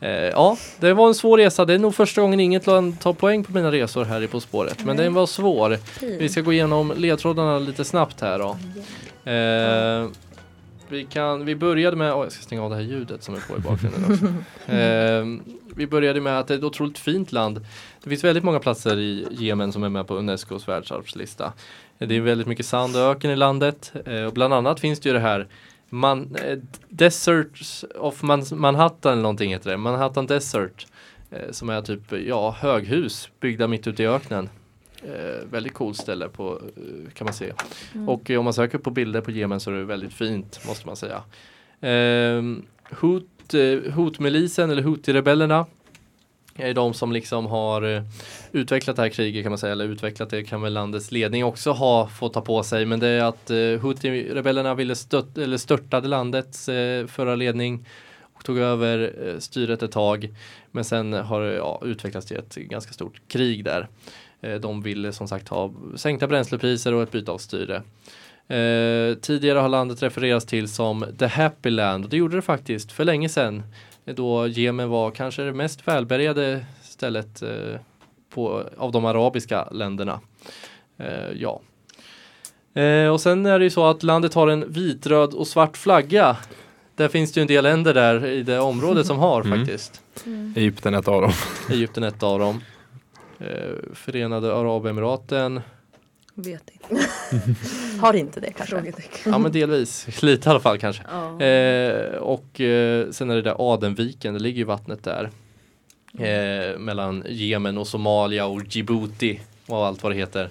Eh, 0.00 0.10
ja, 0.10 0.56
det 0.80 0.92
var 0.92 1.08
en 1.08 1.14
svår 1.14 1.38
resa. 1.38 1.64
Det 1.64 1.74
är 1.74 1.78
nog 1.78 1.94
första 1.94 2.20
gången 2.20 2.40
inget 2.40 2.66
land 2.66 3.00
tar 3.00 3.12
poäng 3.12 3.44
på 3.44 3.52
mina 3.52 3.72
resor 3.72 4.04
här 4.04 4.22
i 4.22 4.26
På 4.26 4.40
spåret. 4.40 4.84
Men 4.84 4.96
den 4.96 5.14
var 5.14 5.26
svår. 5.26 5.78
Vi 6.00 6.28
ska 6.28 6.40
gå 6.40 6.52
igenom 6.52 6.92
ledtrådarna 6.96 7.58
lite 7.58 7.84
snabbt 7.84 8.20
här 8.20 8.38
då. 8.38 8.56
Vi, 10.90 11.04
kan, 11.04 11.44
vi 11.44 11.56
började 11.56 11.96
med, 11.96 12.12
oh, 12.12 12.22
jag 12.22 12.32
ska 12.32 12.42
stänga 12.42 12.62
av 12.62 12.70
det 12.70 12.76
här 12.76 12.82
ljudet 12.82 13.22
som 13.22 13.34
är 13.34 13.40
på 13.48 13.56
i 13.56 13.60
bakgrunden 13.60 14.12
också. 14.12 14.26
Eh, 14.72 15.24
vi 15.76 15.86
började 15.86 16.20
med 16.20 16.40
att 16.40 16.48
det 16.48 16.54
är 16.54 16.58
ett 16.58 16.64
otroligt 16.64 16.98
fint 16.98 17.32
land. 17.32 17.66
Det 18.02 18.10
finns 18.10 18.24
väldigt 18.24 18.44
många 18.44 18.58
platser 18.58 18.98
i 18.98 19.26
Jemen 19.30 19.72
som 19.72 19.84
är 19.84 19.88
med 19.88 20.06
på 20.06 20.14
Unescos 20.14 20.68
världsarvslista. 20.68 21.52
Det 21.98 22.16
är 22.16 22.20
väldigt 22.20 22.46
mycket 22.46 22.66
sand 22.66 22.96
och 22.96 23.02
öken 23.02 23.30
i 23.30 23.36
landet 23.36 23.92
eh, 24.04 24.22
och 24.22 24.32
bland 24.32 24.54
annat 24.54 24.80
finns 24.80 25.00
det 25.00 25.08
ju 25.08 25.12
det 25.12 25.20
här 25.20 25.46
Man, 25.88 26.36
eh, 26.44 26.58
Deserts 26.88 27.84
of 27.98 28.22
Man, 28.22 28.44
Manhattan 28.52 29.12
eller 29.12 29.22
någonting 29.22 29.52
heter 29.52 29.70
det. 29.70 29.76
Manhattan 29.76 30.26
Desert. 30.26 30.86
Eh, 31.30 31.50
som 31.50 31.70
är 31.70 31.82
typ, 31.82 32.12
ja, 32.26 32.56
höghus 32.60 33.28
byggda 33.40 33.66
mitt 33.66 33.86
ute 33.86 34.02
i 34.02 34.06
öknen. 34.06 34.48
Eh, 35.02 35.46
väldigt 35.50 35.74
coolt 35.74 35.96
ställe 35.96 36.28
på, 36.28 36.62
eh, 36.76 37.12
kan 37.12 37.24
man 37.24 37.34
se. 37.34 37.52
Och 38.06 38.30
eh, 38.30 38.38
om 38.38 38.44
man 38.44 38.54
söker 38.54 38.78
på 38.78 38.90
bilder 38.90 39.20
på 39.20 39.30
Jemen 39.30 39.60
så 39.60 39.70
är 39.70 39.74
det 39.74 39.84
väldigt 39.84 40.12
fint 40.12 40.60
måste 40.66 40.86
man 40.86 40.96
säga. 40.96 41.22
Eh, 41.80 42.42
Hut, 43.00 43.54
eh, 43.54 43.92
Hutmilisen 43.92 44.70
eller 44.70 44.82
Houthi-rebellerna 44.82 45.66
är 46.58 46.74
de 46.74 46.94
som 46.94 47.12
liksom 47.12 47.46
har 47.46 47.82
eh, 47.82 48.02
utvecklat 48.52 48.96
det 48.96 49.02
här 49.02 49.08
kriget 49.08 49.44
kan 49.44 49.52
man 49.52 49.58
säga. 49.58 49.72
Eller 49.72 49.84
utvecklat 49.84 50.30
det 50.30 50.42
kan 50.42 50.62
väl 50.62 50.72
landets 50.72 51.10
ledning 51.12 51.44
också 51.44 51.70
ha 51.70 52.08
fått 52.08 52.34
ta 52.34 52.40
på 52.40 52.62
sig. 52.62 52.86
Men 52.86 53.00
det 53.00 53.08
är 53.08 53.24
att 53.24 53.50
eh, 53.50 53.54
Houthi-rebellerna 53.56 54.74
ville 54.74 54.94
stört, 54.94 55.38
eller 55.38 55.56
störtade 55.56 56.08
landets 56.08 56.68
eh, 56.68 57.06
förra 57.06 57.34
ledning 57.34 57.86
och 58.20 58.44
tog 58.44 58.58
över 58.58 59.14
eh, 59.26 59.38
styret 59.38 59.82
ett 59.82 59.92
tag. 59.92 60.34
Men 60.70 60.84
sen 60.84 61.12
har 61.12 61.40
det 61.40 61.54
ja, 61.54 61.82
utvecklats 61.84 62.26
till 62.26 62.36
ett 62.36 62.54
ganska 62.54 62.92
stort 62.92 63.20
krig 63.28 63.64
där. 63.64 63.88
Eh, 64.40 64.54
de 64.54 64.82
ville 64.82 65.12
som 65.12 65.28
sagt 65.28 65.48
ha 65.48 65.72
sänkta 65.96 66.26
bränslepriser 66.26 66.94
och 66.94 67.02
ett 67.02 67.10
byte 67.12 67.30
av 67.30 67.38
styre. 67.38 67.76
Eh, 68.48 69.14
tidigare 69.14 69.58
har 69.58 69.68
landet 69.68 70.02
refererats 70.02 70.46
till 70.46 70.68
som 70.68 71.06
The 71.18 71.26
Happy 71.26 71.70
Land 71.70 72.04
och 72.04 72.10
det 72.10 72.16
gjorde 72.16 72.36
det 72.36 72.42
faktiskt 72.42 72.92
för 72.92 73.04
länge 73.04 73.28
sedan. 73.28 73.62
eh, 74.04 74.14
Då 74.14 74.46
Jemen 74.46 74.88
var 74.88 75.10
kanske 75.10 75.42
det 75.42 75.52
mest 75.52 75.88
välbärgade 75.88 76.64
stället 76.82 77.42
eh, 77.42 77.80
på, 78.34 78.64
av 78.76 78.92
de 78.92 79.04
arabiska 79.04 79.68
länderna. 79.72 80.20
Eh, 80.98 81.32
ja. 81.36 81.60
Eh, 82.82 83.08
och 83.08 83.20
sen 83.20 83.46
är 83.46 83.58
det 83.58 83.64
ju 83.64 83.70
så 83.70 83.86
att 83.86 84.02
landet 84.02 84.34
har 84.34 84.48
en 84.48 84.72
vit, 84.72 85.06
röd 85.06 85.34
och 85.34 85.46
svart 85.46 85.76
flagga. 85.76 86.36
Där 86.96 87.08
finns 87.08 87.32
det 87.32 87.40
ju 87.40 87.42
en 87.42 87.48
del 87.48 87.64
länder 87.64 87.94
där 87.94 88.26
i 88.26 88.42
det 88.42 88.58
området 88.60 89.06
som 89.06 89.18
har 89.18 89.40
Mm. 89.42 89.58
faktiskt. 89.58 90.02
Egypten 90.56 90.94
är 90.94 90.98
ett 90.98 91.08
av 91.08 91.22
dem. 91.22 91.32
Egypten 91.70 92.02
är 92.02 92.08
ett 92.08 92.22
av 92.22 92.38
dem. 92.38 92.60
Eh, 93.38 93.94
Förenade 93.94 94.54
Arabemiraten. 94.54 95.60
Vet 96.34 96.70
inte. 96.70 97.06
Har 98.00 98.14
inte 98.14 98.40
det 98.40 98.52
kanske. 98.52 98.92
Ja 99.24 99.38
men 99.38 99.52
delvis, 99.52 100.22
lite 100.22 100.48
i 100.48 100.50
alla 100.50 100.60
fall 100.60 100.78
kanske. 100.78 101.02
Ja. 101.10 101.42
Eh, 101.42 102.16
och 102.16 102.60
eh, 102.60 103.10
sen 103.10 103.30
är 103.30 103.34
det 103.34 103.42
där 103.42 103.72
Adenviken, 103.72 104.34
det 104.34 104.40
ligger 104.40 104.58
ju 104.58 104.64
vattnet 104.64 105.04
där. 105.04 105.30
Eh, 106.18 106.78
mellan 106.78 107.24
Jemen 107.28 107.78
och 107.78 107.88
Somalia 107.88 108.46
och 108.46 108.62
Djibouti 108.64 109.40
och 109.66 109.86
allt 109.86 110.02
vad 110.02 110.12
det 110.12 110.16
heter. 110.16 110.50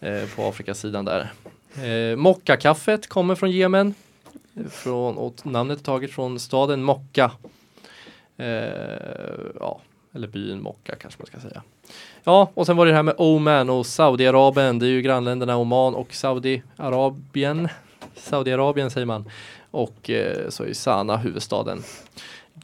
Eh, 0.00 0.28
på 0.36 0.48
Afrikasidan 0.48 1.04
där. 1.04 1.32
Eh, 1.84 2.16
Mokkakaffet 2.16 3.06
kommer 3.06 3.34
från 3.34 3.50
Jemen. 3.50 3.94
Från, 4.70 5.16
och 5.16 5.46
namnet 5.46 5.78
är 5.78 5.84
taget 5.84 6.10
från 6.10 6.40
staden 6.40 6.82
Mokka. 6.82 7.32
Eh, 8.36 8.46
ja, 9.60 9.80
eller 10.14 10.28
byn 10.28 10.62
Mokka 10.62 10.94
kanske 10.96 11.20
man 11.22 11.26
ska 11.26 11.48
säga. 11.48 11.62
Ja, 12.24 12.50
och 12.54 12.66
sen 12.66 12.76
var 12.76 12.86
det 12.86 12.92
det 12.92 12.96
här 12.96 13.02
med 13.02 13.14
Oman 13.18 13.70
och 13.70 13.86
Saudiarabien. 13.86 14.78
Det 14.78 14.86
är 14.86 14.90
ju 14.90 15.02
grannländerna 15.02 15.56
Oman 15.56 15.94
och 15.94 16.14
Saudiarabien. 16.14 17.68
Saudiarabien 18.16 18.90
säger 18.90 19.06
man. 19.06 19.30
Och 19.70 20.10
eh, 20.10 20.48
så 20.48 20.64
är 20.64 20.72
Sana 20.72 21.16
huvudstaden. 21.16 21.82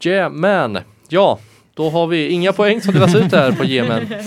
Jemen. 0.00 0.78
Ja, 1.08 1.38
då 1.74 1.90
har 1.90 2.06
vi 2.06 2.28
inga 2.28 2.52
poäng 2.52 2.80
som 2.80 2.94
delas 2.94 3.14
ut 3.14 3.32
här 3.32 3.52
på 3.52 3.64
Jemen. 3.64 4.14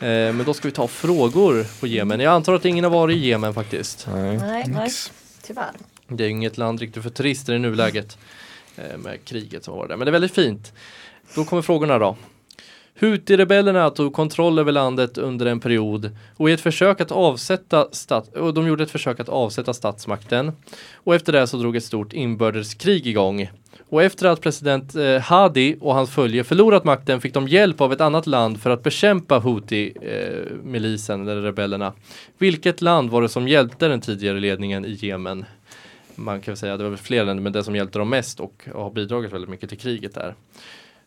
Eh, 0.00 0.06
men 0.06 0.44
då 0.44 0.54
ska 0.54 0.68
vi 0.68 0.72
ta 0.72 0.88
frågor 0.88 1.80
på 1.80 1.86
Jemen. 1.86 2.20
Jag 2.20 2.32
antar 2.32 2.54
att 2.54 2.64
ingen 2.64 2.84
har 2.84 2.90
varit 2.90 3.16
i 3.16 3.28
Jemen 3.28 3.54
faktiskt. 3.54 4.08
Nej. 4.12 4.36
Nej, 4.36 4.64
nej. 4.68 4.90
Tyvärr. 5.42 5.70
Det 6.08 6.24
är 6.24 6.28
inget 6.28 6.58
land 6.58 6.80
riktigt 6.80 7.02
för 7.02 7.10
turister 7.10 7.52
i 7.52 7.58
nuläget. 7.58 8.18
Eh, 8.76 8.98
med 8.98 9.24
kriget 9.24 9.64
som 9.64 9.76
var 9.76 9.88
där. 9.88 9.96
Men 9.96 10.04
det 10.04 10.10
är 10.10 10.12
väldigt 10.12 10.34
fint. 10.34 10.72
Då 11.34 11.44
kommer 11.44 11.62
frågorna 11.62 11.98
då. 11.98 12.16
Houthi-rebellerna 13.00 13.90
tog 13.90 14.12
kontroll 14.12 14.58
över 14.58 14.72
landet 14.72 15.18
under 15.18 15.46
en 15.46 15.60
period 15.60 16.10
och 16.36 16.50
i 16.50 16.52
ett 16.52 16.60
försök 16.60 17.00
att 17.00 17.12
avsätta 17.12 17.88
stat 17.92 18.36
och 18.36 18.54
de 18.54 18.66
gjorde 18.66 18.82
ett 18.82 18.90
försök 18.90 19.20
att 19.20 19.28
avsätta 19.28 19.74
statsmakten. 19.74 20.52
Och 20.94 21.14
efter 21.14 21.32
det 21.32 21.46
så 21.46 21.56
drog 21.56 21.76
ett 21.76 21.84
stort 21.84 22.12
inbördeskrig 22.12 23.06
igång. 23.06 23.50
Och 23.88 24.02
efter 24.02 24.26
att 24.26 24.40
president 24.40 24.94
eh, 24.94 25.18
Hadi 25.18 25.76
och 25.80 25.94
hans 25.94 26.10
följe 26.10 26.44
förlorat 26.44 26.84
makten 26.84 27.20
fick 27.20 27.34
de 27.34 27.48
hjälp 27.48 27.80
av 27.80 27.92
ett 27.92 28.00
annat 28.00 28.26
land 28.26 28.60
för 28.60 28.70
att 28.70 28.82
bekämpa 28.82 29.38
Houthi-milisen 29.38 31.26
eh, 31.26 31.32
eller 31.32 31.42
rebellerna. 31.42 31.92
Vilket 32.38 32.80
land 32.80 33.10
var 33.10 33.22
det 33.22 33.28
som 33.28 33.48
hjälpte 33.48 33.88
den 33.88 34.00
tidigare 34.00 34.40
ledningen 34.40 34.84
i 34.84 34.92
Jemen? 34.92 35.44
Man 36.14 36.40
kan 36.40 36.52
väl 36.52 36.56
säga 36.56 36.72
att 36.72 36.78
det 36.78 36.88
var 36.88 36.96
flera 36.96 37.02
fler 37.02 37.24
länder 37.24 37.42
men 37.42 37.52
det 37.52 37.64
som 37.64 37.76
hjälpte 37.76 37.98
dem 37.98 38.08
mest 38.08 38.40
och 38.40 38.68
har 38.74 38.90
bidragit 38.90 39.32
väldigt 39.32 39.50
mycket 39.50 39.68
till 39.68 39.78
kriget 39.78 40.14
där. 40.14 40.34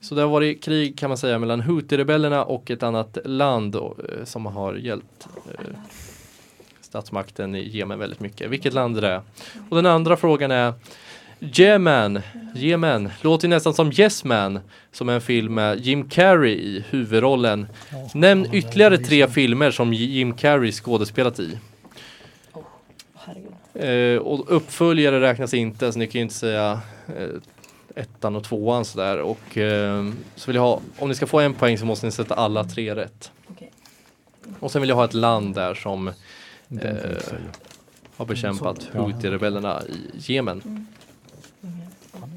Så 0.03 0.15
det 0.15 0.21
har 0.21 0.29
varit 0.29 0.63
krig 0.63 0.97
kan 0.97 1.09
man 1.09 1.17
säga 1.17 1.39
mellan 1.39 1.61
Houthi-rebellerna 1.61 2.43
och 2.43 2.71
ett 2.71 2.83
annat 2.83 3.17
land 3.25 3.75
eh, 3.75 3.81
som 4.23 4.45
har 4.45 4.73
hjälpt 4.73 5.27
eh, 5.45 5.75
statsmakten 6.81 7.55
i 7.55 7.69
Jemen 7.69 7.99
väldigt 7.99 8.19
mycket. 8.19 8.49
Vilket 8.49 8.73
land 8.73 8.97
är 8.97 9.01
det? 9.01 9.21
Och 9.69 9.75
den 9.75 9.85
andra 9.85 10.17
frågan 10.17 10.51
är 10.51 10.73
Jemen, 11.39 12.21
Jemen, 12.55 13.09
låter 13.21 13.47
ju 13.47 13.49
nästan 13.49 13.73
som 13.73 13.91
Yes 13.91 14.23
Man 14.23 14.59
som 14.91 15.09
är 15.09 15.13
en 15.13 15.21
film 15.21 15.53
med 15.53 15.79
Jim 15.79 16.09
Carrey 16.09 16.53
i 16.53 16.83
huvudrollen. 16.89 17.67
Nämn 18.13 18.47
ytterligare 18.51 18.97
tre 18.97 19.27
filmer 19.27 19.71
som 19.71 19.93
Jim 19.93 20.33
Carrey 20.33 20.71
skådespelat 20.71 21.39
i. 21.39 21.57
Eh, 23.73 24.17
och 24.17 24.55
uppföljare 24.55 25.21
räknas 25.21 25.53
inte 25.53 25.91
så 25.91 25.99
ni 25.99 26.07
kan 26.07 26.19
ju 26.19 26.23
inte 26.23 26.35
säga 26.35 26.81
eh, 27.07 27.27
ettan 27.95 28.35
och 28.35 28.43
tvåan 28.43 28.85
sådär. 28.85 29.17
Och 29.21 29.57
eh, 29.57 30.11
så 30.35 30.47
vill 30.47 30.55
jag 30.55 30.63
ha, 30.63 30.81
om 30.99 31.09
ni 31.09 31.15
ska 31.15 31.27
få 31.27 31.39
en 31.39 31.53
poäng 31.53 31.77
så 31.77 31.85
måste 31.85 32.05
ni 32.05 32.11
sätta 32.11 32.35
alla 32.35 32.63
tre 32.63 32.95
rätt. 32.95 33.31
Okej. 33.47 33.71
Och 34.59 34.71
sen 34.71 34.81
vill 34.81 34.89
jag 34.89 34.95
ha 34.95 35.05
ett 35.05 35.13
land 35.13 35.55
där 35.55 35.73
som 35.73 36.11
jag 36.67 36.85
Eh, 36.85 37.17
har 38.17 38.25
bekämpat 38.25 38.81
Så- 38.81 38.87
ja. 38.93 38.99
Houthi-rebellerna 39.01 39.81
i 39.87 40.11
Jemen. 40.33 40.87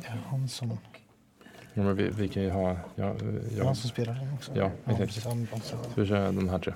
Det 0.02 0.12
han 0.30 0.48
som, 0.48 0.78
Ja, 1.74 1.82
men 1.82 1.96
vi, 1.96 2.08
vi 2.10 2.28
kan 2.28 2.42
ju 2.42 2.50
ha, 2.50 2.76
ja, 2.94 3.04
det 3.20 3.56
ja, 3.58 3.64
han 3.64 3.76
som 3.76 3.90
spelar 3.90 4.14
den 4.14 4.32
också? 4.34 4.52
Ja, 4.54 4.70
ja 4.84 4.96
precis. 4.96 5.22
Ska 5.22 6.00
vi 6.02 6.06
köra 6.06 6.32
de 6.32 6.48
här 6.48 6.58
tre? 6.58 6.72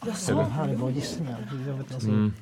alltså, 0.00 0.34
den 0.34 0.50
här 0.50 0.68
är 0.68 0.76
bra 0.76 0.90
gissningar. 0.90 1.48
Jag 1.66 1.74
vet, 1.74 1.94
alltså, 1.94 2.08
Mm. 2.08 2.32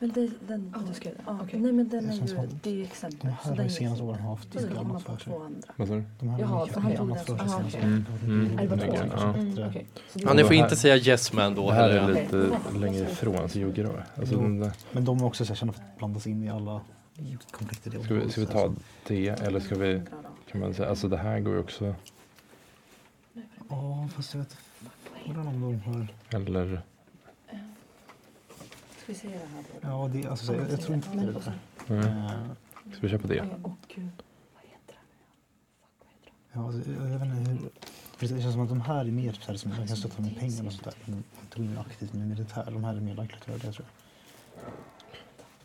Men 0.00 0.10
det, 0.10 0.30
den, 0.48 0.72
Ja, 0.76 0.80
du 0.88 0.94
det. 1.10 1.16
ja, 1.26 1.38
Okej. 1.42 1.60
nej 1.60 1.72
men 1.72 1.88
den 1.88 2.06
Det 2.06 2.12
är 2.12 2.16
ju, 2.42 2.48
det 2.62 2.70
är 2.70 2.74
ju 2.74 2.78
De 2.82 2.84
exempel. 2.86 3.30
här 3.30 3.36
Så 3.42 3.48
har 3.48 3.56
den 3.56 3.66
de 3.66 3.72
senaste 3.72 4.04
är 4.04 4.04
åren 4.04 4.20
haft 4.22 4.52
så 4.52 4.58
man 4.74 4.86
annat 4.90 5.02
för 5.02 5.16
sig. 5.16 5.32
två 5.32 5.42
andra. 5.42 5.72
Vad 5.76 5.88
sa 5.88 5.94
du? 5.94 6.04
De 6.20 6.28
här 6.28 6.38
Jaha, 6.40 6.48
har 6.48 6.66
för 6.66 6.80
han 6.80 6.96
tog 6.96 7.10
annat 7.10 7.26
den 7.26 7.38
så- 7.38 7.44
senaste 7.44 7.78
åren. 7.78 8.04
okej. 8.16 8.28
Mm, 8.28 8.46
mm, 8.46 8.56
det 8.78 8.86
två? 8.86 9.12
ja. 9.16 9.34
Mm. 9.34 9.54
Så 9.54 9.60
det- 9.60 9.84
Ja, 10.24 10.32
ni 10.34 10.42
får 10.42 10.50
det 10.50 10.56
här- 10.56 10.64
inte 10.64 10.76
säga 10.76 10.96
yes 10.96 11.32
man 11.32 11.54
då 11.54 11.68
Det 11.70 11.74
här 11.74 11.88
är 11.88 12.08
lite 12.12 12.50
längre 12.78 13.10
ifrån, 13.10 13.36
alltså 13.36 13.58
geograf. 13.58 13.94
Alltså, 14.16 14.34
där. 14.60 14.72
Men 14.92 15.04
de 15.04 15.18
är 15.18 15.24
också 15.24 15.44
så 15.44 15.48
här, 15.52 15.56
kända 15.56 15.72
för 15.74 15.82
att 15.82 15.98
blandas 15.98 16.26
in 16.26 16.44
i 16.44 16.50
alla 16.50 16.80
konflikter. 17.50 17.90
Ska 18.04 18.14
vi, 18.14 18.30
ska 18.30 18.40
vi 18.40 18.46
ta 18.46 18.74
det 19.06 19.28
eller 19.28 19.60
ska 19.60 19.74
vi, 19.78 20.02
kan 20.50 20.60
man 20.60 20.74
säga, 20.74 20.88
alltså 20.88 21.08
det 21.08 21.16
här 21.16 21.40
går 21.40 21.54
ju 21.54 21.60
också, 21.60 21.94
Ja, 23.70 24.08
fast 24.14 24.34
jag 24.34 24.38
vet 24.40 24.56
de 25.26 25.80
har... 25.84 26.06
eller, 26.30 26.82
Det 29.08 29.28
här? 29.28 29.64
Ja, 29.80 30.10
det, 30.12 30.26
alltså, 30.26 30.54
jag, 30.54 30.70
jag 30.70 30.80
tror 30.80 30.94
inte 30.94 31.08
det 31.08 31.22
är 31.22 31.26
det 31.26 31.32
där. 31.32 31.58
mm. 31.88 32.06
Eh, 32.26 32.32
ska 32.92 33.00
vi 33.00 33.08
köpa 33.08 33.28
det? 33.28 33.40
Och 33.40 33.48
vad 34.54 34.64
heter 34.64 34.94
den? 34.94 34.96
Ja, 36.52 36.66
alltså, 36.66 36.90
jag, 36.90 37.00
vet 37.00 37.22
inte 37.22 37.50
hur... 37.50 37.70
För 38.16 38.26
det 38.26 38.42
känns 38.42 38.52
som 38.52 38.62
att 38.62 38.68
de 38.68 38.80
här 38.80 39.00
är 39.04 39.10
mer 39.10 39.32
så 39.32 39.50
här, 39.50 39.56
som 39.58 39.72
kan 39.72 39.88
stötta 39.88 40.22
med 40.22 40.38
pengar 40.38 40.66
och 40.66 40.72
sånt 40.72 40.84
där. 40.84 40.94
Men 41.04 41.24
inte 41.42 41.58
gå 41.58 41.64
in 41.64 41.78
aktivt 41.78 42.12
med 42.12 42.28
militär. 42.28 42.64
De 42.70 42.84
här 42.84 42.96
är 42.96 43.00
mer 43.00 43.14
likely 43.14 43.36
att 43.40 43.48
göra 43.48 43.58
det 43.58 43.72
tror 43.72 43.86
jag. 43.86 44.72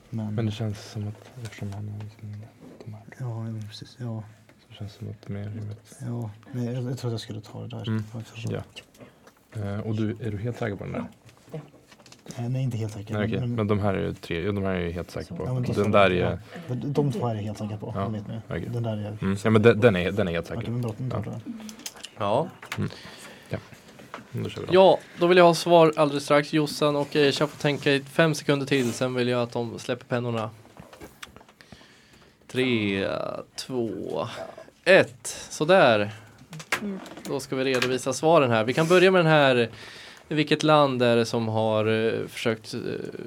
Men, 0.10 0.36
Men 0.36 0.46
det 0.46 0.52
känns 0.52 0.91
som 0.91 1.08
att 1.08 1.32
eftersom 1.44 1.74
han 1.74 1.89
har 1.89 2.00
liksom 2.00 2.36
de 2.86 2.94
här, 2.94 3.04
ja, 3.20 3.48
ja, 3.48 3.54
precis. 3.70 3.98
Ja, 4.00 4.24
så 4.68 4.74
känns 4.74 4.94
det 4.94 5.00
som 5.00 5.10
att 5.10 5.22
det 5.22 5.34
är 5.34 5.34
mer 5.34 5.50
rimligt. 5.50 5.98
ja. 6.02 6.32
Nej, 6.52 6.66
jag, 6.66 6.84
jag 6.84 6.98
tror 6.98 7.10
att 7.10 7.14
jag 7.14 7.22
skulle 7.22 7.41
ta 7.41 7.62
det 7.62 7.68
där. 7.68 7.88
Mm? 7.88 8.04
Ja. 8.46 8.64
Eh, 9.62 9.80
och 9.80 9.96
du, 9.96 10.12
är 10.12 10.32
du 10.32 10.38
helt 10.38 10.58
säker 10.58 10.76
på 10.76 10.84
den 10.84 10.94
där? 10.94 11.08
Eh, 12.38 12.49
nej, 12.49 12.63
inte 12.63 12.78
helt 12.78 12.93
säker. 12.93 13.13
Nej, 13.13 13.26
okej. 13.28 13.39
men, 13.39 13.55
Men 13.55 13.67
de 13.67 13.80
här 13.80 13.93
är 13.93 13.99
ju 14.01 14.13
tre, 14.13 14.41
ja, 14.45 14.51
de 14.51 14.63
här 14.63 14.71
är 14.74 14.80
jag 14.80 14.91
helt 14.91 15.11
säker 15.11 15.36
på. 15.36 15.43
Ja, 15.45 15.53
den 15.53 15.74
så. 15.76 15.84
där 15.84 16.11
är, 16.11 16.15
Ja. 16.67 16.76
de 16.76 17.11
två 17.11 17.28
är 17.28 17.36
jag 17.36 17.41
helt 17.41 17.57
säker 17.57 17.78
på. 17.78 17.91
Ja, 17.95 18.01
Jag 18.01 18.09
vet 18.09 18.24
okej. 18.49 18.69
Den 18.74 18.84
där 18.84 18.97
är 18.97 19.01
jag... 19.03 19.24
mm, 19.24 19.38
ja 19.43 19.49
men 19.49 19.61
den, 19.61 19.80
den 19.80 19.95
är, 19.95 20.11
den 20.11 20.28
är 20.28 20.32
helt 20.32 20.47
säker. 20.47 20.71
men 20.71 20.82
bra. 20.82 20.91
Tar 21.09 21.39
Ja. 22.19 22.47
den. 22.78 22.89
Ja. 23.49 23.57
Då 24.32 24.49
kör 24.49 24.61
vi 24.61 24.67
då. 24.67 24.74
ja, 24.74 24.97
då 25.19 25.28
vill 25.28 25.38
jag 25.38 25.45
ha 25.45 25.53
svar 25.53 25.93
alldeles 25.95 26.24
strax. 26.24 26.53
Jossan 26.53 26.95
och 26.95 27.15
Aisha 27.15 27.47
får 27.47 27.57
tänka 27.61 27.91
i 27.93 27.99
fem 27.99 28.36
sekunder 28.36 28.65
till. 28.65 28.93
Sen 28.93 29.13
vill 29.13 29.28
jag 29.28 29.41
att 29.41 29.51
de 29.51 29.80
släpper 29.80 30.05
pennorna. 30.05 30.49
Tre, 32.47 33.07
två, 33.55 34.28
ett. 34.84 35.28
Sådär. 35.49 36.11
Då 37.24 37.39
ska 37.39 37.55
vi 37.55 37.63
redovisa 37.63 38.13
svaren 38.13 38.51
här. 38.51 38.63
Vi 38.63 38.74
kan 38.74 38.88
börja 38.88 39.11
med 39.11 39.19
den 39.19 39.32
här. 39.32 39.69
Vilket 40.34 40.63
land 40.63 41.01
är 41.01 41.15
det 41.15 41.25
som 41.25 41.47
har 41.47 41.86
eh, 41.86 42.27
försökt 42.27 42.73
eh, 42.73 42.79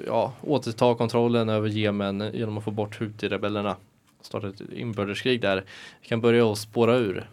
ja, 0.07 0.33
återta 0.41 0.95
kontrollen 0.95 1.49
över 1.49 1.69
Jemen 1.69 2.31
genom 2.33 2.57
att 2.57 2.63
få 2.63 2.71
bort 2.71 2.99
Houthi-rebellerna? 2.99 3.75
Starta 4.21 4.47
ett 4.47 4.61
inbördeskrig 4.73 5.41
där. 5.41 5.63
Vi 6.01 6.07
kan 6.07 6.21
börja 6.21 6.45
och 6.45 6.57
spåra 6.57 6.95
ur. 6.95 7.29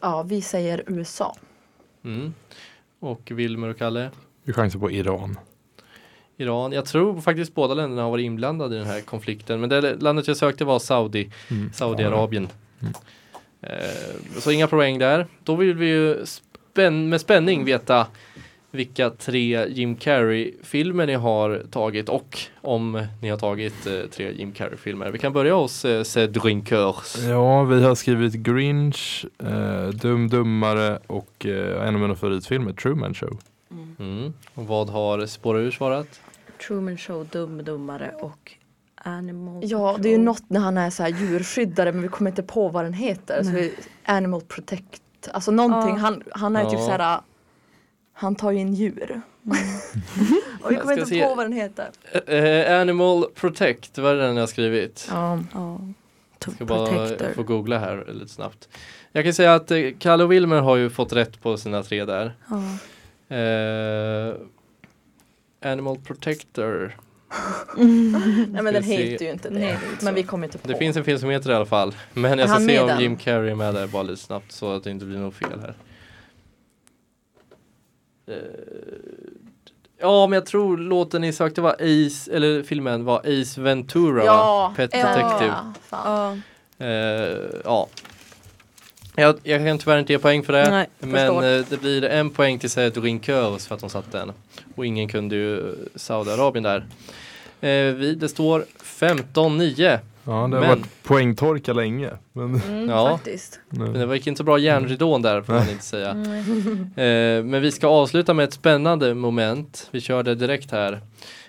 Ja, 0.00 0.22
vi 0.22 0.40
säger 0.40 0.82
USA. 0.86 1.36
Mm. 2.04 2.34
Och 3.00 3.30
Wilmer 3.30 3.68
och 3.68 3.78
Kalle? 3.78 4.10
Vi 4.42 4.52
chansar 4.52 4.78
på 4.78 4.90
Iran. 4.90 5.38
Iran. 6.36 6.72
Jag 6.72 6.84
tror 6.86 7.20
faktiskt 7.20 7.54
båda 7.54 7.74
länderna 7.74 8.02
har 8.02 8.10
varit 8.10 8.24
inblandade 8.24 8.76
i 8.76 8.78
den 8.78 8.86
här 8.86 9.00
konflikten. 9.00 9.60
Men 9.60 9.68
det 9.68 9.94
landet 9.94 10.28
jag 10.28 10.36
sökte 10.36 10.64
var 10.64 10.78
Saudi, 10.78 11.30
Mm. 11.50 11.72
Saudiarabien. 11.72 12.48
Mm. 12.80 12.92
Eh, 13.60 14.38
så 14.40 14.50
inga 14.50 14.66
poäng 14.66 14.98
där. 14.98 15.26
Då 15.44 15.54
vill 15.54 15.74
vi 15.74 15.86
ju 15.86 16.26
spänn 16.26 17.08
med 17.08 17.20
spänning 17.20 17.64
veta 17.64 18.06
vilka 18.70 19.10
tre 19.10 19.66
Jim 19.68 19.96
Carrey-filmer 19.96 21.06
ni 21.06 21.14
har 21.14 21.62
tagit 21.70 22.08
och 22.08 22.38
om 22.60 23.06
ni 23.22 23.28
har 23.28 23.38
tagit 23.38 23.86
eh, 23.86 23.92
tre 24.10 24.32
Jim 24.32 24.52
Carrey-filmer. 24.52 25.10
Vi 25.10 25.18
kan 25.18 25.32
börja 25.32 25.54
hos 25.54 25.84
eh, 25.84 26.02
Cedrinkers. 26.02 27.16
Ja, 27.28 27.62
vi 27.64 27.82
har 27.82 27.94
skrivit 27.94 28.34
Grinch, 28.34 29.26
eh, 29.38 29.88
Dum 29.88 30.28
Dummare 30.28 30.98
och 31.06 31.46
eh, 31.46 31.88
en 31.88 31.94
av 31.94 32.00
mina 32.00 32.14
favoritfilmer, 32.14 32.72
Truman 32.72 33.14
Show. 33.14 33.38
Mm. 33.98 34.32
Och 34.54 34.66
vad 34.66 34.88
har 34.90 35.26
Spåra 35.26 35.58
ur 35.58 35.70
svarat? 35.70 36.20
Truman 36.66 36.96
Show, 36.98 37.26
Dum 37.32 37.64
Dummare 37.64 38.12
och 38.20 38.52
Animal 38.94 39.60
Ja, 39.64 39.96
det 40.00 40.08
är 40.08 40.12
ju 40.12 40.18
något 40.18 40.42
när 40.50 40.60
han 40.60 40.78
är 40.78 40.90
så 40.90 41.02
här 41.02 41.10
djurskyddare 41.10 41.92
men 41.92 42.02
vi 42.02 42.08
kommer 42.08 42.30
inte 42.30 42.42
på 42.42 42.68
vad 42.68 42.84
den 42.84 42.92
heter. 42.92 43.42
Så 43.42 43.50
Nej. 43.50 43.62
vi, 43.62 43.74
Animal 44.12 44.40
Protect, 44.40 45.02
alltså 45.32 45.50
någonting. 45.50 45.94
Ja. 45.94 46.00
Han, 46.00 46.22
han 46.30 46.56
är 46.56 46.62
Ja. 46.62 46.70
typ 46.70 46.80
så 46.80 46.90
här. 46.90 47.20
Han 48.20 48.34
tar 48.34 48.50
ju 48.50 48.58
in 48.58 48.74
djur. 48.74 49.20
Och 50.62 50.70
vi 50.70 50.74
Jag 50.74 50.82
kommer 50.82 50.94
ska 50.94 51.02
inte 51.02 51.06
se. 51.06 51.22
på 51.22 51.34
vad 51.34 51.44
den 51.44 51.52
heter. 51.52 51.88
Eh, 52.26 52.80
Animal 52.80 53.24
Protect, 53.34 53.98
vad 53.98 54.12
är 54.12 54.16
det 54.16 54.22
den 54.26 54.34
jag 54.36 54.42
har 54.42 54.46
skrivit? 54.46 55.08
Ja. 55.10 55.38
Ja. 55.54 55.80
Jag 56.44 56.54
ska 56.54 56.66
Protector. 56.66 57.18
bara 57.24 57.34
få 57.34 57.42
googla 57.42 57.78
här 57.78 58.06
lite 58.12 58.32
snabbt. 58.32 58.68
Jag 59.12 59.24
kan 59.24 59.34
säga 59.34 59.54
att 59.54 59.70
eh, 59.70 59.78
Kalle 59.98 60.24
och 60.24 60.32
Wilmer 60.32 60.60
har 60.60 60.76
ju 60.76 60.90
fått 60.90 61.12
rätt 61.12 61.42
på 61.42 61.56
sina 61.56 61.82
tre 61.82 62.04
där. 62.04 62.32
Ja. 62.48 63.36
Eh, 63.36 64.34
Animal 65.72 65.98
Protector. 65.98 66.96
Nej 67.76 68.62
men 68.62 68.74
den 68.74 68.82
heter 68.82 69.24
ju 69.24 69.32
inte 69.32 69.48
det. 69.50 69.58
Nej, 69.58 69.78
det 69.98 70.04
men 70.04 70.14
vi 70.14 70.22
kommer 70.22 70.46
inte 70.46 70.58
på. 70.58 70.68
Det 70.68 70.76
finns 70.76 70.96
en 70.96 71.04
film 71.04 71.18
som 71.18 71.30
heter 71.30 71.48
det 71.48 71.52
i 71.52 71.56
alla 71.56 71.66
fall. 71.66 71.94
Men 72.14 72.38
jag 72.38 72.48
ska 72.50 72.58
se 72.58 72.80
om 72.80 72.86
den? 72.86 73.00
Jim 73.00 73.16
Carrey 73.16 73.50
är 73.50 73.54
med 73.54 73.74
där 73.74 73.86
bara 73.86 74.02
lite 74.02 74.22
snabbt 74.22 74.52
så 74.52 74.72
att 74.72 74.84
det 74.84 74.90
inte 74.90 75.04
blir 75.04 75.18
något 75.18 75.34
fel 75.34 75.60
här. 75.60 75.74
Eh, 78.28 78.34
ja 80.00 80.26
men 80.26 80.36
jag 80.36 80.46
tror 80.46 80.76
låten 80.76 81.20
ni 81.20 81.32
sökte 81.32 81.60
var 81.60 81.72
Ace, 81.72 82.32
eller 82.32 82.62
filmen 82.62 83.04
var 83.04 83.18
Ace 83.18 83.60
Ventura 83.60 84.24
Ja? 84.24 84.72
Pet 84.76 84.90
ja, 84.92 84.98
Detective. 84.98 85.54
Ja. 85.90 86.36
Eh, 86.78 87.38
ja. 87.64 87.88
Jag, 89.16 89.38
jag 89.42 89.66
kan 89.66 89.78
tyvärr 89.78 89.98
inte 89.98 90.12
ge 90.12 90.18
poäng 90.18 90.42
för 90.42 90.52
det. 90.52 90.70
Nej, 90.70 90.86
men 90.98 91.36
eh, 91.36 91.64
det 91.68 91.80
blir 91.80 92.04
en 92.04 92.30
poäng 92.30 92.58
till 92.58 92.70
Cedric 92.70 93.04
Rinkörs 93.04 93.66
för 93.66 93.74
att 93.74 93.80
de 93.80 93.90
satte 93.90 94.18
den. 94.18 94.32
Och 94.74 94.86
ingen 94.86 95.08
kunde 95.08 95.36
ju 95.36 95.74
Saudiarabien 95.94 96.62
där. 96.62 96.86
Eh, 97.60 97.94
vi, 97.94 98.14
det 98.14 98.28
står 98.28 98.64
15-9. 98.82 99.98
Ja, 100.30 100.34
det 100.34 100.38
har 100.40 100.48
Men- 100.48 100.68
varit 100.68 101.02
poängtorka 101.02 101.72
länge. 101.72 102.10
Men, 102.32 102.54
Mm, 102.54 102.88
Ja. 102.88 103.10
faktiskt. 103.16 103.60
Men 103.70 103.92
det 104.08 104.14
gick 104.16 104.26
inte 104.26 104.38
så 104.38 104.44
bra 104.44 104.58
järnridån 104.58 105.22
där 105.22 105.42
får 105.42 105.52
man 105.52 105.68
inte 105.70 105.84
säga. 105.84 106.10
Eh, 106.96 107.44
men 107.44 107.62
vi 107.62 107.70
ska 107.72 107.86
avsluta 107.86 108.34
med 108.34 108.44
ett 108.44 108.52
spännande 108.52 109.14
moment. 109.14 109.88
Vi 109.90 110.00
kör 110.00 110.22
det 110.22 110.34
direkt 110.34 110.70
här. 110.70 111.00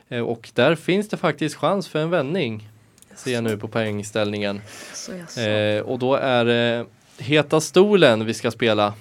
Eh, 0.09 0.19
och 0.21 0.49
där 0.53 0.75
finns 0.75 1.09
det 1.09 1.17
faktiskt 1.17 1.55
chans 1.55 1.87
för 1.87 1.99
en 1.99 2.09
vändning. 2.09 2.69
Ser 3.15 3.33
jag 3.33 3.43
nu 3.43 3.57
på 3.57 3.67
poängställningen. 3.67 4.61
Så 4.93 5.11
jag 5.11 5.31
sa. 5.31 5.41
Eh, 5.41 5.81
och 5.81 5.99
då 5.99 6.15
är 6.15 6.45
det 6.45 6.85
Heta 7.17 7.61
stolen 7.61 8.25
vi 8.25 8.33
ska 8.33 8.51
spela. 8.51 8.93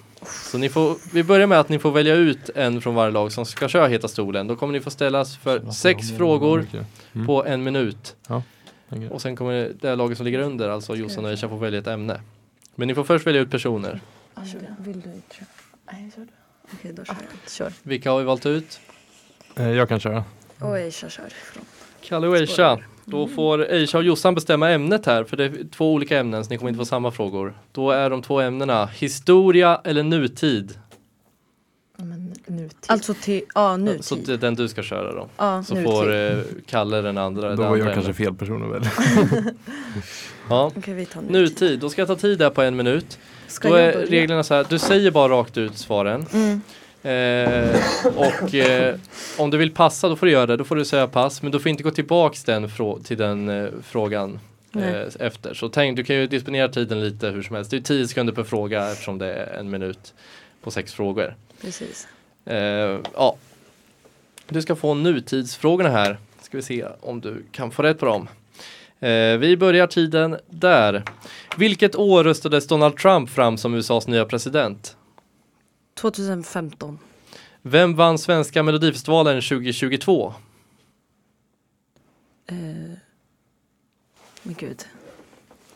Så 0.50 0.58
ni 0.58 0.68
får, 0.68 0.96
vi 1.12 1.24
börjar 1.24 1.46
med 1.46 1.60
att 1.60 1.68
ni 1.68 1.78
får 1.78 1.90
välja 1.90 2.14
ut 2.14 2.50
en 2.54 2.80
från 2.80 2.94
varje 2.94 3.10
lag 3.12 3.32
som 3.32 3.46
ska 3.46 3.68
köra 3.68 3.86
Heta 3.86 4.08
stolen. 4.08 4.46
Då 4.46 4.56
kommer 4.56 4.72
ni 4.72 4.80
få 4.80 4.90
ställas 4.90 5.36
för 5.36 5.70
sex 5.70 6.10
frågor. 6.16 6.66
Mm. 7.14 7.26
på 7.26 7.44
en 7.44 7.62
minut. 7.62 8.16
Okej. 8.88 9.10
Och 9.10 9.22
sen 9.22 9.36
kommer 9.36 9.72
det 9.80 9.96
laget 9.96 10.16
som 10.16 10.26
ligger 10.26 10.38
under, 10.38 10.68
alltså 10.68 10.96
Jossan 10.96 11.24
och 11.24 11.30
Aisha, 11.30 11.48
få 11.48 11.56
välja 11.56 11.78
ett 11.78 11.86
ämne. 11.86 12.20
Men 12.74 12.88
ni 12.88 12.94
får 12.94 13.04
först 13.04 13.26
välja 13.26 13.40
ut 13.40 13.50
personer. 13.50 14.00
Vill 14.78 15.00
du 15.00 15.12
inte 15.12 15.34
köra? 15.34 15.46
Nej, 15.92 16.10
kör 16.14 16.22
du. 16.22 16.28
Okej, 16.72 16.92
då 16.92 17.04
kör 17.04 17.14
jag. 17.14 17.50
Kör. 17.50 17.72
Vilka 17.82 18.10
har 18.10 18.18
vi 18.18 18.24
valt 18.24 18.46
ut? 18.46 18.80
Eh, 19.56 19.70
jag 19.70 19.88
kan 19.88 20.00
köra. 20.00 20.24
Och 20.58 20.74
Aisha 20.74 21.08
kör. 21.08 21.32
Kalle 22.00 22.26
och 22.28 22.34
Aisha. 22.36 22.78
Då 23.04 23.28
får 23.28 23.58
Aisha 23.58 23.98
och 23.98 24.04
Jossan 24.04 24.34
bestämma 24.34 24.70
ämnet 24.70 25.06
här, 25.06 25.24
för 25.24 25.36
det 25.36 25.44
är 25.44 25.70
två 25.70 25.92
olika 25.92 26.18
ämnen 26.18 26.44
så 26.44 26.50
ni 26.50 26.58
kommer 26.58 26.68
inte 26.68 26.78
få 26.78 26.84
samma 26.84 27.10
frågor. 27.10 27.54
Då 27.72 27.90
är 27.90 28.10
de 28.10 28.22
två 28.22 28.40
ämnena 28.40 28.86
historia 28.86 29.80
eller 29.84 30.02
nutid. 30.02 30.78
Nutid. 32.46 32.76
Alltså 32.86 33.14
till, 33.14 33.42
ja 33.54 33.76
nu 33.76 33.98
Så 34.00 34.14
är 34.14 34.36
den 34.36 34.54
du 34.54 34.68
ska 34.68 34.82
köra 34.82 35.12
då. 35.12 35.28
Ja, 35.36 35.62
Så 35.62 35.74
nutid. 35.74 35.90
får 35.90 36.14
eh, 36.14 36.38
Kalle 36.66 37.00
den 37.00 37.18
andra. 37.18 37.50
Då 37.50 37.62
var 37.62 37.66
andra 37.68 37.78
jag 37.78 37.94
kanske 37.94 38.00
ämnet. 38.10 38.16
fel 38.16 38.34
person 38.34 38.62
att 38.64 38.70
välja. 38.74 38.90
Ja. 40.48 40.72
okej 40.76 40.94
vi 40.94 41.06
tar 41.06 41.20
nutid. 41.20 41.32
Nutid, 41.32 41.78
då 41.80 41.90
ska 41.90 42.00
jag 42.00 42.08
ta 42.08 42.16
tid 42.16 42.38
där 42.38 42.50
på 42.50 42.62
en 42.62 42.76
minut. 42.76 43.18
Ska 43.46 43.68
Då 43.68 43.74
är 43.74 43.92
börja? 43.92 44.06
reglerna 44.06 44.42
så 44.42 44.54
här, 44.54 44.66
du 44.68 44.78
säger 44.78 45.10
bara 45.10 45.32
rakt 45.32 45.56
ut 45.56 45.78
svaren. 45.78 46.26
Mm. 46.32 46.60
Eh, 47.02 47.76
och 48.16 48.54
eh, 48.54 48.94
om 49.38 49.50
du 49.50 49.58
vill 49.58 49.70
passa 49.74 50.08
då 50.08 50.16
får 50.16 50.26
du 50.26 50.32
göra 50.32 50.46
det, 50.46 50.56
då 50.56 50.64
får 50.64 50.76
du 50.76 50.84
säga 50.84 51.06
pass. 51.06 51.42
Men 51.42 51.52
du 51.52 51.60
får 51.60 51.70
inte 51.70 51.82
gå 51.82 51.90
tillbaks 51.90 52.44
den 52.44 52.70
till 53.04 53.16
den 53.18 53.48
eh, 53.48 53.68
frågan 53.82 54.30
eh, 54.74 54.80
Nej. 54.80 55.08
efter. 55.20 55.54
Så 55.54 55.68
tänk, 55.68 55.96
du 55.96 56.04
kan 56.04 56.16
ju 56.16 56.26
disponera 56.26 56.68
tiden 56.68 57.00
lite 57.00 57.28
hur 57.28 57.42
som 57.42 57.56
helst. 57.56 57.70
Det 57.70 57.76
är 57.76 57.80
10 57.80 58.08
sekunder 58.08 58.32
per 58.32 58.44
fråga 58.44 58.90
eftersom 58.90 59.18
det 59.18 59.34
är 59.34 59.58
en 59.58 59.70
minut 59.70 60.14
på 60.62 60.70
sex 60.70 60.92
frågor. 60.92 61.34
Precis. 61.62 62.08
Eh, 62.48 63.00
ja. 63.14 63.36
Du 64.48 64.62
ska 64.62 64.76
få 64.76 64.94
nutidsfrågorna 64.94 65.88
här. 65.88 66.18
Ska 66.40 66.56
vi 66.56 66.62
se 66.62 66.86
om 67.00 67.20
du 67.20 67.44
kan 67.52 67.70
få 67.70 67.82
rätt 67.82 67.98
på 67.98 68.06
dem. 68.06 68.28
Eh, 69.00 69.38
vi 69.38 69.56
börjar 69.56 69.86
tiden 69.86 70.38
där. 70.46 71.04
Vilket 71.56 71.96
år 71.96 72.24
röstades 72.24 72.66
Donald 72.66 72.96
Trump 72.96 73.30
fram 73.30 73.58
som 73.58 73.74
USAs 73.74 74.06
nya 74.06 74.24
president? 74.24 74.96
2015. 75.94 76.98
Vem 77.62 77.94
vann 77.94 78.18
svenska 78.18 78.62
melodifestivalen 78.62 79.42
2022? 79.42 80.34
Eh, 82.46 82.56
men 84.42 84.54
gud. 84.58 84.84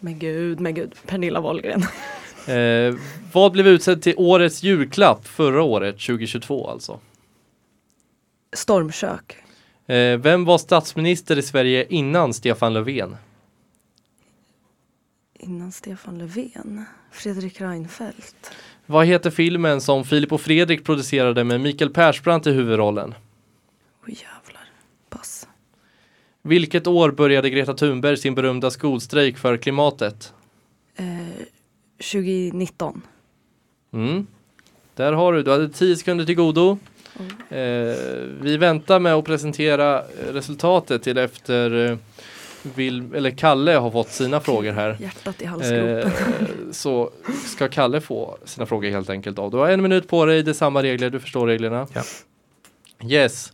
Men 0.00 0.18
gud, 0.18 0.60
men 0.60 0.74
gud. 0.74 0.94
Pernilla 1.06 1.40
Wahlgren. 1.40 1.82
Eh, 2.46 2.94
vad 3.32 3.52
blev 3.52 3.66
utsedd 3.66 4.02
till 4.02 4.14
årets 4.16 4.62
julklapp 4.62 5.26
förra 5.28 5.62
året, 5.62 5.94
2022 6.00 6.70
alltså? 6.70 7.00
Stormkök. 8.52 9.36
Eh, 9.86 10.18
vem 10.18 10.44
var 10.44 10.58
statsminister 10.58 11.38
i 11.38 11.42
Sverige 11.42 11.86
innan 11.88 12.34
Stefan 12.34 12.74
Löfven? 12.74 13.16
Innan 15.38 15.72
Stefan 15.72 16.18
Löfven. 16.18 16.84
Fredrik 17.10 17.60
Reinfeldt. 17.60 18.50
Vad 18.86 19.06
heter 19.06 19.30
filmen 19.30 19.80
som 19.80 20.04
Filip 20.04 20.32
och 20.32 20.40
Fredrik 20.40 20.84
producerade 20.84 21.44
med 21.44 21.60
Mikael 21.60 21.90
Persbrandt 21.90 22.46
i 22.46 22.50
huvudrollen? 22.50 23.14
Oj 24.06 24.12
jävlar. 24.12 24.64
Pass. 25.08 25.48
Vilket 26.42 26.86
år 26.86 27.10
började 27.10 27.50
Greta 27.50 27.74
Thunberg 27.74 28.16
sin 28.16 28.34
berömda 28.34 28.70
skolstrejk 28.70 29.38
för 29.38 29.56
klimatet? 29.56 30.32
Eh, 30.96 31.06
2019. 32.02 33.02
Mm. 33.92 34.26
Där 34.94 35.12
har 35.12 35.32
du, 35.32 35.42
du 35.42 35.50
hade 35.50 35.68
10 35.68 35.96
sekunder 35.96 36.24
till 36.24 36.34
godo. 36.34 36.78
Oh. 37.18 37.58
Eh, 37.58 37.96
vi 38.40 38.56
väntar 38.56 38.98
med 39.00 39.14
att 39.14 39.24
presentera 39.24 39.98
eh, 39.98 40.32
resultatet 40.32 41.02
till 41.02 41.18
efter 41.18 41.90
eh, 41.90 41.98
Vil, 42.62 43.14
eller 43.14 43.30
Kalle 43.30 43.72
har 43.72 43.90
fått 43.90 44.08
sina 44.08 44.40
frågor 44.40 44.72
här. 44.72 44.96
Hjärtat 45.00 45.42
i 45.42 45.44
halsgropen. 45.44 45.98
Eh, 45.98 46.12
så 46.72 47.10
ska 47.46 47.68
Kalle 47.68 48.00
få 48.00 48.38
sina 48.44 48.66
frågor 48.66 48.90
helt 48.90 49.10
enkelt 49.10 49.38
av. 49.38 49.50
Du 49.50 49.56
har 49.56 49.68
en 49.68 49.82
minut 49.82 50.08
på 50.08 50.24
dig, 50.24 50.42
det 50.42 50.50
är 50.50 50.54
samma 50.54 50.82
regler, 50.82 51.10
du 51.10 51.20
förstår 51.20 51.46
reglerna. 51.46 51.86
Ja. 51.92 52.02
Yes, 53.08 53.52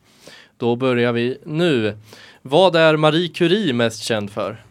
då 0.57 0.77
börjar 0.77 1.13
vi 1.13 1.39
nu. 1.45 1.99
Vad 2.43 2.77
är 2.77 2.97
Marie 2.97 3.29
Curie 3.29 3.73
mest 3.73 4.03
känd 4.03 4.31
för? 4.31 4.65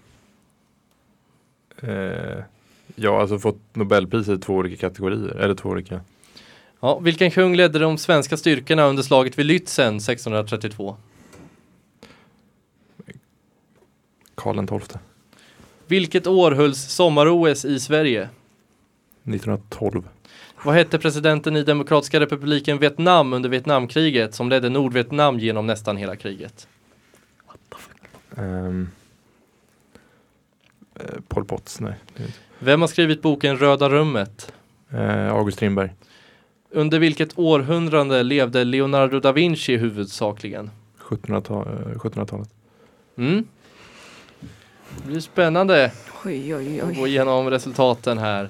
Eh, 1.82 2.44
har 3.06 3.22
alltså 3.22 3.40
fått 3.40 3.76
Nobelpriset 3.76 4.40
i 4.40 4.42
två 4.42 4.54
olika 4.54 4.78
kategorier, 4.78 5.36
eller 5.36 5.56
två 5.56 5.70
olika. 5.70 6.02
Ja, 6.80 7.00
vilken 7.00 7.32
kung 7.32 7.56
ledde 7.56 7.80
de 7.80 7.98
svenska 7.98 8.38
styrkorna 8.38 8.86
under 8.86 9.04
slaget 9.04 9.40
vid 9.40 9.46
Lützen 9.46 9.96
1632? 9.96 10.98
Karl 14.36 14.80
XII. 14.80 15.00
Vilket 15.88 16.28
år 16.28 16.52
hölls 16.52 16.78
sommar-OS 16.78 17.66
i 17.66 17.80
Sverige? 17.80 18.30
1912. 19.24 20.04
Vad 20.64 20.76
hette 20.76 21.00
presidenten 21.00 21.56
i 21.56 21.64
Demokratiska 21.64 22.20
republiken 22.20 22.80
Vietnam 22.80 23.34
under 23.34 23.50
Vietnamkriget 23.50 24.36
som 24.36 24.50
ledde 24.50 24.70
Nordvietnam 24.70 25.40
genom 25.40 25.68
nästan 25.68 25.98
hela 25.98 26.16
kriget? 26.16 26.68
Um, 28.30 28.90
Pol 31.28 31.46
Potts, 31.46 31.80
nej. 31.80 31.96
Vem 32.60 32.82
har 32.82 32.88
skrivit 32.88 33.22
boken 33.22 33.58
Röda 33.58 33.90
rummet? 33.90 34.54
Eh, 34.94 35.34
August 35.34 35.58
Strindberg. 35.58 35.90
Under 36.72 37.00
vilket 37.00 37.40
århundrade 37.40 38.24
levde 38.24 38.64
Leonardo 38.64 39.20
da 39.20 39.32
Vinci 39.32 39.78
huvudsakligen? 39.78 40.70
1700-tal- 41.10 41.92
eh, 41.92 41.98
1700-talet. 42.00 42.50
Mm. 43.18 43.48
Det 44.98 45.08
blir 45.08 45.20
spännande 45.20 45.92
Oj, 46.26 46.56
oj, 46.56 46.80
att 46.82 46.90
oj. 46.90 46.96
gå 46.96 47.08
igenom 47.08 47.50
resultaten 47.50 48.18
här. 48.18 48.44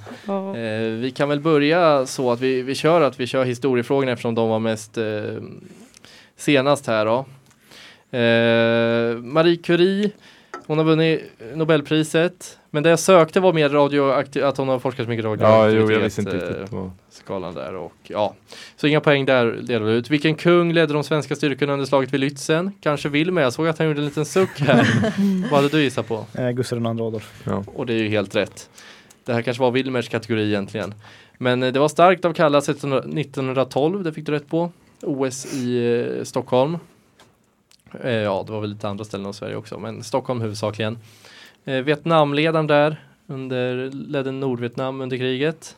Eh, 0.55 0.91
vi 0.99 1.13
kan 1.15 1.29
väl 1.29 1.39
börja 1.39 2.05
så 2.05 2.31
att 2.31 2.39
vi, 2.41 2.61
vi 2.61 2.75
kör 2.75 3.01
att 3.01 3.19
vi 3.19 3.27
kör 3.27 3.45
historiefrågorna 3.45 4.11
eftersom 4.11 4.35
de 4.35 4.49
var 4.49 4.59
mest 4.59 4.97
eh, 4.97 5.03
senast 6.35 6.87
här 6.87 7.05
då. 7.05 7.25
Eh, 8.17 9.17
Marie 9.17 9.55
Curie, 9.57 10.11
hon 10.67 10.77
har 10.77 10.85
vunnit 10.85 11.21
Nobelpriset. 11.55 12.57
Men 12.69 12.83
det 12.83 12.89
jag 12.89 12.99
sökte 12.99 13.39
var 13.39 13.53
mer 13.53 13.69
radioaktiv, 13.69 14.43
att 14.45 14.57
hon 14.57 14.67
har 14.67 14.79
forskat 14.79 15.05
så 15.05 15.09
mycket 15.09 15.25
Ja, 15.25 15.31
radioaktivitet. 15.31 15.89
jo, 15.89 15.91
jag 15.93 15.99
visste 15.99 16.21
inte 16.21 16.37
eh, 16.37 16.49
riktigt. 16.49 16.71
vad- 16.71 16.91
skalan 17.09 17.53
där 17.53 17.75
och 17.75 17.93
ja. 18.03 18.33
Så 18.75 18.87
inga 18.87 19.01
poäng 19.01 19.25
där 19.25 19.45
delar 19.45 19.85
vi 19.85 19.91
ut. 19.93 20.09
Vilken 20.09 20.35
kung 20.35 20.73
ledde 20.73 20.93
de 20.93 21.03
svenska 21.03 21.35
styrkorna 21.35 21.73
under 21.73 21.85
slaget 21.85 22.13
vid 22.13 22.19
Lützen? 22.21 22.71
Kanske 22.81 23.09
Wilmer, 23.09 23.41
jag 23.41 23.53
såg 23.53 23.67
att 23.67 23.77
han 23.77 23.87
gjorde 23.87 23.99
en 24.01 24.05
liten 24.05 24.25
suck 24.25 24.59
här. 24.59 24.87
Vad 25.51 25.61
hade 25.63 25.69
du 25.77 25.83
gissat 25.83 26.07
på? 26.07 26.25
Eh, 26.33 26.49
Gustav 26.49 26.79
II 26.79 26.85
Adolf. 26.87 27.41
Ja. 27.43 27.63
Och 27.75 27.85
det 27.85 27.93
är 27.93 27.97
ju 27.97 28.09
helt 28.09 28.35
rätt. 28.35 28.69
Det 29.25 29.33
här 29.33 29.41
kanske 29.41 29.61
var 29.61 29.71
Wilmers 29.71 30.09
kategori 30.09 30.47
egentligen. 30.47 30.93
Men 31.37 31.63
eh, 31.63 31.73
det 31.73 31.79
var 31.79 31.87
starkt 31.89 32.25
av 32.25 32.33
Kalla 32.33 32.57
1600 32.57 32.99
1912, 33.21 34.03
det 34.03 34.13
fick 34.13 34.25
du 34.25 34.31
rätt 34.31 34.49
på. 34.49 34.71
OS 35.01 35.53
i 35.53 35.95
eh, 36.19 36.23
Stockholm. 36.23 36.77
Eh, 38.03 38.11
ja, 38.11 38.43
det 38.47 38.51
var 38.51 38.61
väl 38.61 38.69
lite 38.69 38.89
andra 38.89 39.05
ställen 39.05 39.25
av 39.25 39.31
Sverige 39.31 39.55
också, 39.55 39.79
men 39.79 40.03
Stockholm 40.03 40.41
huvudsakligen. 40.41 40.97
Eh, 41.65 41.81
Vietnamledaren 41.81 42.67
där, 42.67 43.03
under, 43.27 43.91
ledde 43.91 44.31
Nordvietnam 44.31 45.01
under 45.01 45.17
kriget. 45.17 45.77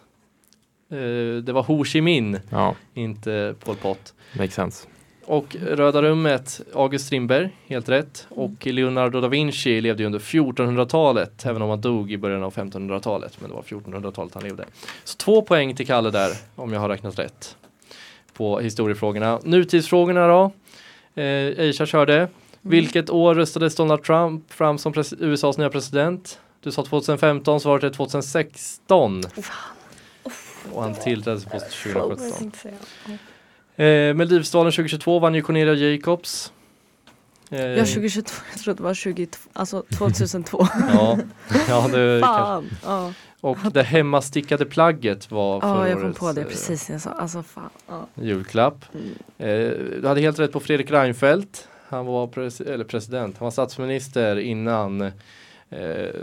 Eh, 0.91 1.43
det 1.43 1.51
var 1.51 1.63
Ho 1.63 1.85
Chi 1.85 2.01
Minh, 2.01 2.39
ja, 2.49 2.75
inte 2.93 3.55
Pol 3.59 3.75
Pot. 3.75 4.13
makes 4.37 4.53
sense. 4.53 4.87
Och 5.29 5.55
Röda 5.61 6.01
rummet, 6.01 6.61
August 6.73 7.05
Strindberg, 7.05 7.49
helt 7.67 7.89
rätt. 7.89 8.27
Och 8.29 8.65
Leonardo 8.65 9.21
da 9.21 9.27
Vinci 9.27 9.81
levde 9.81 10.03
ju 10.03 10.05
under 10.05 10.19
1400-talet, 10.19 11.45
även 11.45 11.61
om 11.61 11.69
han 11.69 11.81
dog 11.81 12.11
i 12.11 12.17
början 12.17 12.43
av 12.43 12.53
1500-talet. 12.53 13.37
Men 13.41 13.49
det 13.49 13.55
var 13.55 13.61
1400-talet 13.61 14.33
han 14.33 14.43
levde. 14.43 14.65
Så 15.03 15.17
två 15.17 15.41
poäng 15.41 15.75
till 15.75 15.87
Kalle 15.87 16.09
där, 16.11 16.31
om 16.55 16.73
jag 16.73 16.79
har 16.79 16.89
räknat 16.89 17.19
rätt. 17.19 17.57
På 18.33 18.59
historiefrågorna. 18.59 19.39
Nutidsfrågorna 19.43 20.27
då. 20.27 20.51
Eh, 21.19 21.59
Aisha 21.65 21.85
körde. 21.85 22.27
Vilket 22.61 23.09
år 23.09 23.35
röstades 23.35 23.75
Donald 23.75 24.03
Trump 24.03 24.53
fram 24.53 24.77
som 24.77 24.93
USAs 25.19 25.57
nya 25.57 25.69
president? 25.69 26.39
Du 26.63 26.71
sa 26.71 26.83
2015, 26.83 27.59
svaret 27.59 27.83
är 27.83 27.89
2016. 27.89 29.21
Och 30.73 30.83
han 30.83 30.95
tillträdde 30.95 31.41
post 31.41 31.65
2017. 31.83 32.51
Eh, 33.75 33.85
Melodifestivalen 34.13 34.71
2022 34.71 35.19
vann 35.19 35.35
ju 35.35 35.41
Cornelia 35.41 35.73
Jacobs. 35.73 36.51
Eh, 37.49 37.61
Ja, 37.61 37.85
2022. 37.85 38.41
Jag 38.51 38.61
trodde 38.61 38.77
det 38.77 38.83
var 38.83 38.93
20, 38.93 39.27
alltså 39.53 39.83
2002. 39.97 40.67
ja, 40.93 41.17
ja, 41.69 41.87
det 41.87 42.19
Fan. 42.21 42.69
Ja, 42.83 43.13
och 43.41 43.57
det 43.73 43.83
hemmastickade 43.83 44.65
plagget 44.65 45.31
var 45.31 45.55
ja 45.55 45.61
förra 45.61 45.89
jag 45.89 45.97
kom 45.97 46.05
årets, 46.05 46.19
på 46.19 46.31
det 46.31 46.41
eh, 46.41 46.47
precis. 46.47 46.89
Jag 46.89 47.01
sa, 47.01 47.09
alltså 47.09 47.43
fan. 47.43 47.69
Ja. 47.87 48.07
julklapp. 48.15 48.85
Mm. 48.93 49.13
Eh, 49.37 49.99
du 50.01 50.07
hade 50.07 50.21
helt 50.21 50.39
rätt 50.39 50.51
på 50.51 50.59
Fredrik 50.59 50.91
Reinfeldt. 50.91 51.67
Han 51.89 52.05
var 52.05 52.27
pres 52.27 52.61
eller 52.61 52.85
president, 52.85 53.37
han 53.37 53.45
var 53.45 53.51
statsminister 53.51 54.39
innan 54.39 55.01
eh, 55.01 55.11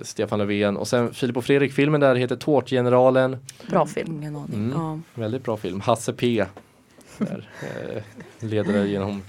Stefan 0.02 0.38
Löfven. 0.38 0.76
Och 0.76 0.88
sen 0.88 1.14
Filip 1.14 1.36
och 1.36 1.44
Fredrik-filmen 1.44 2.00
där 2.00 2.14
heter 2.14 2.36
Tårtgeneralen. 2.36 3.36
Bra 3.70 3.86
film. 3.86 4.16
Ingen 4.16 4.36
aning. 4.36 4.54
Mm. 4.54 4.72
Ja. 4.74 5.00
Väldigt 5.14 5.44
bra 5.44 5.56
film. 5.56 5.80
Hasse 5.80 6.12
P. 6.12 6.46
Där, 7.18 7.48
eh, 7.62 8.02
leder 8.40 8.72
det 8.72 8.86
genom 8.88 9.22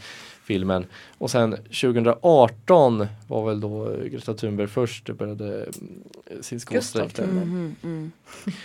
filmen. 0.47 0.85
Och 1.17 1.31
sen 1.31 1.51
2018 1.51 3.07
var 3.27 3.45
väl 3.47 3.59
då 3.61 3.95
Greta 4.11 4.33
Thunberg 4.33 4.67
först 4.67 5.09
började 5.09 5.45
mm, 5.55 6.03
sin 6.41 6.59
skolstrejk. 6.59 7.15
där. 7.15 7.25
Mhm, 7.27 7.75
mm. 7.83 8.11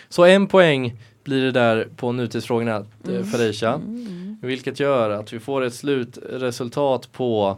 Så 0.09 0.25
en 0.25 0.47
poäng 0.47 0.97
blir 1.25 1.43
det 1.45 1.51
där 1.53 1.89
på 1.97 2.13
nutidsfrågorna 2.13 2.77
eh, 2.77 3.11
Mm. 3.11 3.25
för 3.27 3.39
Aisha. 3.39 3.75
Mm. 3.75 4.37
Vilket 4.43 4.81
gör 4.81 5.11
att 5.11 5.33
vi 5.33 5.41
får 5.41 5.63
ett 5.65 5.75
slutresultat 5.75 7.13
på 7.13 7.57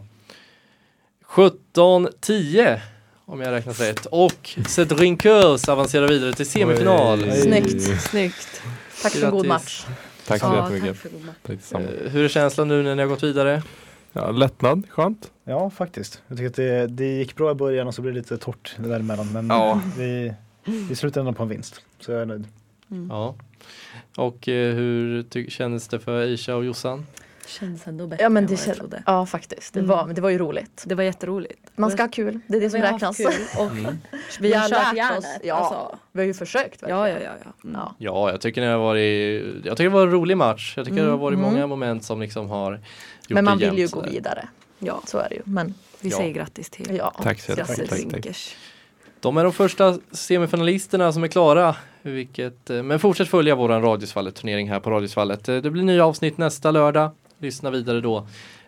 17-10 1.73 2.79
om 3.25 3.41
jag 3.41 3.51
räknat 3.51 3.79
rätt. 3.81 4.05
Och 4.05 4.49
Cedric 4.67 5.19
Kurs 5.21 5.69
avancerar 5.69 6.07
vidare 6.07 6.33
till 6.33 6.45
semifinal. 6.45 7.23
Oj. 7.23 7.31
Snyggt. 7.41 8.01
Snyggt. 8.01 8.61
Tack 9.01 9.11
för 9.13 9.25
en 9.25 9.31
god 9.31 9.45
Grattis. 9.45 9.47
match. 9.49 9.85
Tack 10.27 10.41
så 10.41 10.45
Ja, 10.47 10.61
jättemycket. 10.71 10.87
tack 10.87 10.97
för 10.97 11.09
god 11.09 11.25
mat. 11.25 11.35
Tack. 11.71 11.81
Eh, 11.81 12.11
Hur 12.11 12.23
är 12.25 12.27
känslan 12.29 12.67
nu 12.67 12.83
när 12.83 12.95
ni 12.95 13.01
har 13.01 13.09
gått 13.09 13.23
vidare? 13.23 13.63
Ja, 14.17 14.31
lättnad, 14.31 14.83
skönt. 14.89 15.31
Ja, 15.43 15.69
faktiskt. 15.69 16.21
Jag 16.27 16.37
tycker 16.37 16.49
att 16.49 16.55
det, 16.55 16.87
det 16.87 17.17
gick 17.17 17.35
bra 17.35 17.51
i 17.51 17.53
början 17.53 17.87
och 17.87 17.95
så 17.95 18.01
blev 18.01 18.13
det 18.13 18.19
lite 18.19 18.37
torrt 18.37 18.75
det 18.77 18.89
däremellan. 18.89 19.27
Men 19.33 19.47
Ja. 19.47 19.81
vi, 19.97 20.33
vi 20.89 20.95
slutade 20.95 21.19
ändå 21.19 21.33
på 21.33 21.43
en 21.43 21.49
vinst. 21.49 21.81
Så 21.99 22.11
jag 22.11 22.21
är 22.21 22.25
nöjd. 22.25 22.45
Mm. 22.91 23.07
Ja. 23.09 23.35
Och 24.17 24.47
eh, 24.49 24.75
hur 24.75 25.23
ty- 25.23 25.49
kändes 25.49 25.87
det 25.87 25.99
för 25.99 26.21
Aisha 26.21 26.55
och 26.55 26.65
Jossan? 26.65 27.05
Kändes 27.47 27.87
ändå 27.87 28.07
bättre 28.07 28.23
Ja 28.23 28.29
men 28.29 28.43
än 28.43 28.47
det 28.47 28.53
vad 28.53 28.59
jag 28.59 28.65
känns, 28.65 28.77
trodde. 28.77 29.03
ja 29.05 29.25
faktiskt, 29.25 29.73
det, 29.73 29.79
Mm. 29.79 29.89
var, 29.89 30.05
men 30.05 30.15
det 30.15 30.21
var 30.21 30.29
ju 30.29 30.37
roligt. 30.37 30.83
Det 30.87 30.95
var 30.95 31.03
jätteroligt. 31.03 31.59
Man 31.75 31.91
ska 31.91 32.03
ha 32.03 32.09
kul, 32.09 32.39
det 32.47 32.57
är 32.57 32.61
det 32.61 32.69
som 32.69 32.79
Vi 32.81 32.85
har 32.87 32.93
räknas. 32.93 33.17
haft 33.25 33.37
kul 33.37 33.65
och 33.65 33.71
Mm. 33.71 33.97
Vi 34.39 34.53
har 34.53 34.69
lärt 34.69 35.17
oss, 35.17 35.25
ja, 35.43 35.55
alltså. 35.55 35.97
vi 36.11 36.19
har 36.21 36.25
ju 36.27 36.33
försökt. 36.33 36.81
Ja, 36.81 37.09
ja, 37.09 37.17
ja. 37.19 37.29
ja. 37.45 37.51
Mm. 37.63 37.75
Ja. 37.81 37.95
Ja, 37.97 38.31
jag 38.31 38.41
tycker 38.41 38.61
det 38.61 38.67
har 38.67 38.77
varit, 38.77 39.43
jag 39.65 39.77
tycker 39.77 39.89
det 39.89 39.95
var 39.95 40.03
en 40.03 40.11
rolig 40.11 40.37
match. 40.37 40.73
Jag 40.77 40.85
tycker 40.85 41.03
det 41.03 41.09
har 41.09 41.17
varit 41.17 41.37
Mm. 41.39 41.51
många 41.51 41.67
moment 41.67 42.03
som 42.03 42.21
liksom 42.21 42.49
har 42.49 42.79
Men 43.29 43.45
man 43.45 43.57
vill 43.57 43.77
ju 43.77 43.87
gå 43.87 44.01
vidare, 44.01 44.47
ja. 44.79 45.01
så 45.05 45.17
är 45.17 45.29
det 45.29 45.35
ju. 45.35 45.41
Men 45.45 45.73
Vi 46.01 46.09
Ja. 46.09 46.17
säger 46.17 46.33
grattis 46.33 46.69
till 46.69 46.95
ja, 46.97 47.13
Tack 47.23 47.39
så 47.41 47.55
grattis. 47.55 47.77
Tack, 47.77 47.89
tack. 47.89 47.99
Drinkers. 47.99 48.55
De 49.19 49.37
är 49.37 49.43
de 49.43 49.53
första 49.53 49.99
semifinalisterna 50.11 51.13
som 51.13 51.23
är 51.23 51.27
klara. 51.27 51.75
Vilket, 52.01 52.69
eh, 52.69 52.83
men 52.83 52.99
fortsätt 52.99 53.27
följa 53.29 53.55
våran 53.55 53.81
Radiosvallet 53.81 54.35
turnering 54.35 54.69
här 54.69 54.79
på 54.79 54.89
Radiosvallet. 54.89 55.49
Eh, 55.49 55.55
Det 55.57 55.71
blir 55.71 55.83
nya 55.83 56.05
avsnitt 56.05 56.37
nästa 56.37 56.71
lördag. 56.71 57.11
Lyssna 57.39 57.69
vidare 57.71 58.01
då. 58.01 58.27